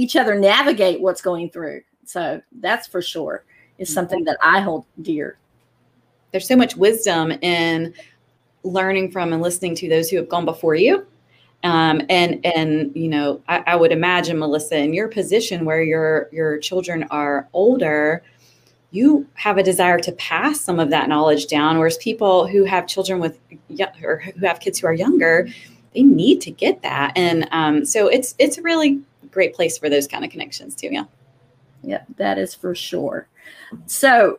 each 0.00 0.16
other 0.16 0.38
navigate 0.38 1.00
what's 1.00 1.20
going 1.20 1.50
through. 1.50 1.82
So 2.04 2.40
that's 2.60 2.86
for 2.86 3.02
sure 3.02 3.44
is 3.78 3.88
mm-hmm. 3.88 3.94
something 3.94 4.24
that 4.24 4.38
I 4.42 4.60
hold 4.60 4.84
dear. 5.02 5.38
There's 6.32 6.46
so 6.46 6.56
much 6.56 6.76
wisdom 6.76 7.32
in 7.42 7.92
learning 8.62 9.10
from 9.10 9.32
and 9.32 9.42
listening 9.42 9.74
to 9.76 9.88
those 9.88 10.10
who 10.10 10.16
have 10.16 10.28
gone 10.28 10.44
before 10.44 10.74
you 10.74 11.06
um, 11.62 12.00
and 12.08 12.44
and 12.44 12.90
you 12.94 13.08
know, 13.08 13.42
I, 13.48 13.62
I, 13.66 13.76
would 13.76 13.92
imagine 13.92 14.38
Melissa, 14.38 14.78
in 14.78 14.94
your 14.94 15.08
position 15.08 15.66
where 15.66 15.82
your 15.82 16.28
your 16.32 16.58
children 16.58 17.04
are 17.10 17.48
older, 17.52 18.22
you 18.92 19.26
have 19.34 19.58
a 19.58 19.62
desire 19.62 19.98
to 20.00 20.12
pass 20.12 20.60
some 20.60 20.80
of 20.80 20.88
that 20.90 21.08
knowledge 21.08 21.48
down. 21.48 21.78
Whereas 21.78 21.98
people 21.98 22.46
who 22.46 22.64
have 22.64 22.86
children 22.86 23.20
with 23.20 23.38
or 24.02 24.20
who 24.20 24.46
have 24.46 24.60
kids 24.60 24.78
who 24.78 24.86
are 24.86 24.94
younger, 24.94 25.48
they 25.94 26.02
need 26.02 26.40
to 26.42 26.50
get 26.50 26.80
that. 26.80 27.12
And 27.14 27.46
um, 27.52 27.84
so 27.84 28.08
it's 28.08 28.34
it's 28.38 28.58
really 28.58 28.98
great 29.30 29.54
place 29.54 29.78
for 29.78 29.88
those 29.88 30.06
kind 30.06 30.24
of 30.24 30.30
connections 30.30 30.74
too. 30.74 30.88
Yeah. 30.90 31.04
Yeah, 31.82 32.02
that 32.16 32.38
is 32.38 32.54
for 32.54 32.74
sure. 32.74 33.26
So 33.86 34.38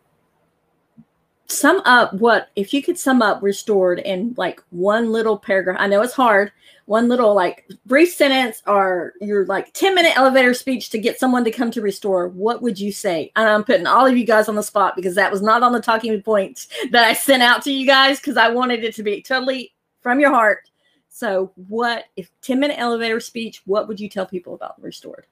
sum 1.51 1.81
up 1.85 2.13
what 2.13 2.49
if 2.55 2.73
you 2.73 2.81
could 2.81 2.97
sum 2.97 3.21
up 3.21 3.43
restored 3.43 3.99
in 3.99 4.33
like 4.37 4.63
one 4.69 5.11
little 5.11 5.37
paragraph 5.37 5.75
i 5.79 5.85
know 5.85 6.01
it's 6.01 6.13
hard 6.13 6.49
one 6.85 7.09
little 7.09 7.33
like 7.35 7.67
brief 7.85 8.13
sentence 8.13 8.63
or 8.67 9.13
your 9.19 9.45
like 9.45 9.71
10 9.73 9.93
minute 9.93 10.13
elevator 10.15 10.53
speech 10.53 10.89
to 10.89 10.97
get 10.97 11.19
someone 11.19 11.43
to 11.43 11.51
come 11.51 11.69
to 11.69 11.81
restore 11.81 12.29
what 12.29 12.61
would 12.61 12.79
you 12.79 12.91
say 12.91 13.31
and 13.35 13.49
i'm 13.49 13.65
putting 13.65 13.85
all 13.85 14.05
of 14.05 14.17
you 14.17 14.25
guys 14.25 14.47
on 14.47 14.55
the 14.55 14.63
spot 14.63 14.95
because 14.95 15.13
that 15.15 15.31
was 15.31 15.41
not 15.41 15.61
on 15.61 15.73
the 15.73 15.81
talking 15.81 16.21
points 16.21 16.69
that 16.91 17.03
i 17.03 17.11
sent 17.11 17.43
out 17.43 17.61
to 17.61 17.71
you 17.71 17.85
guys 17.85 18.17
because 18.19 18.37
i 18.37 18.47
wanted 18.47 18.83
it 18.83 18.95
to 18.95 19.03
be 19.03 19.21
totally 19.21 19.73
from 20.01 20.21
your 20.21 20.31
heart 20.31 20.70
so 21.13 21.51
what 21.67 22.05
if 22.15 22.31
10 22.41 22.59
minute 22.59 22.79
elevator 22.79 23.19
speech 23.19 23.61
what 23.65 23.87
would 23.87 23.99
you 23.99 24.09
tell 24.09 24.25
people 24.25 24.53
about 24.53 24.81
restored 24.81 25.27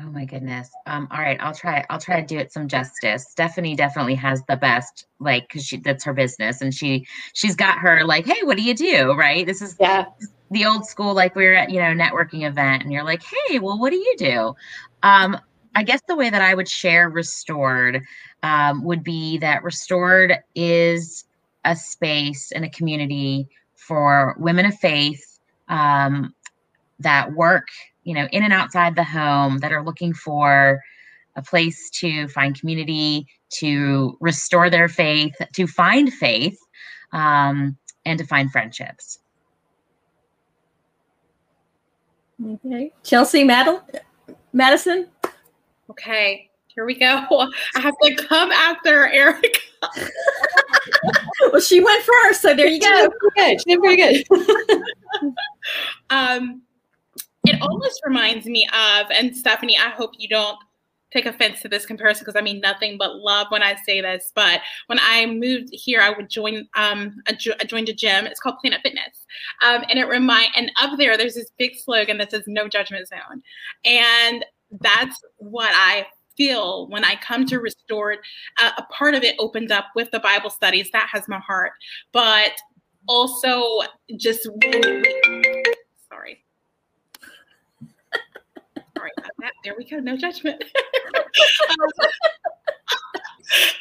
Oh 0.00 0.10
my 0.12 0.24
goodness. 0.24 0.70
Um, 0.86 1.08
all 1.10 1.18
right, 1.18 1.36
I'll 1.40 1.52
try. 1.52 1.84
I'll 1.90 1.98
try 1.98 2.20
to 2.20 2.26
do 2.26 2.38
it 2.38 2.52
some 2.52 2.68
justice. 2.68 3.26
Stephanie 3.28 3.74
definitely 3.74 4.14
has 4.14 4.44
the 4.44 4.56
best, 4.56 5.08
like, 5.18 5.48
because 5.48 5.66
she 5.66 5.78
that's 5.78 6.04
her 6.04 6.12
business, 6.12 6.60
and 6.60 6.72
she 6.72 7.04
she's 7.32 7.56
got 7.56 7.78
her 7.78 8.04
like, 8.04 8.24
hey, 8.24 8.44
what 8.44 8.56
do 8.56 8.62
you 8.62 8.76
do? 8.76 9.14
Right. 9.14 9.44
This 9.44 9.60
is 9.60 9.74
yeah 9.80 10.04
the 10.50 10.64
old 10.64 10.86
school, 10.86 11.14
like 11.14 11.34
we 11.34 11.46
are 11.46 11.54
at 11.54 11.70
you 11.70 11.80
know 11.80 11.92
networking 11.92 12.46
event, 12.46 12.82
and 12.82 12.92
you're 12.92 13.04
like, 13.04 13.22
hey, 13.22 13.58
well, 13.58 13.78
what 13.78 13.90
do 13.90 13.96
you 13.96 14.14
do? 14.16 14.54
Um, 15.02 15.36
I 15.74 15.82
guess 15.82 16.00
the 16.08 16.16
way 16.16 16.30
that 16.30 16.42
I 16.42 16.54
would 16.54 16.68
share 16.68 17.10
restored 17.10 18.02
um, 18.42 18.84
would 18.84 19.02
be 19.02 19.38
that 19.38 19.62
restored 19.62 20.34
is 20.54 21.24
a 21.64 21.76
space 21.76 22.52
and 22.52 22.64
a 22.64 22.70
community 22.70 23.48
for 23.88 24.36
women 24.38 24.66
of 24.66 24.74
faith 24.78 25.40
um, 25.68 26.34
that 27.00 27.32
work 27.32 27.66
you 28.08 28.14
know, 28.14 28.26
in 28.32 28.42
and 28.42 28.54
outside 28.54 28.96
the 28.96 29.04
home 29.04 29.58
that 29.58 29.70
are 29.70 29.84
looking 29.84 30.14
for 30.14 30.80
a 31.36 31.42
place 31.42 31.90
to 31.90 32.26
find 32.28 32.58
community, 32.58 33.26
to 33.50 34.16
restore 34.18 34.70
their 34.70 34.88
faith, 34.88 35.34
to 35.52 35.66
find 35.66 36.10
faith, 36.14 36.58
um, 37.12 37.76
and 38.06 38.18
to 38.18 38.26
find 38.26 38.50
friendships. 38.50 39.18
Okay. 42.42 42.90
Chelsea 43.04 43.44
Madel- 43.44 43.82
Madison. 44.54 45.08
Okay, 45.90 46.48
here 46.68 46.86
we 46.86 46.94
go. 46.94 47.26
I 47.76 47.80
have 47.80 47.94
to 48.04 48.14
come 48.14 48.50
after 48.52 49.08
Erica. 49.08 49.48
well, 51.52 51.60
she 51.60 51.80
went 51.80 52.04
first, 52.04 52.42
so 52.42 52.54
there 52.54 52.66
you 52.66 52.80
go. 52.80 53.08
She 53.36 53.56
did 53.66 53.80
pretty 53.80 53.96
good. 53.96 54.24
um, 56.10 56.62
it 57.44 57.60
almost 57.62 58.00
reminds 58.04 58.46
me 58.46 58.66
of, 58.66 59.06
and 59.10 59.36
Stephanie, 59.36 59.78
I 59.78 59.90
hope 59.90 60.12
you 60.18 60.28
don't 60.28 60.58
take 61.10 61.26
offense 61.26 61.62
to 61.62 61.68
this 61.68 61.86
comparison 61.86 62.22
because 62.24 62.36
I 62.38 62.42
mean 62.42 62.60
nothing 62.60 62.98
but 62.98 63.16
love 63.16 63.46
when 63.50 63.62
I 63.62 63.76
say 63.76 64.00
this. 64.00 64.32
But 64.34 64.60
when 64.88 64.98
I 65.00 65.26
moved 65.26 65.70
here, 65.72 66.00
I 66.00 66.10
would 66.10 66.28
join. 66.28 66.68
Um, 66.76 67.16
I, 67.26 67.32
jo- 67.32 67.54
I 67.60 67.64
joined 67.64 67.88
a 67.88 67.94
gym. 67.94 68.26
It's 68.26 68.40
called 68.40 68.56
Planet 68.60 68.80
Fitness, 68.82 69.24
um, 69.64 69.84
and 69.88 69.98
it 69.98 70.06
remind. 70.06 70.48
And 70.56 70.70
up 70.80 70.98
there, 70.98 71.16
there's 71.16 71.34
this 71.34 71.50
big 71.58 71.76
slogan 71.76 72.18
that 72.18 72.30
says 72.30 72.44
"No 72.46 72.68
Judgment 72.68 73.08
Zone," 73.08 73.42
and 73.84 74.44
that's 74.80 75.18
what 75.38 75.70
I 75.72 76.06
feel 76.38 76.86
when 76.86 77.04
I 77.04 77.16
come 77.16 77.44
to 77.46 77.58
Restored. 77.58 78.18
Uh, 78.58 78.70
a 78.78 78.82
part 78.84 79.14
of 79.14 79.22
it 79.22 79.36
opens 79.38 79.70
up 79.70 79.86
with 79.94 80.10
the 80.10 80.20
Bible 80.20 80.48
studies. 80.48 80.88
That 80.92 81.08
has 81.12 81.28
my 81.28 81.40
heart, 81.40 81.72
but 82.12 82.52
also 83.06 83.80
just 84.16 84.48
sorry 86.08 86.42
Sorry 88.96 89.10
about 89.18 89.30
that. 89.40 89.52
There 89.64 89.74
we 89.76 89.84
go. 89.84 89.98
No 89.98 90.16
judgment. 90.16 90.64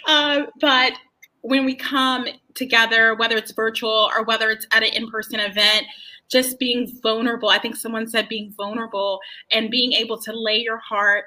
um, 0.07 0.47
but 0.59 0.93
when 1.41 1.65
we 1.65 1.75
come 1.75 2.27
together, 2.53 3.15
whether 3.15 3.37
it's 3.37 3.51
virtual 3.51 4.11
or 4.15 4.23
whether 4.23 4.49
it's 4.49 4.67
at 4.71 4.83
an 4.83 4.93
in 4.93 5.09
person 5.09 5.39
event, 5.39 5.85
just 6.29 6.59
being 6.59 6.91
vulnerable. 7.01 7.49
I 7.49 7.57
think 7.57 7.75
someone 7.75 8.07
said 8.07 8.27
being 8.27 8.53
vulnerable 8.55 9.19
and 9.51 9.71
being 9.71 9.93
able 9.93 10.19
to 10.21 10.33
lay 10.33 10.57
your 10.57 10.77
heart 10.77 11.25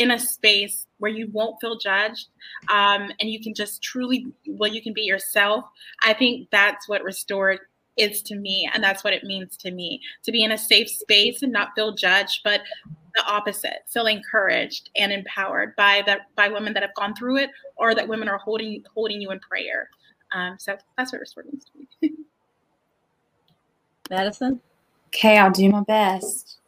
in 0.00 0.12
a 0.12 0.18
space 0.18 0.86
where 0.96 1.10
you 1.10 1.28
won't 1.30 1.60
feel 1.60 1.76
judged 1.76 2.28
um, 2.70 3.10
and 3.20 3.28
you 3.30 3.38
can 3.38 3.52
just 3.52 3.82
truly, 3.82 4.26
well, 4.48 4.72
you 4.72 4.82
can 4.82 4.94
be 4.94 5.02
yourself. 5.02 5.66
I 6.02 6.14
think 6.14 6.48
that's 6.50 6.88
what 6.88 7.04
restored 7.04 7.58
is 7.98 8.22
to 8.22 8.34
me 8.34 8.68
and 8.72 8.82
that's 8.82 9.04
what 9.04 9.12
it 9.12 9.24
means 9.24 9.58
to 9.58 9.70
me 9.70 10.00
to 10.22 10.32
be 10.32 10.42
in 10.42 10.52
a 10.52 10.58
safe 10.58 10.88
space 10.88 11.42
and 11.42 11.52
not 11.52 11.70
feel 11.74 11.92
judged 11.92 12.40
but 12.44 12.62
the 13.14 13.24
opposite 13.26 13.82
feel 13.88 14.06
encouraged 14.06 14.88
and 14.96 15.12
empowered 15.12 15.74
by 15.76 16.02
that 16.06 16.22
by 16.34 16.48
women 16.48 16.72
that 16.72 16.82
have 16.82 16.94
gone 16.94 17.14
through 17.14 17.36
it 17.36 17.50
or 17.76 17.94
that 17.94 18.06
women 18.06 18.28
are 18.28 18.38
holding 18.38 18.82
holding 18.94 19.20
you 19.20 19.32
in 19.32 19.40
prayer. 19.40 19.90
Um, 20.32 20.56
so 20.58 20.78
that's 20.96 21.12
what 21.12 21.20
restored 21.20 21.46
means 21.46 21.64
to 21.64 22.08
me. 22.08 22.12
Madison? 24.10 24.60
Okay 25.08 25.36
i'll 25.36 25.50
do 25.50 25.68
my 25.68 25.82
best 25.82 26.59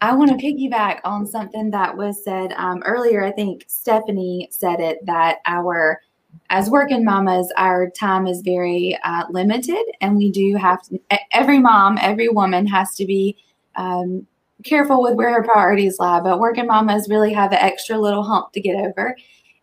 i 0.00 0.14
want 0.14 0.30
to 0.30 0.36
piggyback 0.36 1.00
on 1.04 1.26
something 1.26 1.70
that 1.70 1.96
was 1.96 2.22
said 2.24 2.52
um, 2.52 2.82
earlier 2.84 3.24
i 3.24 3.30
think 3.30 3.64
stephanie 3.68 4.48
said 4.50 4.80
it 4.80 5.04
that 5.06 5.38
our 5.46 6.00
as 6.48 6.68
working 6.68 7.04
mamas, 7.04 7.52
our 7.56 7.88
time 7.90 8.26
is 8.26 8.40
very 8.42 8.98
uh, 9.04 9.24
limited, 9.30 9.84
and 10.00 10.16
we 10.16 10.30
do 10.30 10.56
have 10.56 10.82
to. 10.82 11.00
Every 11.32 11.58
mom, 11.58 11.98
every 12.00 12.28
woman 12.28 12.66
has 12.66 12.94
to 12.96 13.06
be 13.06 13.36
um, 13.76 14.26
careful 14.64 15.02
with 15.02 15.14
where 15.14 15.32
her 15.32 15.42
priorities 15.42 15.98
lie. 15.98 16.20
But 16.20 16.40
working 16.40 16.66
mamas 16.66 17.08
really 17.08 17.32
have 17.32 17.52
an 17.52 17.58
extra 17.58 17.98
little 17.98 18.24
hump 18.24 18.52
to 18.52 18.60
get 18.60 18.76
over, 18.76 19.16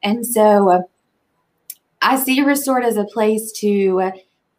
and 0.04 0.26
so 0.26 0.88
I 2.02 2.18
see 2.18 2.42
Restored 2.42 2.86
as 2.86 2.98
a 2.98 3.06
place 3.06 3.52
to 3.60 4.12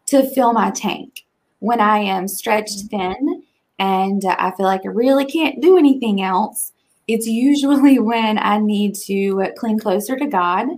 to 0.07 0.31
fill 0.31 0.53
my 0.53 0.71
tank 0.71 1.25
when 1.61 1.81
I 1.81 1.99
am 1.99 2.29
stretched 2.29 2.91
thin 2.91 3.43
and 3.79 4.25
uh, 4.25 4.37
I 4.39 4.53
feel 4.53 4.67
like 4.67 4.83
I 4.85 4.89
really 4.89 5.25
can't 5.25 5.61
do 5.61 5.79
anything 5.79 6.23
else. 6.23 6.73
It's 7.07 7.27
usually 7.27 7.99
when 7.99 8.39
I 8.39 8.59
need 8.59 8.95
to 9.07 9.53
cling 9.57 9.79
closer 9.79 10.17
to 10.17 10.27
God 10.27 10.69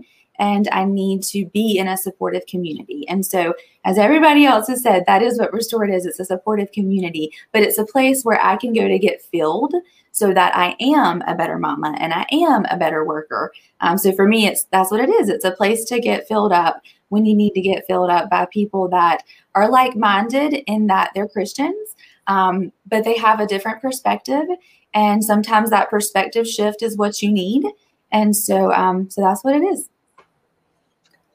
and 0.40 0.68
I 0.72 0.84
need 0.84 1.22
to 1.24 1.44
be 1.46 1.76
in 1.78 1.86
a 1.86 1.98
supportive 1.98 2.46
community. 2.46 3.06
And 3.08 3.24
so, 3.24 3.54
as 3.84 3.98
everybody 3.98 4.46
else 4.46 4.68
has 4.68 4.82
said, 4.82 5.04
that 5.06 5.22
is 5.22 5.38
what 5.38 5.52
Restored 5.52 5.90
is 5.90 6.06
it's 6.06 6.18
a 6.18 6.24
supportive 6.24 6.72
community, 6.72 7.30
but 7.52 7.62
it's 7.62 7.78
a 7.78 7.86
place 7.86 8.24
where 8.24 8.42
I 8.42 8.56
can 8.56 8.72
go 8.72 8.88
to 8.88 8.98
get 8.98 9.22
filled 9.22 9.74
so 10.12 10.34
that 10.34 10.56
I 10.56 10.74
am 10.80 11.22
a 11.26 11.34
better 11.34 11.58
mama 11.58 11.94
and 11.98 12.12
I 12.12 12.26
am 12.32 12.64
a 12.70 12.76
better 12.76 13.04
worker. 13.04 13.52
Um, 13.80 13.96
so 13.96 14.12
for 14.12 14.26
me, 14.26 14.46
it's 14.46 14.64
that's 14.64 14.90
what 14.90 15.00
it 15.00 15.10
is. 15.10 15.28
It's 15.28 15.44
a 15.44 15.52
place 15.52 15.84
to 15.86 16.00
get 16.00 16.26
filled 16.26 16.52
up 16.52 16.82
when 17.10 17.26
you 17.26 17.34
need 17.34 17.52
to 17.54 17.60
get 17.60 17.86
filled 17.86 18.10
up 18.10 18.30
by 18.30 18.46
people 18.46 18.88
that 18.88 19.22
are 19.54 19.70
like 19.70 19.96
minded 19.96 20.62
in 20.66 20.86
that 20.86 21.10
they're 21.14 21.28
Christians, 21.28 21.96
um, 22.30 22.72
but 22.86 23.02
they 23.02 23.18
have 23.18 23.40
a 23.40 23.46
different 23.46 23.82
perspective. 23.82 24.44
And 24.94 25.22
sometimes 25.22 25.70
that 25.70 25.90
perspective 25.90 26.46
shift 26.46 26.80
is 26.80 26.96
what 26.96 27.20
you 27.22 27.32
need. 27.32 27.66
And 28.12 28.34
so, 28.34 28.72
um, 28.72 29.10
so 29.10 29.20
that's 29.20 29.42
what 29.42 29.56
it 29.56 29.64
is. 29.64 29.88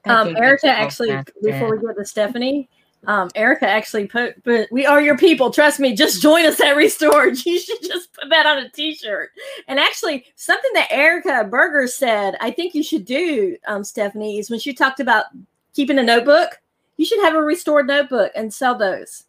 Um, 0.06 0.38
Erica, 0.38 0.68
actually, 0.68 1.20
before 1.44 1.76
we 1.76 1.86
get 1.86 1.98
to 1.98 2.06
Stephanie, 2.06 2.70
um, 3.08 3.30
Erica 3.36 3.68
actually 3.68 4.08
put, 4.08 4.42
but 4.44 4.72
we 4.72 4.86
are 4.86 5.02
your 5.02 5.18
people. 5.18 5.52
Trust 5.52 5.80
me. 5.80 5.96
Just 5.96 6.22
join 6.22 6.46
us 6.46 6.62
at 6.62 6.76
Restored. 6.78 7.38
You 7.46 7.60
should 7.60 7.82
just 7.82 8.14
put 8.14 8.30
that 8.30 8.46
on 8.46 8.60
a 8.60 8.70
T-shirt. 8.70 9.32
And 9.68 9.80
actually, 9.80 10.26
something 10.36 10.72
that 10.76 10.92
Erica 10.92 11.46
Berger 11.50 11.88
said, 11.88 12.36
I 12.40 12.52
think 12.52 12.74
you 12.74 12.84
should 12.84 13.04
do, 13.04 13.58
um, 13.68 13.84
Stephanie, 13.84 14.40
is 14.40 14.50
when 14.50 14.60
she 14.60 14.74
talked 14.74 15.02
about 15.02 15.26
keeping 15.74 16.00
a 16.00 16.04
notebook. 16.04 16.62
You 16.98 17.06
should 17.06 17.22
have 17.22 17.36
a 17.36 17.42
restored 17.42 17.88
notebook 17.88 18.32
and 18.36 18.54
sell 18.54 18.78
those, 18.78 19.26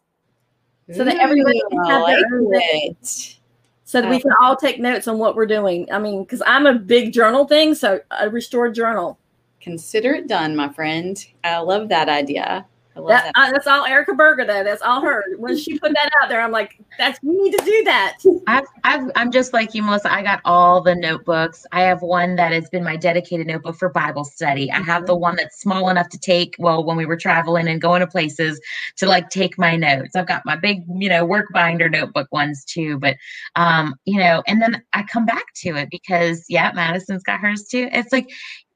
so 0.95 1.03
that 1.03 1.17
everybody 1.17 1.61
can 1.69 1.83
have 1.85 2.01
like 2.01 2.17
their 2.29 2.39
own. 2.39 2.51
it. 2.53 3.37
So 3.83 4.01
that 4.01 4.09
we 4.09 4.19
can 4.19 4.31
all 4.41 4.55
take 4.55 4.79
notes 4.79 5.07
on 5.07 5.17
what 5.17 5.35
we're 5.35 5.45
doing. 5.45 5.91
I 5.91 5.99
mean, 5.99 6.23
because 6.23 6.41
I'm 6.45 6.65
a 6.65 6.73
big 6.73 7.13
journal 7.13 7.45
thing, 7.45 7.73
so 7.73 8.01
a 8.11 8.29
restored 8.29 8.75
journal. 8.75 9.17
Consider 9.61 10.13
it 10.13 10.27
done, 10.27 10.55
my 10.55 10.69
friend. 10.69 11.25
I 11.43 11.59
love 11.59 11.89
that 11.89 12.09
idea. 12.09 12.65
That, 13.05 13.25
that. 13.25 13.31
uh, 13.35 13.51
that's 13.51 13.67
all 13.67 13.85
Erica 13.85 14.13
Berger 14.13 14.45
though. 14.45 14.63
That's 14.63 14.81
all 14.81 15.01
her. 15.01 15.23
When 15.37 15.57
she 15.57 15.77
put 15.79 15.93
that 15.93 16.09
out 16.21 16.29
there, 16.29 16.41
I'm 16.41 16.51
like, 16.51 16.79
that's 16.97 17.19
we 17.21 17.37
need 17.37 17.57
to 17.57 17.63
do 17.63 17.83
that. 17.85 18.17
I've, 18.47 18.65
I've, 18.83 19.11
I'm 19.15 19.31
just 19.31 19.53
like 19.53 19.73
you, 19.73 19.83
Melissa. 19.83 20.11
I 20.11 20.23
got 20.23 20.41
all 20.45 20.81
the 20.81 20.95
notebooks. 20.95 21.65
I 21.71 21.81
have 21.81 22.01
one 22.01 22.35
that 22.35 22.51
has 22.51 22.69
been 22.69 22.83
my 22.83 22.95
dedicated 22.95 23.47
notebook 23.47 23.75
for 23.75 23.89
Bible 23.89 24.23
study. 24.23 24.71
I 24.71 24.81
have 24.81 25.05
the 25.05 25.15
one 25.15 25.35
that's 25.35 25.61
small 25.61 25.89
enough 25.89 26.09
to 26.09 26.17
take, 26.17 26.55
well, 26.59 26.83
when 26.83 26.97
we 26.97 27.05
were 27.05 27.17
traveling 27.17 27.67
and 27.67 27.81
going 27.81 28.01
to 28.01 28.07
places 28.07 28.59
to 28.97 29.05
like 29.07 29.29
take 29.29 29.57
my 29.57 29.75
notes. 29.75 30.15
I've 30.15 30.27
got 30.27 30.45
my 30.45 30.55
big, 30.55 30.83
you 30.95 31.09
know, 31.09 31.25
work 31.25 31.47
binder 31.53 31.89
notebook 31.89 32.27
ones 32.31 32.63
too. 32.65 32.97
But, 32.97 33.17
um, 33.55 33.95
you 34.05 34.19
know, 34.19 34.43
and 34.47 34.61
then 34.61 34.83
I 34.93 35.03
come 35.03 35.25
back 35.25 35.53
to 35.57 35.75
it 35.75 35.89
because, 35.91 36.45
yeah, 36.49 36.71
Madison's 36.73 37.23
got 37.23 37.39
hers 37.39 37.65
too. 37.65 37.89
It's 37.91 38.11
like, 38.11 38.29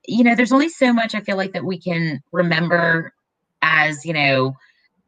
you 0.07 0.23
know, 0.23 0.35
there's 0.35 0.51
only 0.51 0.69
so 0.69 0.91
much 0.91 1.13
I 1.15 1.21
feel 1.21 1.37
like 1.37 1.53
that 1.53 1.63
we 1.63 1.79
can 1.79 2.21
remember 2.31 3.13
as, 3.61 4.05
you 4.05 4.13
know, 4.13 4.53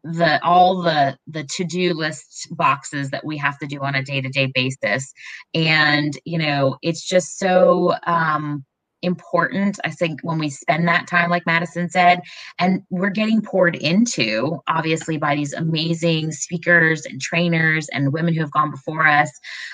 the 0.03 0.43
all 0.43 0.81
the 0.81 1.17
the 1.27 1.43
to-do 1.45 1.93
list 1.93 2.47
boxes 2.51 3.09
that 3.09 3.25
we 3.25 3.37
have 3.37 3.57
to 3.59 3.65
do 3.65 3.79
on 3.79 3.95
a 3.95 4.03
day-to-day 4.03 4.51
basis. 4.53 5.13
And 5.53 6.17
you 6.25 6.37
know 6.37 6.77
it's 6.81 7.07
just 7.07 7.39
so 7.39 7.93
um 8.05 8.65
important 9.01 9.77
i 9.83 9.89
think 9.89 10.21
when 10.23 10.39
we 10.39 10.49
spend 10.49 10.87
that 10.87 11.07
time 11.07 11.29
like 11.29 11.45
madison 11.45 11.89
said 11.89 12.21
and 12.57 12.81
we're 12.89 13.09
getting 13.09 13.41
poured 13.41 13.75
into 13.75 14.57
obviously 14.67 15.17
by 15.17 15.35
these 15.35 15.51
amazing 15.51 16.31
speakers 16.31 17.05
and 17.05 17.19
trainers 17.19 17.89
and 17.89 18.13
women 18.13 18.33
who 18.33 18.39
have 18.39 18.51
gone 18.51 18.71
before 18.71 19.05
us. 19.05 19.29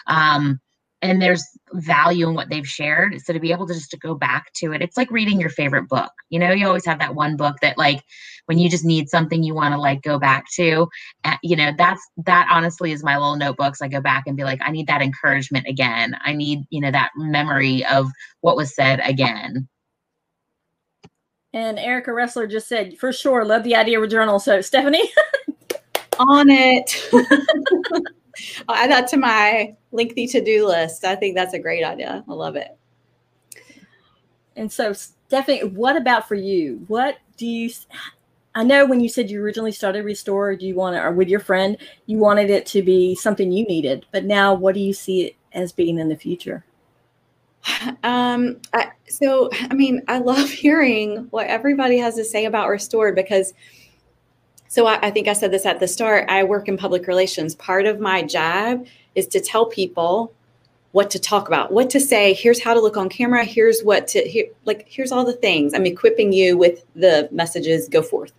Um 0.07 0.59
and 1.01 1.21
there's 1.21 1.45
value 1.73 2.27
in 2.27 2.35
what 2.35 2.49
they've 2.49 2.67
shared. 2.67 3.21
So 3.21 3.31
to 3.31 3.39
be 3.39 3.51
able 3.51 3.67
to 3.67 3.73
just 3.73 3.91
to 3.91 3.97
go 3.97 4.15
back 4.15 4.51
to 4.55 4.73
it 4.73 4.81
it's 4.81 4.97
like 4.97 5.11
reading 5.11 5.39
your 5.39 5.49
favorite 5.49 5.87
book. 5.87 6.11
You 6.29 6.39
know 6.39 6.51
you 6.51 6.67
always 6.67 6.85
have 6.85 6.99
that 6.99 7.15
one 7.15 7.37
book 7.37 7.57
that 7.61 7.77
like 7.77 8.03
when 8.45 8.57
you 8.57 8.69
just 8.69 8.85
need 8.85 9.09
something 9.09 9.43
you 9.43 9.53
want 9.53 9.73
to 9.73 9.79
like 9.79 10.01
go 10.01 10.19
back 10.19 10.49
to 10.55 10.87
uh, 11.23 11.37
you 11.43 11.55
know 11.55 11.71
that's 11.77 12.05
that 12.25 12.47
honestly 12.51 12.91
is 12.91 13.03
my 13.03 13.17
little 13.17 13.37
notebooks. 13.37 13.81
I 13.81 13.87
go 13.87 14.01
back 14.01 14.23
and 14.27 14.35
be 14.35 14.43
like 14.43 14.59
i 14.63 14.71
need 14.71 14.87
that 14.87 15.01
encouragement 15.01 15.67
again. 15.67 16.15
I 16.23 16.33
need 16.33 16.65
you 16.69 16.81
know 16.81 16.91
that 16.91 17.11
memory 17.15 17.85
of 17.85 18.07
what 18.41 18.57
was 18.57 18.75
said 18.75 18.99
again. 19.03 19.67
And 21.51 21.79
Erica 21.79 22.13
Wrestler 22.13 22.45
just 22.45 22.67
said, 22.67 22.99
for 22.99 23.11
sure, 23.11 23.43
love 23.43 23.63
the 23.63 23.75
idea 23.75 23.97
of 23.97 24.03
a 24.03 24.07
journal. 24.07 24.37
So 24.37 24.61
Stephanie, 24.61 25.09
on 26.19 26.49
it. 26.49 27.09
I'll 28.67 28.75
add 28.75 28.91
that 28.91 29.07
to 29.09 29.17
my 29.17 29.75
lengthy 29.91 30.27
to-do 30.27 30.67
list. 30.67 31.03
I 31.05 31.15
think 31.15 31.35
that's 31.35 31.53
a 31.53 31.59
great 31.59 31.83
idea. 31.83 32.23
I 32.27 32.33
love 32.33 32.55
it. 32.55 32.77
and 34.55 34.71
so 34.71 34.93
Stephanie, 34.93 35.63
what 35.63 35.95
about 35.95 36.27
for 36.27 36.35
you? 36.35 36.83
What 36.87 37.17
do 37.37 37.45
you? 37.45 37.69
I 38.55 38.63
know 38.63 38.85
when 38.85 38.99
you 38.99 39.07
said 39.07 39.29
you 39.29 39.41
originally 39.41 39.71
started 39.71 40.03
Restore, 40.03 40.55
do 40.55 40.65
you 40.65 40.75
want 40.75 40.95
to, 40.95 41.01
or 41.01 41.11
with 41.11 41.29
your 41.29 41.39
friend, 41.39 41.77
you 42.07 42.17
wanted 42.17 42.49
it 42.49 42.65
to 42.67 42.81
be 42.81 43.15
something 43.15 43.51
you 43.51 43.63
needed, 43.65 44.05
but 44.11 44.25
now 44.25 44.53
what 44.53 44.73
do 44.73 44.81
you 44.81 44.91
see 44.91 45.27
it 45.27 45.35
as 45.53 45.71
being 45.71 45.99
in 45.99 46.09
the 46.09 46.15
future? 46.15 46.65
Um, 48.03 48.59
I, 48.73 48.91
so, 49.07 49.49
I 49.69 49.73
mean, 49.73 50.01
I 50.07 50.19
love 50.19 50.49
hearing 50.65 51.27
what 51.29 51.47
everybody 51.47 51.97
has 51.97 52.15
to 52.15 52.23
say 52.23 52.45
about 52.45 52.69
Restored 52.69 53.15
because, 53.15 53.53
so 54.69 54.85
I, 54.85 55.07
I 55.07 55.11
think 55.11 55.27
I 55.27 55.33
said 55.33 55.51
this 55.51 55.65
at 55.65 55.79
the 55.79 55.87
start. 55.87 56.29
I 56.29 56.43
work 56.43 56.67
in 56.67 56.77
public 56.77 57.07
relations. 57.07 57.55
Part 57.55 57.87
of 57.87 57.99
my 57.99 58.21
job 58.21 58.85
is 59.15 59.27
to 59.27 59.41
tell 59.41 59.65
people 59.65 60.31
what 60.91 61.09
to 61.09 61.19
talk 61.19 61.47
about, 61.47 61.71
what 61.71 61.89
to 61.89 61.99
say. 61.99 62.33
Here's 62.33 62.61
how 62.61 62.75
to 62.75 62.79
look 62.79 62.95
on 62.95 63.09
camera. 63.09 63.43
Here's 63.43 63.81
what 63.81 64.07
to 64.09 64.21
here, 64.21 64.45
like. 64.65 64.87
Here's 64.87 65.11
all 65.11 65.25
the 65.25 65.33
things. 65.33 65.73
I'm 65.73 65.87
equipping 65.87 66.31
you 66.31 66.55
with 66.55 66.85
the 66.95 67.27
messages. 67.31 67.89
Go 67.89 68.03
forth. 68.03 68.31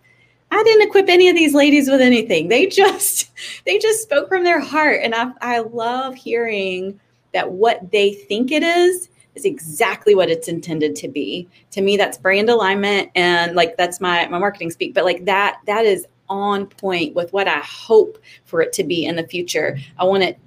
I 0.51 0.63
didn't 0.63 0.87
equip 0.87 1.09
any 1.09 1.29
of 1.29 1.35
these 1.35 1.53
ladies 1.53 1.89
with 1.89 2.01
anything. 2.01 2.47
They 2.47 2.65
just 2.65 3.29
they 3.65 3.77
just 3.77 4.01
spoke 4.01 4.29
from 4.29 4.45
their 4.45 4.61
heart, 4.61 5.01
and 5.03 5.13
I 5.13 5.31
I 5.41 5.59
love 5.59 6.15
hearing 6.15 6.99
that 7.33 7.51
what 7.51 7.91
they 7.91 8.13
think 8.13 8.51
it 8.51 8.63
is 8.63 9.09
is 9.35 9.45
exactly 9.45 10.13
what 10.13 10.29
it's 10.29 10.47
intended 10.49 10.95
to 10.97 11.07
be. 11.07 11.47
To 11.71 11.81
me, 11.81 11.95
that's 11.95 12.17
brand 12.17 12.49
alignment, 12.49 13.11
and 13.15 13.55
like 13.55 13.77
that's 13.77 13.99
my 14.01 14.27
my 14.27 14.39
marketing 14.39 14.71
speak. 14.71 14.93
But 14.93 15.05
like 15.05 15.25
that 15.25 15.59
that 15.65 15.85
is 15.85 16.05
on 16.31 16.65
point 16.65 17.13
with 17.13 17.31
what 17.33 17.47
I 17.47 17.59
hope 17.59 18.17
for 18.45 18.61
it 18.61 18.73
to 18.73 18.83
be 18.83 19.05
in 19.05 19.17
the 19.17 19.27
future. 19.27 19.77
I 19.99 20.05
want 20.05 20.23
it 20.23 20.39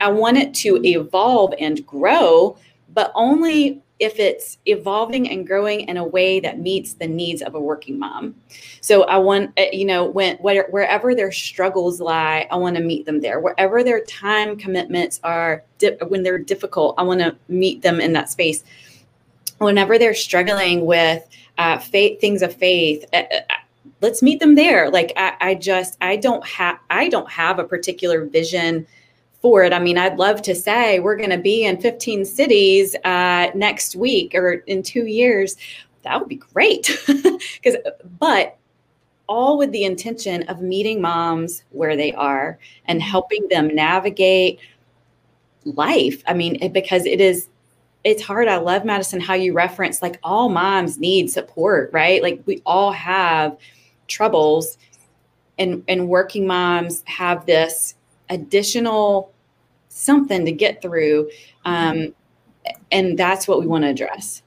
I 0.00 0.08
want 0.10 0.36
it 0.36 0.52
to 0.54 0.84
evolve 0.84 1.54
and 1.60 1.86
grow, 1.86 2.56
but 2.92 3.12
only 3.14 3.82
if 4.00 4.18
it's 4.18 4.58
evolving 4.66 5.30
and 5.30 5.46
growing 5.46 5.82
in 5.82 5.96
a 5.96 6.04
way 6.04 6.40
that 6.40 6.58
meets 6.58 6.94
the 6.94 7.06
needs 7.06 7.40
of 7.40 7.54
a 7.54 7.60
working 7.60 8.00
mom. 8.00 8.34
So 8.80 9.04
I 9.04 9.18
want, 9.18 9.56
uh, 9.56 9.66
you 9.72 9.84
know, 9.84 10.04
when 10.04 10.36
where, 10.38 10.66
wherever 10.70 11.14
their 11.14 11.30
struggles 11.30 12.00
lie, 12.00 12.48
I 12.50 12.56
want 12.56 12.76
to 12.76 12.82
meet 12.82 13.06
them 13.06 13.20
there. 13.20 13.38
Wherever 13.38 13.84
their 13.84 14.02
time 14.04 14.56
commitments 14.56 15.20
are, 15.22 15.62
when 16.08 16.24
they're 16.24 16.38
difficult, 16.38 16.96
I 16.98 17.04
want 17.04 17.20
to 17.20 17.36
meet 17.46 17.82
them 17.82 18.00
in 18.00 18.12
that 18.14 18.28
space. 18.28 18.64
Whenever 19.58 19.98
they're 19.98 20.14
struggling 20.14 20.84
with 20.84 21.24
uh, 21.58 21.78
faith, 21.78 22.20
things 22.20 22.42
of 22.42 22.52
faith, 22.56 23.04
uh, 23.12 23.18
uh, 23.18 23.54
let's 24.00 24.22
meet 24.22 24.40
them 24.40 24.54
there. 24.54 24.90
Like 24.90 25.12
I, 25.16 25.34
I 25.40 25.54
just, 25.54 25.96
I 26.00 26.16
don't 26.16 26.46
have, 26.46 26.78
I 26.90 27.08
don't 27.08 27.30
have 27.30 27.58
a 27.58 27.64
particular 27.64 28.24
vision 28.24 28.86
for 29.40 29.64
it. 29.64 29.72
I 29.72 29.78
mean, 29.78 29.98
I'd 29.98 30.18
love 30.18 30.40
to 30.42 30.54
say 30.54 31.00
we're 31.00 31.16
going 31.16 31.30
to 31.30 31.38
be 31.38 31.64
in 31.64 31.80
15 31.80 32.24
cities 32.24 32.94
uh, 33.04 33.48
next 33.54 33.96
week 33.96 34.34
or 34.34 34.52
in 34.66 34.82
two 34.82 35.06
years. 35.06 35.56
That 36.02 36.18
would 36.18 36.28
be 36.28 36.36
great. 36.36 36.90
Because, 37.62 37.76
but 38.18 38.58
all 39.28 39.56
with 39.56 39.72
the 39.72 39.84
intention 39.84 40.42
of 40.44 40.60
meeting 40.60 41.00
moms 41.00 41.64
where 41.70 41.96
they 41.96 42.12
are 42.12 42.58
and 42.86 43.00
helping 43.00 43.46
them 43.48 43.74
navigate 43.74 44.58
life. 45.64 46.22
I 46.26 46.34
mean, 46.34 46.72
because 46.72 47.06
it 47.06 47.20
is, 47.20 47.48
it's 48.04 48.22
hard. 48.22 48.48
I 48.48 48.56
love 48.56 48.84
Madison 48.84 49.20
how 49.20 49.34
you 49.34 49.52
reference 49.52 50.02
like 50.02 50.18
all 50.22 50.48
moms 50.48 50.98
need 50.98 51.30
support, 51.30 51.90
right? 51.92 52.22
Like 52.22 52.42
we 52.46 52.62
all 52.66 52.92
have 52.92 53.56
troubles, 54.08 54.78
and 55.58 55.84
and 55.88 56.08
working 56.08 56.46
moms 56.46 57.02
have 57.06 57.46
this 57.46 57.94
additional 58.28 59.32
something 59.88 60.44
to 60.46 60.52
get 60.52 60.80
through 60.80 61.30
um, 61.64 62.14
and 62.90 63.18
that's 63.18 63.46
what 63.46 63.60
we 63.60 63.66
want 63.66 63.84
to 63.84 63.88
address 63.88 64.42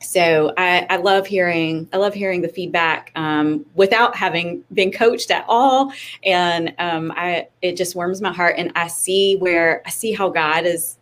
so 0.00 0.52
I, 0.58 0.86
I, 0.90 0.96
love 0.96 1.26
hearing 1.26 1.88
i 1.92 1.96
love 1.96 2.12
hearing 2.12 2.42
the 2.42 2.48
feedback 2.48 3.12
um, 3.14 3.64
without 3.74 4.16
having 4.16 4.64
been 4.72 4.90
coached 4.90 5.30
at 5.30 5.44
all 5.48 5.92
and 6.24 6.74
um, 6.78 7.12
i 7.16 7.46
it 7.62 7.76
just 7.76 7.94
warms 7.94 8.20
my 8.20 8.32
heart 8.32 8.56
and 8.58 8.72
i 8.74 8.88
see 8.88 9.36
where 9.36 9.82
i 9.86 9.90
see 9.90 10.12
how 10.12 10.28
god 10.28 10.66
is 10.66 10.98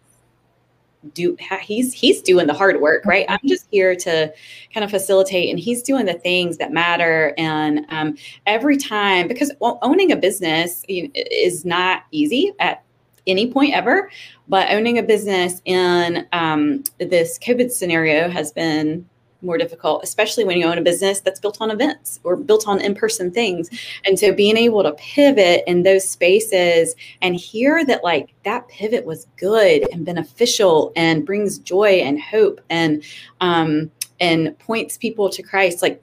do 1.14 1.36
he's 1.62 1.92
he's 1.92 2.22
doing 2.22 2.46
the 2.46 2.54
hard 2.54 2.80
work 2.80 3.04
right? 3.04 3.26
I'm 3.28 3.40
just 3.46 3.66
here 3.70 3.94
to 3.96 4.32
kind 4.72 4.84
of 4.84 4.90
facilitate 4.90 5.50
and 5.50 5.58
he's 5.58 5.82
doing 5.82 6.06
the 6.06 6.14
things 6.14 6.58
that 6.58 6.72
matter. 6.72 7.34
And 7.38 7.86
um, 7.88 8.16
every 8.46 8.76
time 8.76 9.28
because 9.28 9.52
well, 9.60 9.78
owning 9.82 10.12
a 10.12 10.16
business 10.16 10.84
is 10.88 11.64
not 11.64 12.04
easy 12.10 12.52
at 12.60 12.82
any 13.26 13.50
point 13.52 13.72
ever 13.72 14.10
but 14.48 14.68
owning 14.70 14.98
a 14.98 15.02
business 15.02 15.62
in 15.64 16.26
um, 16.32 16.82
this 16.98 17.38
covid 17.38 17.70
scenario 17.70 18.28
has 18.28 18.50
been 18.50 19.08
more 19.42 19.58
difficult, 19.58 20.02
especially 20.02 20.44
when 20.44 20.56
you 20.56 20.66
own 20.66 20.78
a 20.78 20.82
business 20.82 21.20
that's 21.20 21.40
built 21.40 21.60
on 21.60 21.70
events 21.70 22.20
or 22.24 22.36
built 22.36 22.66
on 22.68 22.80
in 22.80 22.94
person 22.94 23.30
things. 23.30 23.68
And 24.04 24.18
so 24.18 24.32
being 24.32 24.56
able 24.56 24.82
to 24.82 24.92
pivot 24.92 25.64
in 25.66 25.82
those 25.82 26.08
spaces 26.08 26.94
and 27.20 27.34
hear 27.34 27.84
that, 27.84 28.04
like, 28.04 28.34
that 28.44 28.68
pivot 28.68 29.04
was 29.04 29.26
good 29.36 29.86
and 29.92 30.04
beneficial 30.04 30.92
and 30.96 31.26
brings 31.26 31.58
joy 31.58 32.02
and 32.04 32.20
hope 32.20 32.60
and, 32.70 33.02
um, 33.40 33.90
and 34.20 34.58
points 34.58 34.96
people 34.96 35.28
to 35.30 35.42
Christ, 35.42 35.82
like 35.82 36.02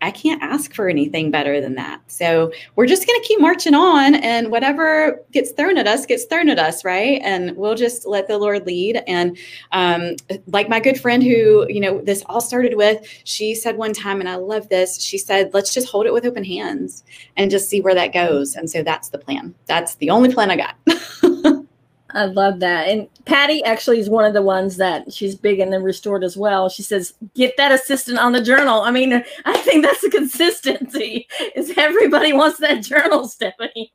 I 0.00 0.10
can't 0.10 0.42
ask 0.42 0.74
for 0.74 0.88
anything 0.88 1.30
better 1.30 1.60
than 1.60 1.74
that. 1.74 2.00
So 2.06 2.52
we're 2.76 2.86
just 2.86 3.06
going 3.06 3.20
to 3.20 3.26
keep 3.26 3.40
marching 3.40 3.74
on, 3.74 4.14
and 4.16 4.50
whatever 4.50 5.20
gets 5.32 5.50
thrown 5.52 5.76
at 5.76 5.86
us 5.86 6.06
gets 6.06 6.24
thrown 6.24 6.48
at 6.48 6.58
us, 6.58 6.84
right? 6.84 7.20
And 7.24 7.56
we'll 7.56 7.74
just 7.74 8.06
let 8.06 8.28
the 8.28 8.38
Lord 8.38 8.66
lead. 8.66 9.02
And 9.06 9.36
um, 9.72 10.16
like 10.46 10.68
my 10.68 10.80
good 10.80 11.00
friend 11.00 11.22
who, 11.22 11.66
you 11.68 11.80
know, 11.80 12.00
this 12.00 12.22
all 12.26 12.40
started 12.40 12.76
with, 12.76 13.06
she 13.24 13.54
said 13.54 13.76
one 13.76 13.92
time, 13.92 14.20
and 14.20 14.28
I 14.28 14.36
love 14.36 14.68
this. 14.68 15.00
She 15.00 15.18
said, 15.18 15.52
"Let's 15.52 15.74
just 15.74 15.88
hold 15.88 16.06
it 16.06 16.12
with 16.12 16.24
open 16.24 16.44
hands 16.44 17.04
and 17.36 17.50
just 17.50 17.68
see 17.68 17.80
where 17.80 17.94
that 17.94 18.12
goes." 18.12 18.54
And 18.54 18.70
so 18.70 18.82
that's 18.82 19.08
the 19.08 19.18
plan. 19.18 19.54
That's 19.66 19.96
the 19.96 20.10
only 20.10 20.32
plan 20.32 20.50
I 20.50 20.56
got. 20.56 20.76
I 22.10 22.24
love 22.24 22.60
that. 22.60 22.88
And 22.88 23.06
Patty 23.26 23.62
actually 23.64 23.98
is 23.98 24.08
one 24.08 24.24
of 24.24 24.32
the 24.32 24.42
ones 24.42 24.78
that 24.78 25.12
she's 25.12 25.34
big 25.34 25.60
in 25.60 25.70
the 25.70 25.78
restored 25.78 26.24
as 26.24 26.36
well. 26.36 26.70
She 26.70 26.82
says, 26.82 27.12
get 27.34 27.56
that 27.58 27.70
assistant 27.70 28.18
on 28.18 28.32
the 28.32 28.42
journal. 28.42 28.80
I 28.80 28.90
mean, 28.90 29.22
I 29.44 29.58
think 29.58 29.84
that's 29.84 30.00
the 30.00 30.10
consistency 30.10 31.28
is 31.54 31.74
everybody 31.76 32.32
wants 32.32 32.58
that 32.60 32.82
journal, 32.82 33.28
Stephanie. 33.28 33.92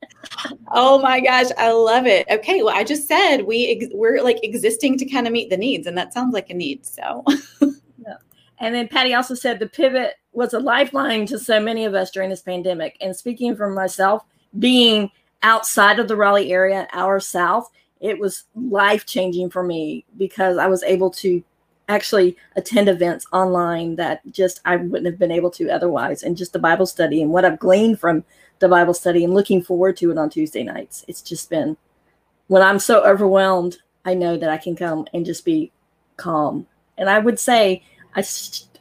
oh 0.72 1.00
my 1.02 1.22
gosh, 1.22 1.48
I 1.58 1.72
love 1.72 2.06
it. 2.06 2.28
Okay, 2.30 2.62
well, 2.62 2.76
I 2.76 2.84
just 2.84 3.08
said 3.08 3.42
we 3.42 3.68
ex- 3.68 3.94
we're 3.94 4.22
like 4.22 4.44
existing 4.44 4.98
to 5.00 5.06
kind 5.06 5.26
of 5.26 5.34
meet 5.34 5.50
the 5.50 5.58
needs, 5.58 5.88
and 5.88 5.98
that 5.98 6.14
sounds 6.14 6.34
like 6.34 6.52
a 6.52 6.54
need. 6.54 6.86
So 6.86 7.24
yeah. 7.62 8.18
And 8.60 8.76
then 8.76 8.88
Patty 8.88 9.16
also 9.16 9.34
said 9.34 9.58
the 9.58 9.68
pivot 9.68 10.14
was 10.34 10.54
a 10.54 10.60
lifeline 10.60 11.26
to 11.28 11.40
so 11.40 11.60
many 11.60 11.86
of 11.86 11.96
us 11.96 12.12
during 12.12 12.30
this 12.30 12.42
pandemic. 12.42 12.96
And 13.02 13.16
speaking 13.16 13.56
for 13.56 13.70
myself, 13.70 14.24
being 14.60 15.10
outside 15.42 16.00
of 16.00 16.08
the 16.08 16.16
Raleigh 16.16 16.52
area, 16.52 16.88
our 16.94 17.20
south, 17.20 17.70
it 18.04 18.20
was 18.20 18.44
life 18.54 19.06
changing 19.06 19.50
for 19.50 19.64
me 19.64 20.06
because 20.18 20.58
I 20.58 20.68
was 20.68 20.84
able 20.84 21.10
to 21.12 21.42
actually 21.88 22.36
attend 22.58 22.90
events 22.90 23.26
online 23.32 23.96
that 23.96 24.22
just 24.30 24.60
I 24.66 24.76
wouldn't 24.76 25.06
have 25.06 25.18
been 25.18 25.32
able 25.32 25.50
to 25.52 25.70
otherwise. 25.70 26.22
And 26.22 26.36
just 26.36 26.52
the 26.52 26.60
Bible 26.60 26.86
study 26.86 27.22
and 27.22 27.32
what 27.32 27.46
I've 27.46 27.60
gleaned 27.60 28.02
from 28.02 28.26
the 28.60 28.68
Bible 28.68 28.94
study 28.94 29.24
and 29.24 29.34
looking 29.34 29.62
forward 29.62 29.96
to 29.98 30.12
it 30.12 30.18
on 30.18 30.30
Tuesday 30.30 30.64
nights. 30.64 31.06
It's 31.08 31.22
just 31.22 31.50
been 31.50 31.78
when 32.48 32.62
I'm 32.62 32.78
so 32.78 33.06
overwhelmed, 33.06 33.78
I 34.04 34.14
know 34.16 34.36
that 34.36 34.50
I 34.50 34.58
can 34.58 34.76
come 34.76 35.08
and 35.14 35.26
just 35.26 35.46
be 35.46 35.72
calm. 36.18 36.68
And 36.98 37.10
I 37.10 37.20
would 37.20 37.40
say 37.40 37.84
I 38.16 38.24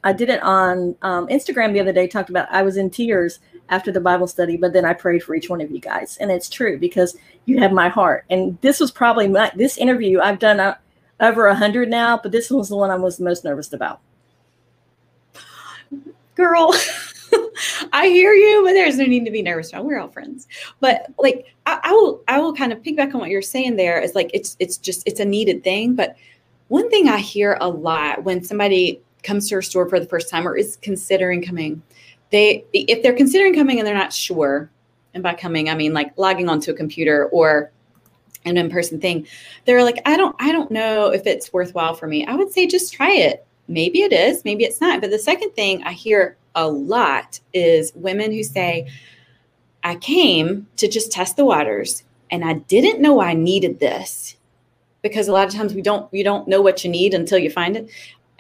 I 0.03 0.13
did 0.13 0.31
it 0.31 0.43
on 0.43 0.97
um, 1.03 1.29
Instagram 1.29 1.73
the 1.73 1.81
other 1.81 1.93
day. 1.93 2.09
Talked 2.09 2.31
about 2.31 2.51
I 2.51 2.63
was 2.63 2.77
in 2.77 2.91
tears 2.91 3.39
after 3.69 3.93
the 3.93 4.01
Bible 4.01 4.27
study, 4.27 4.57
but 4.57 4.73
then 4.73 4.85
I 4.85 4.93
prayed 4.93 5.23
for 5.23 5.35
each 5.35 5.49
one 5.49 5.61
of 5.61 5.71
you 5.71 5.81
guys, 5.81 6.17
and 6.19 6.31
it's 6.31 6.49
true 6.49 6.79
because 6.79 7.17
you 7.47 7.59
have 7.59 7.73
my 7.73 7.89
heart. 7.89 8.25
And 8.31 8.59
this 8.61 8.81
was 8.81 8.91
probably 8.91 9.29
my 9.29 9.51
this 9.55 9.79
interview 9.79 10.21
I've 10.21 10.39
done 10.39 10.61
uh, 10.61 10.77
over 11.21 11.47
a 11.47 11.55
hundred 11.55 11.89
now, 11.89 12.19
but 12.23 12.33
this 12.33 12.51
was 12.51 12.69
the 12.69 12.77
one 12.77 12.91
I 12.91 12.97
was 12.97 13.21
most 13.21 13.45
nervous 13.45 13.73
about. 13.73 14.01
Girl. 16.35 16.75
I 17.93 18.09
hear 18.09 18.33
you, 18.33 18.63
but 18.65 18.73
there's 18.73 18.97
no 18.97 19.05
need 19.05 19.25
to 19.25 19.31
be 19.31 19.43
nervous. 19.43 19.73
We're 19.73 19.99
all 19.99 20.09
friends. 20.09 20.49
But 20.81 21.07
like 21.19 21.47
I, 21.67 21.81
I, 21.83 21.93
will 21.93 22.23
I 22.29 22.39
will 22.41 22.55
kind 22.55 22.73
of 22.73 22.83
piggyback 22.83 23.15
on 23.15 23.21
what 23.21 23.31
you're 23.31 23.43
saying 23.43 23.77
there 23.77 24.01
is 24.01 24.15
like 24.15 24.31
it's 24.35 24.57
it's 24.59 24.77
just 24.77 25.03
it's 25.07 25.21
a 25.21 25.25
needed 25.25 25.65
thing. 25.65 25.95
But 25.95 26.17
one 26.69 26.91
thing 26.91 27.09
I 27.09 27.19
hear 27.19 27.57
a 27.61 27.69
lot 27.69 28.25
when 28.25 28.43
somebody 28.43 29.01
comes 29.23 29.49
to 29.49 29.57
our 29.57 29.63
store 29.63 29.89
for 29.89 30.01
the 30.01 30.07
first 30.07 30.29
time 30.29 30.47
or 30.47 30.57
is 30.57 30.77
considering 30.83 31.43
coming, 31.43 31.83
they 32.33 32.65
if 32.73 33.03
they're 33.03 33.15
considering 33.15 33.55
coming 33.55 33.79
and 33.79 33.87
they're 33.87 33.95
not 33.95 34.13
sure, 34.13 34.71
and 35.15 35.23
by 35.23 35.35
coming 35.35 35.71
I 35.71 35.77
mean 35.77 35.95
like 35.95 36.13
logging 36.17 36.49
onto 36.49 36.73
a 36.73 36.75
computer 36.75 37.27
or 37.27 37.71
an 38.45 38.57
in-person 38.57 39.01
thing, 39.01 39.27
they're 39.67 39.85
like, 39.85 40.03
I 40.05 40.17
don't 40.17 40.35
I 40.41 40.51
don't 40.51 40.73
know 40.73 41.13
if 41.13 41.27
it's 41.27 41.53
worthwhile 41.53 41.95
for 41.95 42.09
me. 42.09 42.27
I 42.27 42.35
would 42.35 42.53
say 42.53 42.67
just 42.67 42.93
try 42.93 43.13
it. 43.13 43.47
Maybe 43.69 44.03
it 44.03 44.13
is, 44.13 44.45
maybe 44.45 44.65
it's 44.65 44.81
not. 44.81 45.01
But 45.01 45.11
the 45.11 45.19
second 45.19 45.51
thing 45.51 45.85
I 45.85 45.93
hear 45.93 46.37
a 46.55 46.69
lot 46.69 47.39
is 47.53 47.93
women 47.95 48.33
who 48.33 48.43
say, 48.43 48.89
I 49.85 49.97
came 49.97 50.67
to 50.77 50.89
just 50.89 51.13
test 51.13 51.37
the 51.37 51.45
waters 51.45 52.03
and 52.31 52.45
I 52.45 52.55
didn't 52.55 53.01
know 53.01 53.21
I 53.21 53.35
needed 53.35 53.79
this 53.79 54.37
because 55.03 55.29
a 55.29 55.33
lot 55.33 55.47
of 55.47 55.55
times 55.55 55.75
we 55.75 55.83
don't 55.83 56.13
you 56.13 56.25
don't 56.25 56.49
know 56.49 56.63
what 56.63 56.85
you 56.85 56.91
need 56.91 57.15
until 57.15 57.39
you 57.39 57.51
find 57.51 57.77
it 57.77 57.91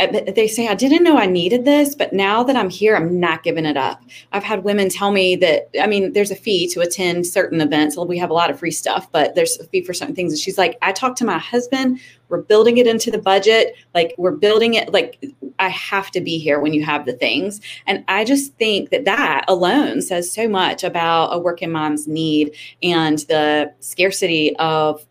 Uh, 0.06 0.32
they 0.32 0.48
say, 0.48 0.68
I 0.68 0.74
didn't 0.74 1.02
know 1.02 1.16
I 1.16 1.26
needed 1.26 1.64
this, 1.64 1.94
but 1.94 2.12
now 2.12 2.42
that 2.42 2.56
I'm 2.56 2.70
here, 2.70 2.96
I'm 2.96 3.20
not 3.20 3.42
giving 3.42 3.64
it 3.64 3.76
up. 3.76 4.02
I've 4.32 4.42
had 4.42 4.64
women 4.64 4.88
tell 4.88 5.12
me 5.12 5.36
that, 5.36 5.68
I 5.80 5.86
mean, 5.86 6.12
there's 6.12 6.30
a 6.30 6.36
fee 6.36 6.68
to 6.68 6.80
attend 6.80 7.26
certain 7.26 7.60
events. 7.60 7.96
Well, 7.96 8.06
we 8.06 8.18
have 8.18 8.30
a 8.30 8.34
lot 8.34 8.50
of 8.50 8.58
free 8.58 8.70
stuff, 8.70 9.10
but 9.12 9.34
there's 9.34 9.58
a 9.58 9.64
fee 9.64 9.84
for 9.84 9.94
certain 9.94 10.14
things. 10.14 10.32
And 10.32 10.40
she's 10.40 10.58
like, 10.58 10.78
I 10.82 10.92
talked 10.92 11.18
to 11.18 11.24
my 11.24 11.38
husband, 11.38 12.00
we're 12.28 12.42
building 12.42 12.78
it 12.78 12.86
into 12.86 13.10
the 13.10 13.18
budget. 13.18 13.74
Like, 13.94 14.14
we're 14.16 14.30
building 14.30 14.74
it, 14.74 14.92
like, 14.92 15.22
I 15.58 15.68
have 15.68 16.10
to 16.12 16.20
be 16.20 16.38
here 16.38 16.60
when 16.60 16.72
you 16.72 16.82
have 16.82 17.04
the 17.04 17.12
things. 17.12 17.60
And 17.86 18.04
I 18.08 18.24
just 18.24 18.54
think 18.54 18.90
that 18.90 19.04
that 19.04 19.44
alone 19.48 20.00
says 20.00 20.32
so 20.32 20.48
much 20.48 20.82
about 20.82 21.34
a 21.34 21.38
working 21.38 21.70
mom's 21.70 22.08
need 22.08 22.54
and 22.82 23.18
the 23.20 23.72
scarcity 23.80 24.56
of 24.56 25.04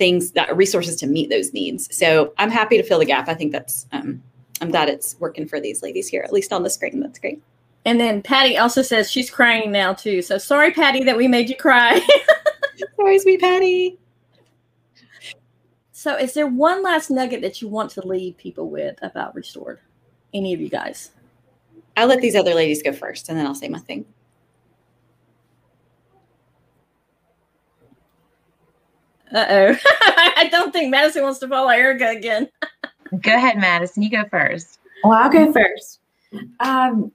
things 0.00 0.30
that 0.30 0.56
resources 0.56 0.96
to 0.96 1.06
meet 1.06 1.28
those 1.28 1.52
needs. 1.52 1.94
So 1.94 2.32
I'm 2.38 2.50
happy 2.50 2.78
to 2.78 2.82
fill 2.82 2.98
the 2.98 3.04
gap. 3.04 3.28
I 3.28 3.34
think 3.34 3.52
that's 3.52 3.86
um, 3.92 4.22
I'm 4.62 4.70
glad 4.70 4.88
it's 4.88 5.14
working 5.20 5.46
for 5.46 5.60
these 5.60 5.82
ladies 5.82 6.08
here, 6.08 6.22
at 6.22 6.32
least 6.32 6.54
on 6.54 6.62
the 6.62 6.70
screen. 6.70 7.00
That's 7.00 7.18
great. 7.18 7.42
And 7.84 8.00
then 8.00 8.22
Patty 8.22 8.56
also 8.56 8.80
says 8.80 9.10
she's 9.10 9.30
crying 9.30 9.70
now 9.70 9.92
too. 9.92 10.22
So 10.22 10.38
sorry, 10.38 10.72
Patty, 10.72 11.04
that 11.04 11.18
we 11.18 11.28
made 11.28 11.50
you 11.50 11.56
cry. 11.56 12.00
sorry, 12.96 13.18
sweet 13.18 13.42
Patty. 13.42 13.98
So 15.92 16.16
is 16.16 16.32
there 16.32 16.46
one 16.46 16.82
last 16.82 17.10
nugget 17.10 17.42
that 17.42 17.60
you 17.60 17.68
want 17.68 17.90
to 17.90 18.06
leave 18.06 18.38
people 18.38 18.70
with 18.70 18.98
about 19.02 19.34
Restored? 19.34 19.80
Any 20.32 20.54
of 20.54 20.62
you 20.62 20.70
guys? 20.70 21.10
I'll 21.94 22.06
let 22.06 22.22
these 22.22 22.36
other 22.36 22.54
ladies 22.54 22.82
go 22.82 22.94
first 22.94 23.28
and 23.28 23.38
then 23.38 23.44
I'll 23.44 23.54
say 23.54 23.68
my 23.68 23.80
thing. 23.80 24.06
Uh 29.32 29.46
oh. 29.48 29.76
I 30.36 30.48
don't 30.50 30.72
think 30.72 30.90
Madison 30.90 31.22
wants 31.22 31.38
to 31.40 31.48
follow 31.48 31.68
Erica 31.68 32.08
again. 32.08 32.48
go 33.22 33.34
ahead, 33.34 33.58
Madison. 33.58 34.02
You 34.02 34.10
go 34.10 34.24
first. 34.30 34.78
Well, 35.04 35.12
I'll 35.12 35.30
go 35.30 35.52
first. 35.52 36.00
Um, 36.60 37.12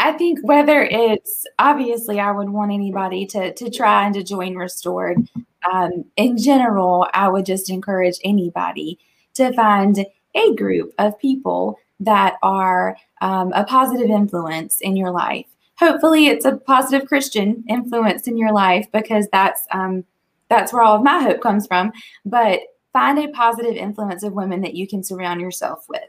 I 0.00 0.12
think 0.12 0.40
whether 0.42 0.82
it's 0.82 1.46
obviously, 1.58 2.18
I 2.18 2.32
would 2.32 2.50
want 2.50 2.72
anybody 2.72 3.26
to 3.26 3.52
to 3.54 3.70
try 3.70 4.06
and 4.06 4.14
to 4.14 4.22
join 4.22 4.56
Restored. 4.56 5.28
Um, 5.70 6.04
in 6.16 6.36
general, 6.38 7.06
I 7.14 7.28
would 7.28 7.46
just 7.46 7.70
encourage 7.70 8.16
anybody 8.24 8.98
to 9.34 9.52
find 9.52 10.04
a 10.34 10.54
group 10.54 10.92
of 10.98 11.18
people 11.18 11.78
that 12.00 12.36
are 12.42 12.96
um, 13.20 13.52
a 13.52 13.64
positive 13.64 14.10
influence 14.10 14.80
in 14.80 14.96
your 14.96 15.10
life. 15.10 15.46
Hopefully, 15.78 16.26
it's 16.26 16.44
a 16.44 16.56
positive 16.56 17.06
Christian 17.08 17.64
influence 17.68 18.26
in 18.26 18.36
your 18.36 18.52
life 18.52 18.86
because 18.92 19.28
that's 19.32 19.66
um, 19.70 20.04
that's 20.52 20.72
where 20.72 20.82
all 20.82 20.96
of 20.96 21.02
my 21.02 21.22
hope 21.22 21.40
comes 21.40 21.66
from. 21.66 21.92
But 22.24 22.60
find 22.92 23.18
a 23.18 23.28
positive 23.28 23.74
influence 23.74 24.22
of 24.22 24.34
women 24.34 24.60
that 24.60 24.74
you 24.74 24.86
can 24.86 25.02
surround 25.02 25.40
yourself 25.40 25.86
with. 25.88 26.02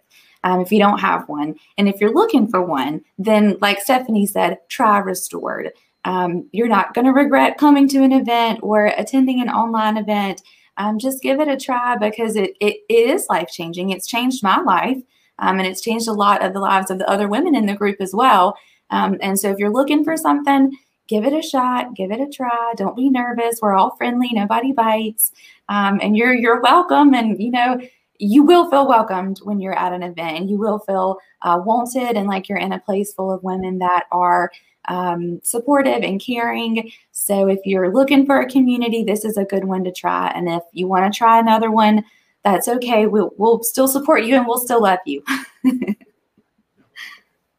Um, 0.44 0.60
if 0.60 0.72
you 0.72 0.80
don't 0.80 1.00
have 1.00 1.30
one. 1.30 1.56
And 1.78 1.88
if 1.88 2.02
you're 2.02 2.14
looking 2.14 2.50
for 2.50 2.62
one, 2.62 3.02
then, 3.18 3.58
like 3.62 3.82
Stephanie 3.82 4.26
said, 4.26 4.58
try 4.68 4.98
Restored. 4.98 5.72
Um, 6.04 6.50
you're 6.52 6.68
not 6.68 6.94
going 6.94 7.06
to 7.06 7.14
regret 7.14 7.58
coming 7.58 7.88
to 7.88 8.04
an 8.04 8.12
event 8.12 8.60
or 8.62 8.88
attending 8.88 9.42
an 9.42 9.48
online 9.48 9.96
event. 9.96 10.42
Um, 10.76 11.00
just 11.00 11.24
give 11.24 11.40
it 11.40 11.48
a 11.48 11.56
try 11.56 11.96
because 11.96 12.36
it, 12.36 12.58
it, 12.60 12.78
it 12.90 13.10
is 13.10 13.28
life 13.30 13.48
changing. 13.50 13.92
It's 13.92 14.08
changed 14.08 14.44
my 14.44 14.60
life 14.60 14.98
um, 15.40 15.60
and 15.60 15.68
it's 15.68 15.82
changed 15.82 16.10
a 16.10 16.14
lot 16.14 16.44
of 16.44 16.52
the 16.52 16.60
lives 16.60 16.92
of 16.92 17.00
the 17.00 17.10
other 17.10 17.30
women 17.30 17.56
in 17.56 17.66
the 17.66 17.76
group 17.76 18.02
as 18.02 18.14
well. 18.14 18.58
Um, 18.90 19.18
and 19.22 19.40
so 19.40 19.50
if 19.50 19.60
you're 19.60 19.72
looking 19.72 20.04
for 20.04 20.18
something, 20.18 20.76
give 21.08 21.26
it 21.26 21.34
a 21.34 21.42
shot, 21.42 21.96
give 21.96 22.12
it 22.12 22.22
a 22.22 22.30
try. 22.30 22.74
Don't 22.78 22.96
be 22.96 23.10
nervous. 23.10 23.60
We're 23.62 23.76
all 23.76 23.96
friendly. 23.96 24.30
Nobody 24.32 24.72
bites, 24.72 25.32
um, 25.70 26.00
and 26.02 26.18
you're 26.18 26.34
you're 26.34 26.62
welcome. 26.62 27.14
And 27.14 27.42
you 27.42 27.52
know 27.52 27.80
you 28.20 28.44
will 28.44 28.70
feel 28.70 28.88
welcomed 28.88 29.40
when 29.44 29.60
you're 29.60 29.78
at 29.78 29.94
an 29.94 30.04
event, 30.04 30.38
and 30.38 30.50
you 30.50 30.58
will 30.58 30.80
feel 30.80 31.18
uh, 31.42 31.60
wanted 31.64 32.16
and 32.16 32.28
like 32.28 32.48
you're 32.48 32.58
in 32.58 32.74
a 32.74 32.80
place 32.80 33.14
full 33.14 33.32
of 33.32 33.44
women 33.44 33.80
that 33.80 34.06
are 34.12 34.52
um, 34.88 35.40
supportive 35.44 36.04
and 36.04 36.22
caring. 36.22 36.92
So 37.12 37.48
if 37.48 37.60
you're 37.66 37.94
looking 37.94 38.26
for 38.26 38.40
a 38.40 38.50
community, 38.50 39.04
this 39.04 39.26
is 39.26 39.38
a 39.38 39.46
good 39.46 39.66
one 39.66 39.84
to 39.84 39.92
try. 39.92 40.32
And 40.36 40.50
if 40.50 40.64
you 40.72 40.88
want 40.88 41.12
to 41.12 41.18
try 41.18 41.40
another 41.40 41.72
one, 41.72 42.04
that's 42.44 42.68
okay. 42.68 43.08
We'll 43.08 43.32
we'll 43.38 43.64
still 43.64 43.88
support 43.88 44.26
you 44.26 44.36
and 44.36 44.46
we'll 44.46 44.58
still 44.58 44.82
love 44.82 45.00
you. 45.06 45.24
that 45.64 45.96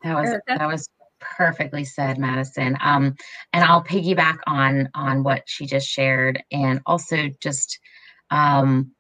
was 0.05 0.37
that 0.47 0.67
was 0.67 0.89
perfectly 1.37 1.85
said, 1.85 2.19
Madison. 2.19 2.77
Um, 2.81 3.17
and 3.53 3.65
I'll 3.65 3.85
piggyback 3.85 4.39
on 4.47 4.89
on 4.95 5.23
what 5.23 5.43
she 5.47 5.67
just 5.67 5.89
shared, 5.89 6.43
and 6.51 6.81
also 6.87 7.29
just 7.41 7.79
um, 8.31 8.93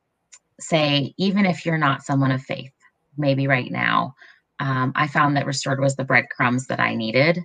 say, 0.60 1.14
even 1.18 1.46
if 1.46 1.66
you're 1.66 1.78
not 1.78 2.02
someone 2.02 2.30
of 2.30 2.42
faith, 2.42 2.72
maybe 3.16 3.46
right 3.46 3.70
now, 3.70 4.14
um, 4.60 4.92
I 4.94 5.06
found 5.06 5.36
that 5.36 5.46
restored 5.46 5.80
was 5.80 5.96
the 5.96 6.04
breadcrumbs 6.04 6.66
that 6.68 6.80
I 6.80 6.94
needed 6.94 7.40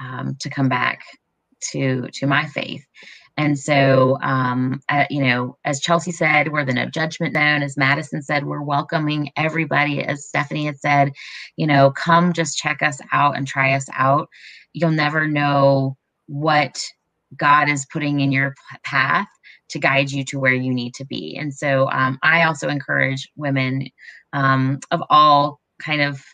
um, 0.00 0.36
to 0.40 0.50
come 0.50 0.68
back 0.68 1.00
to 1.70 2.08
to 2.14 2.26
my 2.26 2.46
faith. 2.46 2.84
And 3.38 3.56
so, 3.56 4.18
um, 4.20 4.80
uh, 4.88 5.04
you 5.10 5.22
know, 5.22 5.56
as 5.64 5.80
Chelsea 5.80 6.10
said, 6.10 6.52
we're 6.52 6.64
the 6.64 6.74
no 6.74 6.86
judgment 6.86 7.34
zone. 7.36 7.62
As 7.62 7.76
Madison 7.76 8.20
said, 8.20 8.44
we're 8.44 8.62
welcoming 8.62 9.30
everybody. 9.36 10.02
As 10.02 10.26
Stephanie 10.26 10.66
had 10.66 10.80
said, 10.80 11.12
you 11.56 11.66
know, 11.66 11.92
come 11.92 12.32
just 12.32 12.58
check 12.58 12.82
us 12.82 13.00
out 13.12 13.36
and 13.36 13.46
try 13.46 13.74
us 13.74 13.86
out. 13.94 14.28
You'll 14.72 14.90
never 14.90 15.28
know 15.28 15.96
what 16.26 16.82
God 17.36 17.68
is 17.68 17.86
putting 17.92 18.20
in 18.20 18.32
your 18.32 18.56
path 18.82 19.28
to 19.70 19.78
guide 19.78 20.10
you 20.10 20.24
to 20.24 20.40
where 20.40 20.54
you 20.54 20.74
need 20.74 20.94
to 20.94 21.06
be. 21.06 21.36
And 21.36 21.54
so, 21.54 21.88
um, 21.92 22.18
I 22.24 22.42
also 22.42 22.68
encourage 22.68 23.30
women 23.36 23.88
um, 24.32 24.80
of 24.90 25.00
all 25.10 25.60
kind 25.80 26.02
of 26.02 26.24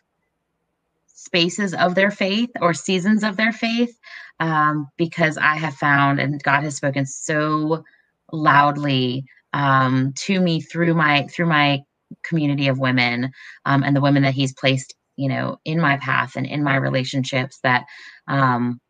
spaces 1.24 1.74
of 1.74 1.94
their 1.94 2.10
faith 2.12 2.50
or 2.60 2.74
seasons 2.74 3.24
of 3.24 3.36
their 3.36 3.52
faith 3.52 3.96
um, 4.40 4.88
because 4.98 5.38
I 5.38 5.56
have 5.56 5.74
found 5.74 6.20
and 6.20 6.42
God 6.42 6.64
has 6.64 6.76
spoken 6.76 7.06
so 7.06 7.84
loudly 8.32 9.24
um, 9.52 10.12
to 10.16 10.40
me 10.40 10.60
through 10.60 10.94
my 10.94 11.26
through 11.28 11.46
my 11.46 11.80
community 12.24 12.68
of 12.68 12.78
women 12.78 13.30
um, 13.64 13.84
and 13.84 13.96
the 13.96 14.00
women 14.02 14.24
that 14.24 14.34
He's 14.34 14.54
placed 14.54 14.94
you 15.16 15.28
know 15.28 15.58
in 15.64 15.80
my 15.80 15.98
path 15.98 16.36
and 16.36 16.46
in 16.46 16.64
my 16.64 16.76
relationships 16.76 17.60
that 17.64 17.84
um, 18.28 18.80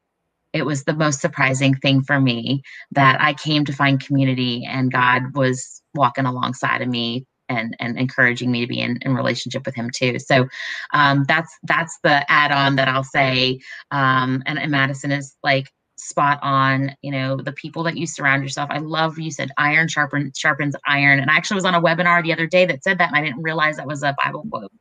it 0.53 0.66
was 0.66 0.85
the 0.85 0.95
most 0.95 1.20
surprising 1.20 1.74
thing 1.74 2.03
for 2.03 2.20
me 2.20 2.62
that 2.93 3.20
I 3.20 3.35
came 3.35 3.64
to 3.66 3.72
find 3.72 4.05
community 4.05 4.66
and 4.68 4.93
God 4.93 5.35
was 5.35 5.82
walking 5.95 6.26
alongside 6.26 6.82
of 6.82 6.89
me 6.89 7.24
and 7.49 7.76
and 7.78 7.99
encouraging 7.99 8.51
me 8.51 8.61
to 8.61 8.66
be 8.66 8.80
in, 8.80 8.99
in 9.03 9.14
relationship 9.14 9.66
with 9.66 9.74
him 9.74 9.90
too. 9.90 10.18
So 10.18 10.49
um, 10.92 11.24
that's 11.28 11.53
that's 11.64 11.99
the 12.03 12.30
add-on 12.30 12.76
that 12.76 12.88
i'll 12.88 13.05
say 13.05 13.61
um, 13.90 14.42
and, 14.47 14.59
and 14.59 14.70
madison 14.70 15.11
is 15.11 15.36
like 15.42 15.70
spot 15.97 16.38
on 16.42 16.95
you 17.03 17.11
know 17.11 17.36
the 17.36 17.53
people 17.53 17.82
that 17.84 17.97
you 17.97 18.07
surround 18.07 18.42
yourself. 18.42 18.68
I 18.70 18.78
love 18.78 19.18
you 19.18 19.30
said 19.30 19.51
iron 19.57 19.88
sharpens 19.88 20.36
sharpens 20.36 20.74
iron. 20.86 21.20
And 21.20 21.30
i 21.30 21.36
actually 21.36 21.57
was 21.57 21.64
on 21.64 21.74
a 21.74 21.80
webinar 21.80 22.22
the 22.22 22.32
other 22.32 22.47
day 22.47 22.66
that 22.66 22.82
said 22.82 22.99
that 22.99 23.09
and 23.09 23.16
i 23.16 23.22
didn't 23.22 23.42
realize 23.42 23.76
that 23.76 23.86
was 23.86 24.03
a 24.03 24.14
bible 24.22 24.45
quote. 24.51 24.72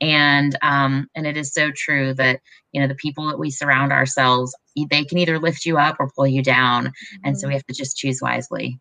And 0.00 0.56
um 0.62 1.08
and 1.14 1.26
it 1.26 1.36
is 1.36 1.52
so 1.52 1.70
true 1.72 2.14
that 2.14 2.40
you 2.72 2.80
know 2.80 2.86
the 2.86 2.94
people 2.94 3.26
that 3.26 3.38
we 3.38 3.50
surround 3.50 3.92
ourselves 3.92 4.54
they 4.88 5.04
can 5.04 5.18
either 5.18 5.38
lift 5.38 5.66
you 5.66 5.78
up 5.78 5.96
or 5.98 6.10
pull 6.14 6.26
you 6.26 6.42
down. 6.42 6.86
Mm-hmm. 6.86 7.16
and 7.24 7.38
so 7.38 7.46
we 7.46 7.50
mm-hmm. 7.50 7.56
have 7.56 7.66
to 7.66 7.74
just 7.74 7.96
choose 7.96 8.20
wisely. 8.22 8.78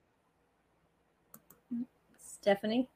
Stephanie 2.19 2.87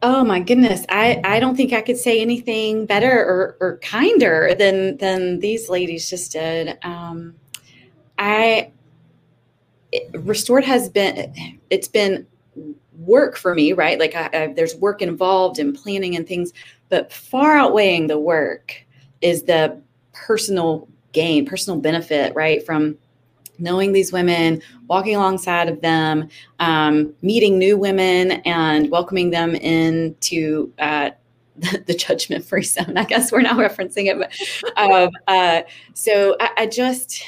Oh 0.00 0.24
my 0.24 0.38
goodness. 0.38 0.84
I, 0.88 1.20
I 1.24 1.40
don't 1.40 1.56
think 1.56 1.72
I 1.72 1.80
could 1.80 1.96
say 1.96 2.20
anything 2.20 2.86
better 2.86 3.10
or, 3.10 3.56
or 3.60 3.78
kinder 3.78 4.54
than 4.56 4.96
than 4.98 5.40
these 5.40 5.68
ladies 5.68 6.08
just 6.08 6.32
did. 6.32 6.78
Um, 6.84 7.34
I 8.16 8.70
it, 9.90 10.08
restored 10.14 10.64
has 10.64 10.88
been 10.88 11.58
it's 11.70 11.88
been 11.88 12.26
work 12.98 13.36
for 13.36 13.54
me, 13.54 13.72
right? 13.72 13.98
Like 13.98 14.14
I, 14.14 14.30
I, 14.32 14.52
there's 14.54 14.76
work 14.76 15.02
involved 15.02 15.58
in 15.58 15.72
planning 15.72 16.14
and 16.14 16.26
things, 16.26 16.52
but 16.88 17.12
far 17.12 17.56
outweighing 17.56 18.06
the 18.06 18.20
work 18.20 18.86
is 19.20 19.44
the 19.44 19.80
personal 20.12 20.88
gain, 21.12 21.44
personal 21.44 21.80
benefit, 21.80 22.34
right? 22.36 22.64
From 22.64 22.96
knowing 23.58 23.92
these 23.92 24.12
women, 24.12 24.62
walking 24.86 25.16
alongside 25.16 25.68
of 25.68 25.80
them, 25.80 26.28
um, 26.58 27.14
meeting 27.22 27.58
new 27.58 27.76
women, 27.76 28.32
and 28.44 28.90
welcoming 28.90 29.30
them 29.30 29.54
into 29.54 30.72
uh, 30.78 31.10
the, 31.86 31.94
judgment 31.94 32.44
free 32.44 32.62
zone. 32.62 32.96
I 32.96 33.04
guess 33.04 33.32
we're 33.32 33.42
now 33.42 33.56
referencing 33.56 34.06
it. 34.06 34.18
But, 34.18 34.80
um, 34.80 35.10
uh, 35.26 35.62
so 35.94 36.36
I, 36.40 36.50
I, 36.58 36.66
just, 36.66 37.22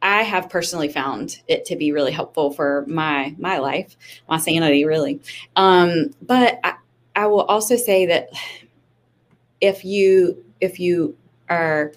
I 0.00 0.22
have 0.22 0.48
personally 0.48 0.88
found 0.88 1.40
it 1.48 1.64
to 1.66 1.76
be 1.76 1.92
really 1.92 2.12
helpful 2.12 2.52
for 2.52 2.84
my 2.86 3.34
my 3.38 3.58
life, 3.58 3.96
my 4.28 4.38
sanity, 4.38 4.84
really. 4.84 5.20
Um, 5.56 6.10
but 6.22 6.60
I, 6.64 6.74
I 7.16 7.26
will 7.26 7.42
also 7.42 7.76
say 7.76 8.06
that 8.06 8.30
if 9.60 9.84
you 9.84 10.44
if 10.60 10.78
you 10.78 11.16
are 11.48 11.92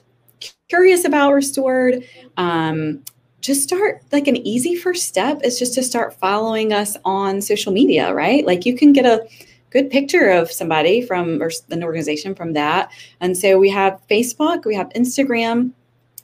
curious 0.70 1.06
about 1.06 1.34
restored 1.34 2.04
um, 2.38 3.04
just 3.48 3.64
start 3.64 4.04
like 4.12 4.28
an 4.28 4.36
easy 4.36 4.76
first 4.76 5.08
step 5.08 5.40
is 5.42 5.58
just 5.58 5.74
to 5.74 5.82
start 5.82 6.14
following 6.14 6.74
us 6.74 6.98
on 7.06 7.42
social 7.42 7.72
media, 7.72 8.14
right? 8.14 8.46
Like 8.46 8.66
you 8.66 8.76
can 8.76 8.92
get 8.92 9.06
a 9.06 9.26
good 9.70 9.90
picture 9.90 10.30
of 10.30 10.52
somebody 10.52 11.02
from 11.02 11.42
or 11.42 11.50
an 11.70 11.82
organization 11.82 12.36
from 12.36 12.52
that. 12.54 12.92
And 13.22 13.38
so 13.38 13.58
we 13.58 13.70
have 13.70 14.02
Facebook, 14.12 14.66
we 14.66 14.76
have 14.76 14.90
Instagram. 14.90 15.72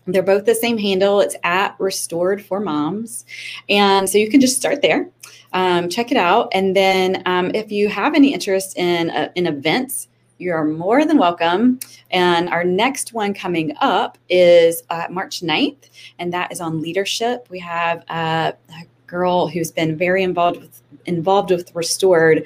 They're 0.06 0.22
both 0.22 0.44
the 0.44 0.54
same 0.54 0.78
handle. 0.78 1.22
It's 1.22 1.38
at 1.46 1.78
Restored 1.80 2.46
for 2.46 2.60
Moms. 2.60 3.24
And 3.70 4.10
so 4.10 4.18
you 4.18 4.30
can 4.30 4.42
just 4.42 4.58
start 4.58 4.82
there. 4.82 5.10
Um, 5.54 5.88
check 5.88 6.12
it 6.12 6.18
out. 6.18 6.50
And 6.52 6.76
then 6.76 7.24
um, 7.26 7.52
if 7.56 7.72
you 7.72 7.88
have 7.88 8.16
any 8.16 8.34
interest 8.34 8.78
in, 8.78 9.12
uh, 9.12 9.30
in 9.36 9.48
events, 9.48 10.10
you 10.44 10.54
are 10.54 10.66
more 10.66 11.06
than 11.06 11.18
welcome. 11.18 11.80
And 12.12 12.50
our 12.50 12.64
next 12.64 13.14
one 13.14 13.34
coming 13.34 13.74
up 13.80 14.18
is 14.30 14.84
uh, 14.90 15.08
March 15.10 15.42
9th, 15.42 15.90
and 16.20 16.32
that 16.34 16.52
is 16.52 16.60
on 16.60 16.82
leadership. 16.82 17.48
We 17.50 17.60
have 17.60 18.04
uh, 18.10 18.52
a 18.70 18.86
girl 19.08 19.48
who's 19.48 19.72
been 19.72 19.98
very 19.98 20.22
involved 20.24 20.60
with 20.60 20.82
involved 21.06 21.52
with 21.52 21.74
Restored 21.76 22.46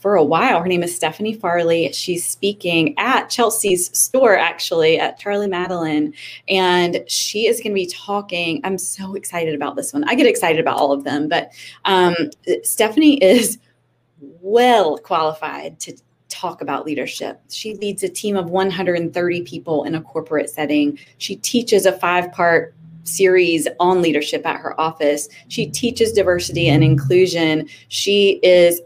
for 0.00 0.14
a 0.14 0.24
while. 0.24 0.60
Her 0.60 0.68
name 0.68 0.82
is 0.82 0.94
Stephanie 0.94 1.34
Farley. 1.34 1.92
She's 1.92 2.24
speaking 2.24 2.94
at 2.98 3.28
Chelsea's 3.28 3.90
store, 3.98 4.36
actually, 4.36 4.98
at 4.98 5.18
Charlie 5.18 5.48
Madeline. 5.48 6.14
And 6.48 7.02
she 7.08 7.46
is 7.46 7.60
going 7.60 7.72
to 7.72 7.74
be 7.74 7.86
talking. 7.86 8.60
I'm 8.62 8.78
so 8.78 9.14
excited 9.14 9.54
about 9.54 9.76
this 9.76 9.92
one. 9.92 10.04
I 10.04 10.14
get 10.14 10.26
excited 10.26 10.60
about 10.60 10.78
all 10.78 10.92
of 10.92 11.04
them, 11.04 11.28
but 11.28 11.50
um, 11.84 12.14
Stephanie 12.62 13.16
is 13.22 13.58
well 14.20 14.98
qualified 14.98 15.80
to 15.80 15.96
talk 16.38 16.62
about 16.62 16.86
leadership. 16.86 17.40
She 17.50 17.74
leads 17.74 18.02
a 18.02 18.08
team 18.08 18.36
of 18.36 18.50
130 18.50 19.42
people 19.42 19.84
in 19.84 19.94
a 19.94 20.00
corporate 20.00 20.50
setting. 20.50 20.98
She 21.18 21.36
teaches 21.36 21.86
a 21.86 21.92
five 21.92 22.30
part 22.32 22.74
series 23.04 23.66
on 23.80 24.02
leadership 24.02 24.46
at 24.46 24.60
her 24.60 24.78
office. 24.80 25.28
She 25.48 25.66
teaches 25.66 26.12
diversity 26.12 26.68
and 26.68 26.84
inclusion. 26.84 27.68
She 27.88 28.40
is 28.42 28.80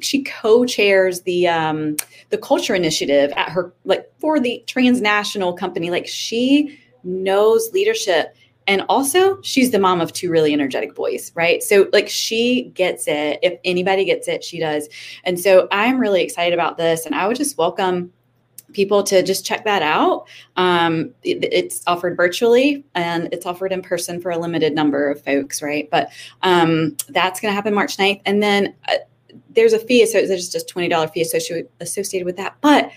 she 0.00 0.22
co-chairs 0.22 1.22
the 1.22 1.48
um, 1.48 1.96
the 2.30 2.38
culture 2.38 2.74
initiative 2.74 3.32
at 3.32 3.48
her 3.50 3.72
like 3.84 4.10
for 4.18 4.40
the 4.40 4.62
transnational 4.66 5.52
company. 5.52 5.90
Like 5.90 6.06
she 6.06 6.78
knows 7.04 7.70
leadership 7.72 8.36
and 8.68 8.82
also, 8.90 9.40
she's 9.40 9.70
the 9.70 9.78
mom 9.78 10.02
of 10.02 10.12
two 10.12 10.30
really 10.30 10.52
energetic 10.52 10.94
boys, 10.94 11.32
right? 11.34 11.62
So, 11.62 11.88
like, 11.92 12.08
she 12.08 12.70
gets 12.74 13.08
it. 13.08 13.38
If 13.42 13.58
anybody 13.64 14.04
gets 14.04 14.28
it, 14.28 14.44
she 14.44 14.60
does. 14.60 14.88
And 15.24 15.40
so, 15.40 15.66
I'm 15.72 15.98
really 15.98 16.22
excited 16.22 16.52
about 16.52 16.76
this. 16.76 17.06
And 17.06 17.14
I 17.14 17.26
would 17.26 17.38
just 17.38 17.56
welcome 17.56 18.12
people 18.74 19.02
to 19.02 19.22
just 19.22 19.46
check 19.46 19.64
that 19.64 19.80
out. 19.80 20.28
Um, 20.56 21.14
it, 21.22 21.42
it's 21.50 21.82
offered 21.86 22.14
virtually 22.14 22.84
and 22.94 23.30
it's 23.32 23.46
offered 23.46 23.72
in 23.72 23.80
person 23.80 24.20
for 24.20 24.30
a 24.30 24.38
limited 24.38 24.74
number 24.74 25.10
of 25.10 25.24
folks, 25.24 25.62
right? 25.62 25.88
But 25.90 26.10
um, 26.42 26.94
that's 27.08 27.40
going 27.40 27.50
to 27.50 27.54
happen 27.54 27.72
March 27.72 27.96
9th. 27.96 28.20
And 28.26 28.42
then 28.42 28.74
uh, 28.86 28.96
there's 29.48 29.72
a 29.72 29.78
fee, 29.78 30.04
so 30.04 30.26
there's 30.26 30.50
just 30.50 30.68
$20 30.68 31.10
fee 31.12 31.22
associated, 31.22 31.70
associated 31.80 32.26
with 32.26 32.36
that. 32.36 32.56
But 32.60 32.90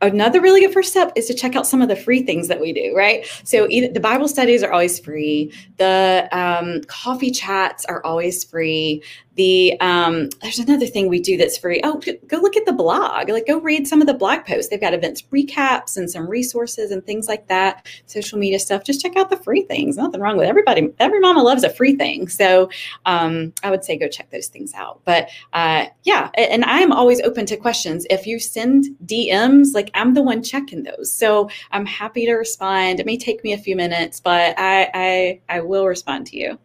another 0.00 0.40
really 0.40 0.60
good 0.60 0.72
first 0.72 0.90
step 0.90 1.12
is 1.16 1.26
to 1.26 1.34
check 1.34 1.56
out 1.56 1.66
some 1.66 1.80
of 1.80 1.88
the 1.88 1.96
free 1.96 2.22
things 2.22 2.48
that 2.48 2.60
we 2.60 2.72
do 2.72 2.94
right? 2.94 3.26
So 3.44 3.66
either 3.68 3.92
the 3.92 4.00
bible 4.00 4.28
studies 4.28 4.62
are 4.62 4.72
always 4.72 4.98
free. 4.98 5.52
The 5.78 6.28
um, 6.32 6.82
coffee 6.84 7.30
chats 7.30 7.84
are 7.86 8.04
always 8.04 8.44
free 8.44 9.02
the 9.36 9.78
um, 9.80 10.28
there's 10.42 10.58
another 10.58 10.86
thing 10.86 11.08
we 11.08 11.20
do 11.20 11.36
that's 11.36 11.58
free. 11.58 11.80
Oh, 11.82 12.00
go 12.28 12.38
look 12.38 12.56
at 12.56 12.66
the 12.66 12.72
blog. 12.72 13.28
Like 13.28 13.46
go 13.46 13.60
read 13.60 13.86
some 13.86 14.00
of 14.00 14.06
the 14.06 14.14
blog 14.14 14.44
posts. 14.44 14.70
They've 14.70 14.80
got 14.80 14.94
events 14.94 15.22
recaps 15.32 15.96
and 15.96 16.10
some 16.10 16.28
resources 16.28 16.90
and 16.90 17.04
things 17.04 17.28
like 17.28 17.48
that. 17.48 17.86
Social 18.06 18.38
media 18.38 18.58
stuff. 18.58 18.84
Just 18.84 19.00
check 19.00 19.16
out 19.16 19.30
the 19.30 19.36
free 19.36 19.62
things. 19.62 19.96
Nothing 19.96 20.20
wrong 20.20 20.36
with 20.36 20.48
everybody. 20.48 20.88
Every 21.00 21.20
mama 21.20 21.42
loves 21.42 21.64
a 21.64 21.70
free 21.70 21.96
thing. 21.96 22.28
So 22.28 22.70
um, 23.06 23.52
I 23.62 23.70
would 23.70 23.84
say 23.84 23.98
go 23.98 24.08
check 24.08 24.30
those 24.30 24.48
things 24.48 24.72
out. 24.74 25.00
But 25.04 25.28
uh, 25.52 25.86
yeah, 26.04 26.30
and 26.34 26.64
I'm 26.64 26.92
always 26.92 27.20
open 27.22 27.46
to 27.46 27.56
questions. 27.56 28.06
If 28.10 28.26
you 28.26 28.38
send 28.38 28.86
DMs, 29.04 29.74
like 29.74 29.90
I'm 29.94 30.14
the 30.14 30.22
one 30.22 30.42
checking 30.42 30.84
those. 30.84 31.12
So 31.12 31.48
I'm 31.72 31.86
happy 31.86 32.26
to 32.26 32.34
respond. 32.34 33.00
It 33.00 33.06
may 33.06 33.16
take 33.16 33.42
me 33.42 33.52
a 33.52 33.58
few 33.58 33.76
minutes, 33.76 34.20
but 34.20 34.58
I 34.58 34.90
I, 34.94 35.40
I 35.48 35.60
will 35.60 35.86
respond 35.86 36.26
to 36.28 36.36
you. 36.36 36.58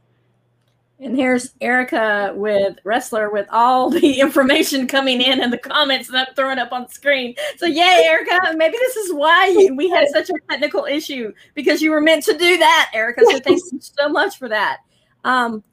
And 1.01 1.15
here's 1.15 1.53
Erica 1.61 2.33
with 2.35 2.77
Wrestler 2.83 3.29
with 3.29 3.47
all 3.51 3.89
the 3.89 4.19
information 4.19 4.85
coming 4.85 5.21
in 5.21 5.41
and 5.41 5.51
the 5.51 5.57
comments 5.57 6.09
that 6.09 6.27
I'm 6.29 6.35
throwing 6.35 6.59
up 6.59 6.73
on 6.73 6.89
screen. 6.89 7.35
So, 7.57 7.65
yay, 7.65 8.03
Erica. 8.05 8.53
Maybe 8.57 8.75
this 8.77 8.97
is 8.97 9.13
why 9.13 9.69
we 9.75 9.89
had 9.89 10.09
such 10.09 10.29
a 10.29 10.33
technical 10.49 10.85
issue 10.85 11.33
because 11.53 11.81
you 11.81 11.91
were 11.91 12.01
meant 12.01 12.25
to 12.25 12.33
do 12.33 12.57
that, 12.57 12.91
Erica. 12.93 13.21
So, 13.29 13.39
thank 13.39 13.61
you 13.71 13.79
so 13.79 14.09
much 14.09 14.37
for 14.37 14.49
that. 14.49 14.79
Um, 15.23 15.63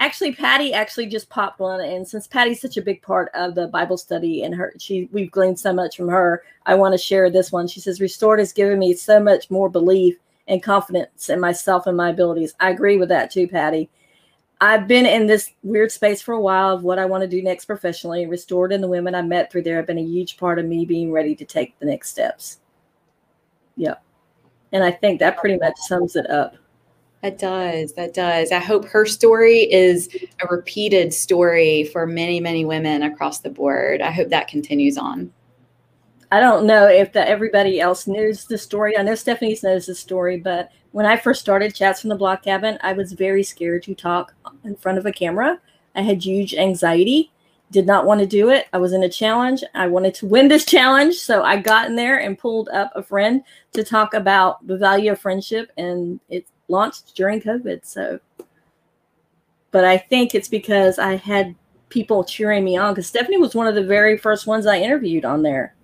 actually 0.00 0.34
patty 0.34 0.74
actually 0.74 1.06
just 1.06 1.30
popped 1.30 1.60
one 1.60 1.80
and 1.80 2.06
since 2.06 2.26
patty's 2.26 2.60
such 2.60 2.76
a 2.76 2.82
big 2.82 3.00
part 3.00 3.30
of 3.32 3.54
the 3.54 3.68
bible 3.68 3.96
study 3.96 4.42
and 4.42 4.52
her 4.52 4.74
she 4.78 5.08
we've 5.12 5.30
gleaned 5.30 5.58
so 5.58 5.72
much 5.72 5.96
from 5.96 6.08
her 6.08 6.42
i 6.66 6.74
want 6.74 6.92
to 6.92 6.98
share 6.98 7.30
this 7.30 7.52
one 7.52 7.66
she 7.66 7.78
says 7.78 8.00
restored 8.00 8.40
has 8.40 8.52
given 8.52 8.78
me 8.78 8.92
so 8.92 9.20
much 9.20 9.50
more 9.50 9.68
belief 9.68 10.16
and 10.48 10.64
confidence 10.64 11.28
in 11.30 11.38
myself 11.38 11.86
and 11.86 11.96
my 11.96 12.10
abilities 12.10 12.54
i 12.58 12.70
agree 12.70 12.96
with 12.96 13.08
that 13.08 13.30
too 13.30 13.46
patty 13.46 13.88
i've 14.64 14.88
been 14.88 15.06
in 15.06 15.26
this 15.26 15.52
weird 15.62 15.92
space 15.92 16.20
for 16.22 16.32
a 16.34 16.40
while 16.40 16.74
of 16.74 16.82
what 16.82 16.98
i 16.98 17.04
want 17.04 17.22
to 17.22 17.28
do 17.28 17.42
next 17.42 17.64
professionally 17.66 18.26
restored 18.26 18.72
and 18.72 18.82
the 18.82 18.88
women 18.88 19.14
i 19.14 19.22
met 19.22 19.50
through 19.50 19.62
there 19.62 19.76
have 19.76 19.86
been 19.86 19.98
a 19.98 20.02
huge 20.02 20.36
part 20.36 20.58
of 20.58 20.66
me 20.66 20.84
being 20.84 21.12
ready 21.12 21.34
to 21.34 21.44
take 21.44 21.78
the 21.78 21.86
next 21.86 22.10
steps 22.10 22.58
yep 23.76 24.02
and 24.72 24.82
i 24.82 24.90
think 24.90 25.20
that 25.20 25.36
pretty 25.36 25.58
much 25.58 25.76
sums 25.78 26.16
it 26.16 26.28
up 26.30 26.56
That 27.22 27.38
does. 27.38 27.94
That 27.94 28.12
does. 28.12 28.52
I 28.52 28.58
hope 28.58 28.84
her 28.84 29.06
story 29.06 29.60
is 29.72 30.10
a 30.42 30.46
repeated 30.54 31.14
story 31.14 31.84
for 31.84 32.06
many, 32.06 32.38
many 32.38 32.66
women 32.66 33.02
across 33.02 33.40
the 33.40 33.48
board. 33.48 34.02
I 34.02 34.10
hope 34.10 34.28
that 34.28 34.46
continues 34.46 34.98
on. 34.98 35.32
I 36.34 36.40
don't 36.40 36.66
know 36.66 36.88
if 36.88 37.12
that 37.12 37.28
everybody 37.28 37.80
else 37.80 38.08
knows 38.08 38.44
the 38.44 38.58
story. 38.58 38.98
I 38.98 39.02
know 39.02 39.14
Stephanie 39.14 39.56
knows 39.62 39.86
the 39.86 39.94
story, 39.94 40.36
but 40.36 40.72
when 40.90 41.06
I 41.06 41.16
first 41.16 41.40
started 41.40 41.76
Chats 41.76 42.00
from 42.00 42.10
the 42.10 42.16
Blog 42.16 42.42
Cabin, 42.42 42.76
I 42.80 42.92
was 42.92 43.12
very 43.12 43.44
scared 43.44 43.84
to 43.84 43.94
talk 43.94 44.34
in 44.64 44.74
front 44.74 44.98
of 44.98 45.06
a 45.06 45.12
camera. 45.12 45.60
I 45.94 46.02
had 46.02 46.24
huge 46.24 46.52
anxiety, 46.52 47.30
did 47.70 47.86
not 47.86 48.04
want 48.04 48.18
to 48.18 48.26
do 48.26 48.50
it. 48.50 48.66
I 48.72 48.78
was 48.78 48.92
in 48.92 49.04
a 49.04 49.08
challenge. 49.08 49.62
I 49.76 49.86
wanted 49.86 50.12
to 50.14 50.26
win 50.26 50.48
this 50.48 50.64
challenge. 50.64 51.14
So 51.14 51.44
I 51.44 51.56
got 51.56 51.86
in 51.86 51.94
there 51.94 52.18
and 52.18 52.36
pulled 52.36 52.68
up 52.70 52.90
a 52.96 53.02
friend 53.04 53.44
to 53.74 53.84
talk 53.84 54.12
about 54.12 54.66
the 54.66 54.76
value 54.76 55.12
of 55.12 55.20
friendship, 55.20 55.70
and 55.76 56.18
it 56.28 56.48
launched 56.66 57.14
during 57.14 57.42
COVID. 57.42 57.86
So, 57.86 58.18
but 59.70 59.84
I 59.84 59.98
think 59.98 60.34
it's 60.34 60.48
because 60.48 60.98
I 60.98 61.14
had 61.14 61.54
people 61.90 62.24
cheering 62.24 62.64
me 62.64 62.76
on 62.76 62.92
because 62.92 63.06
Stephanie 63.06 63.38
was 63.38 63.54
one 63.54 63.68
of 63.68 63.76
the 63.76 63.84
very 63.84 64.18
first 64.18 64.48
ones 64.48 64.66
I 64.66 64.80
interviewed 64.80 65.24
on 65.24 65.42
there 65.42 65.76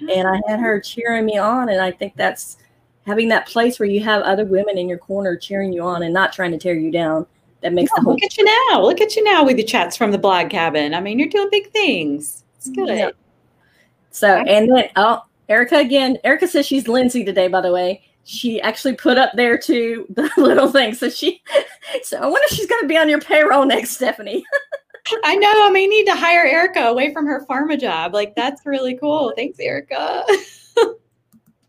and 0.00 0.28
I 0.28 0.40
had 0.48 0.60
her 0.60 0.80
cheering 0.80 1.26
me 1.26 1.38
on. 1.38 1.68
And 1.68 1.80
I 1.80 1.90
think 1.90 2.16
that's 2.16 2.58
having 3.06 3.28
that 3.28 3.46
place 3.46 3.78
where 3.78 3.88
you 3.88 4.02
have 4.02 4.22
other 4.22 4.44
women 4.44 4.78
in 4.78 4.88
your 4.88 4.98
corner 4.98 5.36
cheering 5.36 5.72
you 5.72 5.82
on 5.82 6.02
and 6.02 6.12
not 6.12 6.32
trying 6.32 6.52
to 6.52 6.58
tear 6.58 6.74
you 6.74 6.90
down. 6.90 7.26
That 7.62 7.72
makes 7.72 7.90
Yeah, 7.92 8.00
the 8.00 8.04
whole 8.04 8.14
look 8.14 8.22
at 8.22 8.36
you 8.36 8.44
now. 8.44 8.82
Look 8.82 9.00
at 9.00 9.16
you 9.16 9.24
now 9.24 9.44
with 9.44 9.56
the 9.56 9.64
chats 9.64 9.96
from 9.96 10.12
the 10.12 10.18
blog 10.18 10.50
cabin. 10.50 10.94
I 10.94 11.00
mean, 11.00 11.18
you're 11.18 11.28
doing 11.28 11.48
big 11.50 11.70
things. 11.70 12.44
It's 12.58 12.68
good. 12.68 12.88
Yeah. 12.88 13.10
so. 14.10 14.36
And 14.36 14.70
then 14.70 14.88
oh, 14.96 15.22
Erica 15.48 15.76
again. 15.78 16.18
Erica 16.24 16.48
says 16.48 16.66
she's 16.66 16.86
Lindsay 16.86 17.24
today. 17.24 17.48
By 17.48 17.62
the 17.62 17.72
way, 17.72 18.02
she 18.24 18.60
actually 18.60 18.94
put 18.94 19.16
up 19.16 19.30
there 19.34 19.56
too 19.56 20.06
the 20.10 20.30
little 20.36 20.70
thing. 20.70 20.94
So 20.94 21.08
she. 21.08 21.42
So 22.02 22.18
I 22.18 22.26
wonder 22.26 22.40
if 22.50 22.56
she's 22.56 22.66
going 22.66 22.82
to 22.82 22.88
be 22.88 22.96
on 22.96 23.08
your 23.08 23.20
payroll 23.20 23.64
next, 23.64 23.92
Stephanie. 23.92 24.44
I 25.24 25.34
know. 25.36 25.52
I 25.54 25.70
may 25.70 25.86
need 25.86 26.04
to 26.06 26.14
hire 26.14 26.44
Erica 26.44 26.80
away 26.80 27.12
from 27.12 27.26
her 27.26 27.44
pharma 27.48 27.78
job. 27.80 28.14
Like 28.14 28.34
that's 28.34 28.64
really 28.66 28.96
cool. 28.96 29.32
Thanks, 29.36 29.58
Erica. 29.58 30.24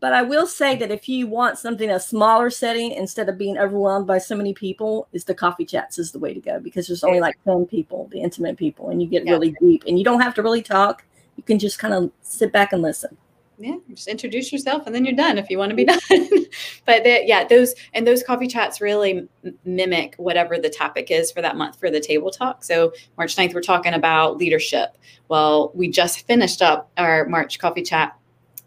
But 0.00 0.12
I 0.12 0.22
will 0.22 0.46
say 0.46 0.76
that 0.76 0.92
if 0.92 1.08
you 1.08 1.26
want 1.26 1.58
something 1.58 1.90
a 1.90 1.98
smaller 1.98 2.50
setting 2.50 2.92
instead 2.92 3.28
of 3.28 3.36
being 3.36 3.58
overwhelmed 3.58 4.06
by 4.06 4.18
so 4.18 4.36
many 4.36 4.54
people, 4.54 5.08
is 5.12 5.24
the 5.24 5.34
coffee 5.34 5.64
chats 5.64 5.98
is 5.98 6.12
the 6.12 6.20
way 6.20 6.32
to 6.32 6.40
go 6.40 6.60
because 6.60 6.86
there's 6.86 7.02
only 7.02 7.18
like 7.18 7.34
10 7.44 7.66
people, 7.66 8.08
the 8.12 8.20
intimate 8.20 8.56
people, 8.56 8.90
and 8.90 9.02
you 9.02 9.08
get 9.08 9.24
Yeah. 9.26 9.32
really 9.32 9.56
deep 9.60 9.82
and 9.88 9.98
you 9.98 10.04
don't 10.04 10.20
have 10.20 10.34
to 10.34 10.42
really 10.42 10.62
talk. 10.62 11.02
You 11.36 11.42
can 11.42 11.58
just 11.58 11.80
kind 11.80 11.94
of 11.94 12.12
sit 12.22 12.52
back 12.52 12.72
and 12.72 12.80
listen. 12.80 13.16
Yeah, 13.58 13.76
just 13.90 14.08
introduce 14.08 14.52
yourself 14.52 14.86
and 14.86 14.94
then 14.94 15.04
you're 15.04 15.16
done 15.16 15.38
if 15.38 15.50
you 15.50 15.58
want 15.58 15.70
to 15.70 15.76
be 15.76 15.84
done. 15.84 16.46
but 16.84 17.04
yeah, 17.04 17.44
those 17.44 17.74
and 17.92 18.06
those 18.06 18.22
coffee 18.22 18.46
chats 18.46 18.80
really 18.80 19.28
mimic 19.64 20.14
whatever 20.16 20.58
the 20.58 20.70
topic 20.70 21.10
is 21.10 21.32
for 21.32 21.42
that 21.42 21.56
month 21.56 21.78
for 21.78 21.90
the 21.90 22.00
table 22.00 22.30
talk. 22.30 22.62
So 22.64 22.92
March 23.16 23.36
9th, 23.36 23.54
we're 23.54 23.60
talking 23.60 23.94
about 23.94 24.36
leadership. 24.36 24.96
Well, 25.28 25.72
we 25.74 25.88
just 25.88 26.26
finished 26.26 26.62
up 26.62 26.90
our 26.96 27.26
March 27.26 27.58
coffee 27.58 27.82
chat 27.82 28.18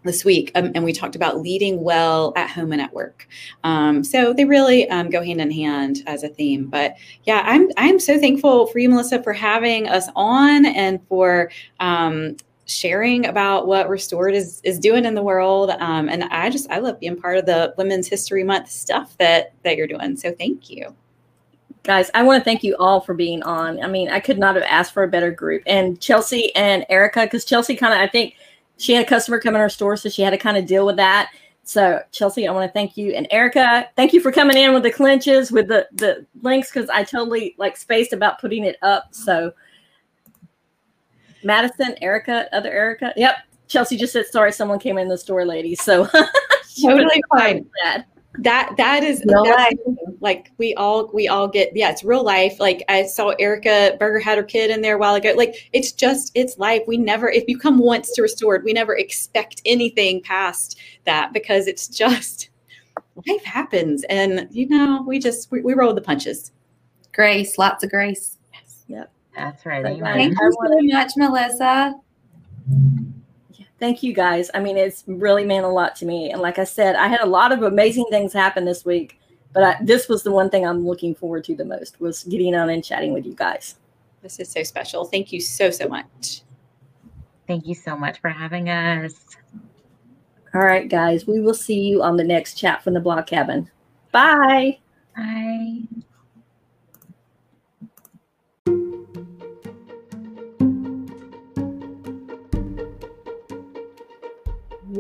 this 0.04 0.26
week 0.26 0.52
um, 0.56 0.72
and 0.74 0.84
we 0.84 0.94
talked 0.94 1.16
about 1.16 1.42
leading 1.42 1.84
well 1.84 2.34
at 2.36 2.50
home 2.50 2.72
and 2.72 2.82
at 2.82 2.92
work 2.94 3.28
um, 3.64 4.04
so 4.04 4.34
they 4.34 4.46
really 4.46 4.90
um, 4.90 5.10
go 5.10 5.24
hand 5.24 5.40
in 5.40 5.52
hand 5.52 5.98
as 6.08 6.24
a 6.24 6.30
theme 6.30 6.66
but 6.68 6.96
yeah 7.26 7.44
i'm 7.46 7.70
i'm 7.78 8.00
so 8.00 8.20
thankful 8.20 8.66
for 8.68 8.80
you 8.80 8.90
melissa 8.90 9.22
for 9.22 9.34
having 9.34 9.88
us 9.88 10.08
on 10.16 10.66
and 10.66 11.06
for 11.08 11.52
um, 11.80 12.36
sharing 12.72 13.26
about 13.26 13.68
what 13.68 13.90
restored 13.90 14.34
is 14.34 14.62
is 14.64 14.80
doing 14.80 15.06
in 15.06 15.16
the 15.16 15.22
world 15.22 15.72
um, 15.80 16.10
and 16.10 16.24
i 16.26 16.50
just 16.50 16.70
i 16.72 16.80
love 16.80 17.00
being 17.00 17.20
part 17.20 17.38
of 17.38 17.46
the 17.46 17.74
women's 17.78 18.08
history 18.08 18.44
month 18.44 18.70
stuff 18.70 19.18
that 19.18 19.54
that 19.64 19.76
you're 19.76 19.88
doing 19.88 20.16
so 20.16 20.32
thank 20.34 20.70
you 20.70 20.96
Guys, 21.84 22.12
I 22.14 22.22
want 22.22 22.40
to 22.40 22.46
thank 22.46 22.64
you 22.64 22.76
all 22.78 23.02
for 23.02 23.16
being 23.16 23.42
on. 23.42 23.82
I 23.82 23.88
mean, 23.88 24.10
I 24.10 24.20
could 24.20 24.38
not 24.38 24.54
have 24.56 24.64
asked 24.66 24.94
for 24.94 25.02
a 25.02 25.08
better 25.08 25.32
group. 25.32 25.64
And 25.66 26.00
Chelsea 26.00 26.56
and 26.56 26.86
Erica, 26.90 27.22
because 27.22 27.44
Chelsea 27.44 27.76
kind 27.76 27.92
of, 27.92 28.00
I 28.00 28.08
think 28.08 28.36
she 28.78 28.94
had 28.94 29.04
a 29.04 29.10
customer 29.10 29.40
come 29.40 29.56
in 29.56 29.62
her 29.62 29.70
store, 29.70 29.98
so 29.98 30.08
she 30.08 30.22
had 30.22 30.30
to 30.30 30.38
kind 30.38 30.58
of 30.58 30.68
deal 30.68 30.86
with 30.86 30.98
that. 30.98 31.32
So 31.64 32.02
Chelsea, 32.12 32.48
I 32.48 32.52
want 32.52 32.70
to 32.70 32.74
thank 32.74 32.98
you. 32.98 33.14
And 33.14 33.28
Erica, 33.32 33.90
thank 33.96 34.14
you 34.14 34.22
for 34.22 34.32
coming 34.32 34.58
in 34.58 34.74
with 34.74 34.84
the 34.84 34.92
clinches, 34.92 35.52
with 35.52 35.68
the 35.68 35.88
the 35.94 36.26
links, 36.44 36.72
because 36.72 36.90
I 36.90 37.04
totally 37.04 37.56
like 37.58 37.78
spaced 37.78 38.14
about 38.14 38.40
putting 38.40 38.64
it 38.64 38.78
up. 38.84 39.08
So 39.12 39.52
Madison, 41.44 41.96
Erica, 42.02 42.48
other 42.56 42.72
Erica. 42.72 43.14
Yep. 43.18 43.36
Chelsea 43.68 43.98
just 43.98 44.14
said 44.14 44.26
sorry, 44.26 44.52
someone 44.52 44.80
came 44.80 44.98
in 44.98 45.08
the 45.08 45.18
store, 45.18 45.46
lady. 45.46 45.76
So 45.76 46.06
Totally 46.82 47.22
fine. 47.30 47.70
That. 47.84 48.06
that 48.40 48.74
that 48.78 49.04
is 49.04 49.22
Real 49.26 49.44
that's- 49.44 49.74
like 50.22 50.52
we 50.58 50.74
all 50.76 51.10
we 51.14 51.28
all 51.28 51.48
get 51.50 51.76
yeah 51.76 51.90
it's 51.90 52.02
real 52.04 52.24
life 52.24 52.60
like 52.62 52.82
i 52.88 53.06
saw 53.06 53.32
erica 53.40 53.98
berger 54.00 54.20
had 54.20 54.38
her 54.38 54.44
kid 54.44 54.70
in 54.72 54.82
there 54.82 54.96
a 54.96 54.98
while 54.98 55.16
ago 55.16 55.34
like 55.36 55.68
it's 55.74 55.92
just 55.92 56.32
it's 56.34 56.58
life 56.58 56.82
we 56.88 56.96
never 56.96 57.28
if 57.30 57.44
you 57.48 57.58
come 57.58 57.78
once 57.80 58.14
to 58.14 58.22
restored 58.22 58.64
we 58.64 58.72
never 58.72 58.96
expect 58.96 59.62
anything 59.66 60.22
past 60.22 60.78
that 61.06 61.34
because 61.34 61.68
it's 61.68 61.88
just 61.90 62.52
life 63.28 63.44
happens 63.44 64.06
and 64.06 64.48
you 64.52 64.70
know 64.70 65.04
we 65.06 65.20
just 65.20 65.52
we, 65.52 65.60
we 65.62 65.74
roll 65.74 65.94
the 65.94 66.00
punches 66.02 66.52
Grace, 67.14 67.58
lots 67.58 67.84
of 67.84 67.90
grace. 67.90 68.38
That's 69.36 69.66
right. 69.66 69.84
Right, 69.84 69.98
Amen. 69.98 70.14
Thank 70.14 70.38
you 70.40 70.52
so 70.68 70.82
much, 70.82 71.12
Melissa. 71.18 71.96
Thank 73.80 74.04
you 74.04 74.14
guys. 74.14 74.52
I 74.54 74.60
mean, 74.60 74.78
it's 74.78 75.04
really 75.08 75.44
meant 75.44 75.66
a 75.66 75.70
lot 75.70 75.96
to 75.98 76.06
me. 76.06 76.32
And 76.32 76.42
like 76.42 76.60
I 76.60 76.64
said, 76.64 76.96
I 76.96 77.08
had 77.08 77.22
a 77.22 77.26
lot 77.26 77.52
of 77.52 77.64
amazing 77.64 78.06
things 78.12 78.32
happen 78.34 78.66
this 78.66 78.86
week, 78.86 79.20
but 79.54 79.64
I, 79.64 79.78
this 79.82 80.08
was 80.08 80.22
the 80.22 80.32
one 80.32 80.50
thing 80.50 80.68
I'm 80.68 80.86
looking 80.86 81.16
forward 81.16 81.44
to 81.46 81.56
the 81.56 81.66
most 81.66 82.00
was 82.00 82.24
getting 82.26 82.56
on 82.56 82.70
and 82.70 82.84
chatting 82.84 83.14
with 83.14 83.26
you 83.26 83.34
guys. 83.34 83.76
this 84.22 84.40
is 84.40 84.52
so 84.52 84.62
special 84.62 85.06
thank 85.06 85.34
you 85.34 85.42
so 85.42 85.72
so 85.72 85.88
much 85.88 86.44
Thank 87.52 87.68
you 87.68 87.76
so 87.76 87.98
much 87.98 88.22
for 88.22 88.30
having 88.30 88.70
us. 88.70 89.26
All 90.54 90.62
right, 90.62 90.88
guys, 90.88 91.28
we 91.28 91.42
will 91.42 91.54
see 91.54 91.82
you 91.82 92.02
on 92.02 92.16
the 92.16 92.24
next 92.24 92.56
chat 92.56 92.82
from 92.82 92.94
the 92.94 93.02
blog 93.02 93.28
cabin. 93.28 93.70
Bye. 94.14 94.80
Bye. 95.18 96.04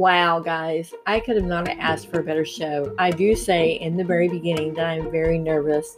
Wow, 0.02 0.40
guys, 0.40 0.96
I 1.06 1.20
could 1.20 1.36
have 1.36 1.46
not 1.46 1.70
asked 1.70 2.10
for 2.10 2.22
a 2.22 2.24
better 2.24 2.44
show. 2.44 2.92
I 2.98 3.12
do 3.12 3.36
say 3.36 3.74
in 3.74 3.98
the 3.98 4.04
very 4.04 4.28
beginning 4.28 4.74
that 4.74 4.88
I'm 4.88 5.12
very 5.12 5.38
nervous 5.38 5.96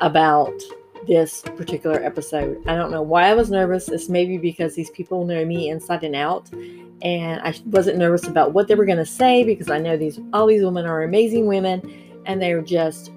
about 0.00 0.58
this 1.06 1.42
particular 1.42 2.02
episode. 2.02 2.66
I 2.66 2.74
don't 2.74 2.90
know 2.90 3.02
why 3.02 3.24
I 3.24 3.34
was 3.34 3.50
nervous. 3.50 3.90
It's 3.90 4.08
maybe 4.08 4.38
because 4.38 4.74
these 4.74 4.88
people 4.88 5.26
know 5.26 5.44
me 5.44 5.68
inside 5.68 6.02
and 6.02 6.16
out, 6.16 6.50
and 7.02 7.42
I 7.42 7.54
wasn't 7.66 7.98
nervous 7.98 8.26
about 8.26 8.54
what 8.54 8.68
they 8.68 8.74
were 8.74 8.86
going 8.86 8.96
to 8.96 9.04
say 9.04 9.44
because 9.44 9.68
I 9.68 9.78
know 9.78 9.98
these 9.98 10.18
all 10.32 10.46
these 10.46 10.64
women 10.64 10.86
are 10.86 11.02
amazing 11.02 11.46
women, 11.46 12.22
and 12.24 12.40
they're 12.40 12.62
just 12.62 13.12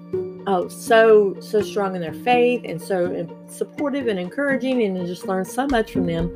oh 0.46 0.68
so 0.68 1.34
so 1.40 1.62
strong 1.62 1.94
in 1.94 2.02
their 2.02 2.12
faith 2.12 2.60
and 2.66 2.78
so 2.80 3.26
supportive 3.48 4.06
and 4.06 4.18
encouraging, 4.18 4.82
and 4.82 5.00
I 5.00 5.06
just 5.06 5.26
learned 5.26 5.46
so 5.46 5.66
much 5.66 5.92
from 5.92 6.04
them. 6.04 6.30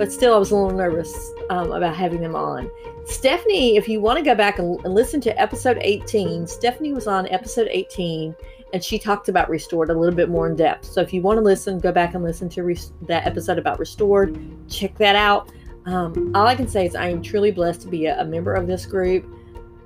But 0.00 0.10
still, 0.10 0.32
I 0.32 0.38
was 0.38 0.50
a 0.50 0.56
little 0.56 0.70
nervous 0.70 1.30
um, 1.50 1.72
about 1.72 1.94
having 1.94 2.22
them 2.22 2.34
on. 2.34 2.70
Stephanie, 3.04 3.76
if 3.76 3.86
you 3.86 4.00
want 4.00 4.18
to 4.18 4.24
go 4.24 4.34
back 4.34 4.58
and, 4.58 4.82
listen 4.82 5.20
to 5.20 5.38
episode 5.38 5.76
18, 5.78 6.46
Stephanie 6.46 6.94
was 6.94 7.06
on 7.06 7.26
episode 7.28 7.68
18 7.70 8.34
and 8.72 8.82
she 8.82 8.98
talked 8.98 9.28
about 9.28 9.50
restored 9.50 9.90
a 9.90 9.92
little 9.92 10.14
bit 10.14 10.30
more 10.30 10.48
in 10.48 10.56
depth. 10.56 10.86
So 10.86 11.02
if 11.02 11.12
you 11.12 11.20
want 11.20 11.36
to 11.36 11.42
listen, 11.42 11.78
go 11.78 11.92
back 11.92 12.14
and 12.14 12.24
listen 12.24 12.48
to 12.48 12.62
res- 12.62 12.94
that 13.02 13.26
episode 13.26 13.58
about 13.58 13.78
restored. 13.78 14.40
Check 14.70 14.96
that 14.96 15.16
out. 15.16 15.52
Um, 15.84 16.32
all 16.34 16.46
I 16.46 16.54
can 16.54 16.66
say 16.66 16.86
is 16.86 16.94
I 16.94 17.10
am 17.10 17.20
truly 17.20 17.50
blessed 17.50 17.82
to 17.82 17.88
be 17.88 18.06
a, 18.06 18.22
a 18.22 18.24
member 18.24 18.54
of 18.54 18.66
this 18.66 18.86
group. 18.86 19.26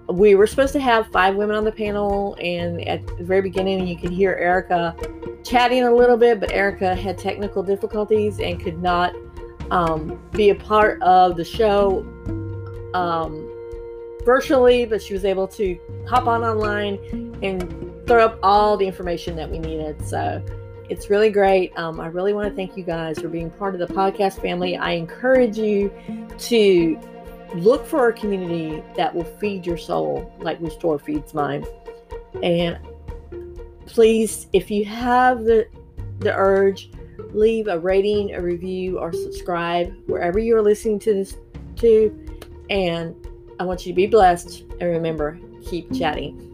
We 0.09 0.37
were 0.37 0.47
supposed 0.47 0.75
to 0.75 0.81
have 0.81 1.09
five 1.09 1.35
women 1.35 1.57
on 1.57 1.65
the 1.65 1.73
panel, 1.73 2.37
and 2.41 2.87
at 2.87 3.05
the 3.19 3.25
very 3.25 3.43
beginning, 3.43 3.85
you 3.89 3.99
could 3.99 4.11
hear 4.11 4.35
Erica 4.35 4.95
chatting 5.43 5.83
a 5.83 5.93
little 5.93 6.17
bit, 6.17 6.39
but 6.39 6.53
Erica 6.53 6.95
had 6.95 7.19
technical 7.19 7.65
difficulties 7.65 8.39
and 8.39 8.61
could 8.61 8.81
not 8.81 9.13
um, 9.71 10.19
be 10.33 10.51
a 10.51 10.55
part 10.55 11.01
of 11.03 11.37
the 11.37 11.45
show 11.45 12.01
um, 12.95 13.51
virtually, 14.25 14.85
but 14.87 15.03
she 15.03 15.13
was 15.13 15.25
able 15.25 15.49
to 15.49 15.79
hop 16.07 16.27
on 16.27 16.43
online 16.43 16.99
and 17.43 18.07
throw 18.07 18.25
up 18.25 18.39
all 18.43 18.77
the 18.77 18.87
information 18.87 19.37
that 19.37 19.51
we 19.51 19.59
needed. 19.59 20.07
So 20.07 20.45
It's 20.91 21.09
really 21.09 21.31
great. 21.31 21.77
Um, 21.79 21.99
I 21.99 22.07
really 22.07 22.35
want 22.35 22.49
to 22.49 22.55
thank 22.55 22.77
you 22.77 22.85
guys 22.85 23.19
for 23.19 23.29
being 23.29 23.51
part 23.51 23.75
of 23.75 23.81
the 23.87 23.93
podcast 23.93 24.41
family. 24.41 24.77
I 24.77 24.93
encourage 24.93 25.57
you 25.57 25.91
to 26.39 27.01
look 27.55 27.87
for 27.87 28.09
a 28.09 28.13
community 28.13 28.83
that 28.97 29.15
will 29.15 29.25
feed 29.25 29.65
your 29.67 29.79
soul 29.79 30.31
like 30.41 30.61
Restore 30.61 30.99
feeds 30.99 31.33
mine. 31.33 31.65
And 32.43 32.79
please, 33.87 34.49
if 34.53 34.71
you 34.71 34.85
have 34.85 35.45
the 35.45 35.67
the 36.21 36.35
urge, 36.35 36.91
leave 37.33 37.69
a 37.69 37.79
rating, 37.79 38.35
a 38.35 38.41
review, 38.41 38.99
or 38.99 39.13
subscribe 39.13 39.95
wherever 40.07 40.39
you 40.39 40.57
are 40.57 40.63
listening 40.63 40.99
to 41.01 41.15
this 41.15 41.37
to. 41.77 42.19
And 42.71 43.15
I 43.59 43.65
want 43.65 43.87
you 43.87 43.93
to 43.93 43.97
be 43.97 44.07
blessed 44.07 44.65
and 44.81 44.83
remember, 44.83 45.39
keep 45.65 45.93
chatting. 45.95 46.54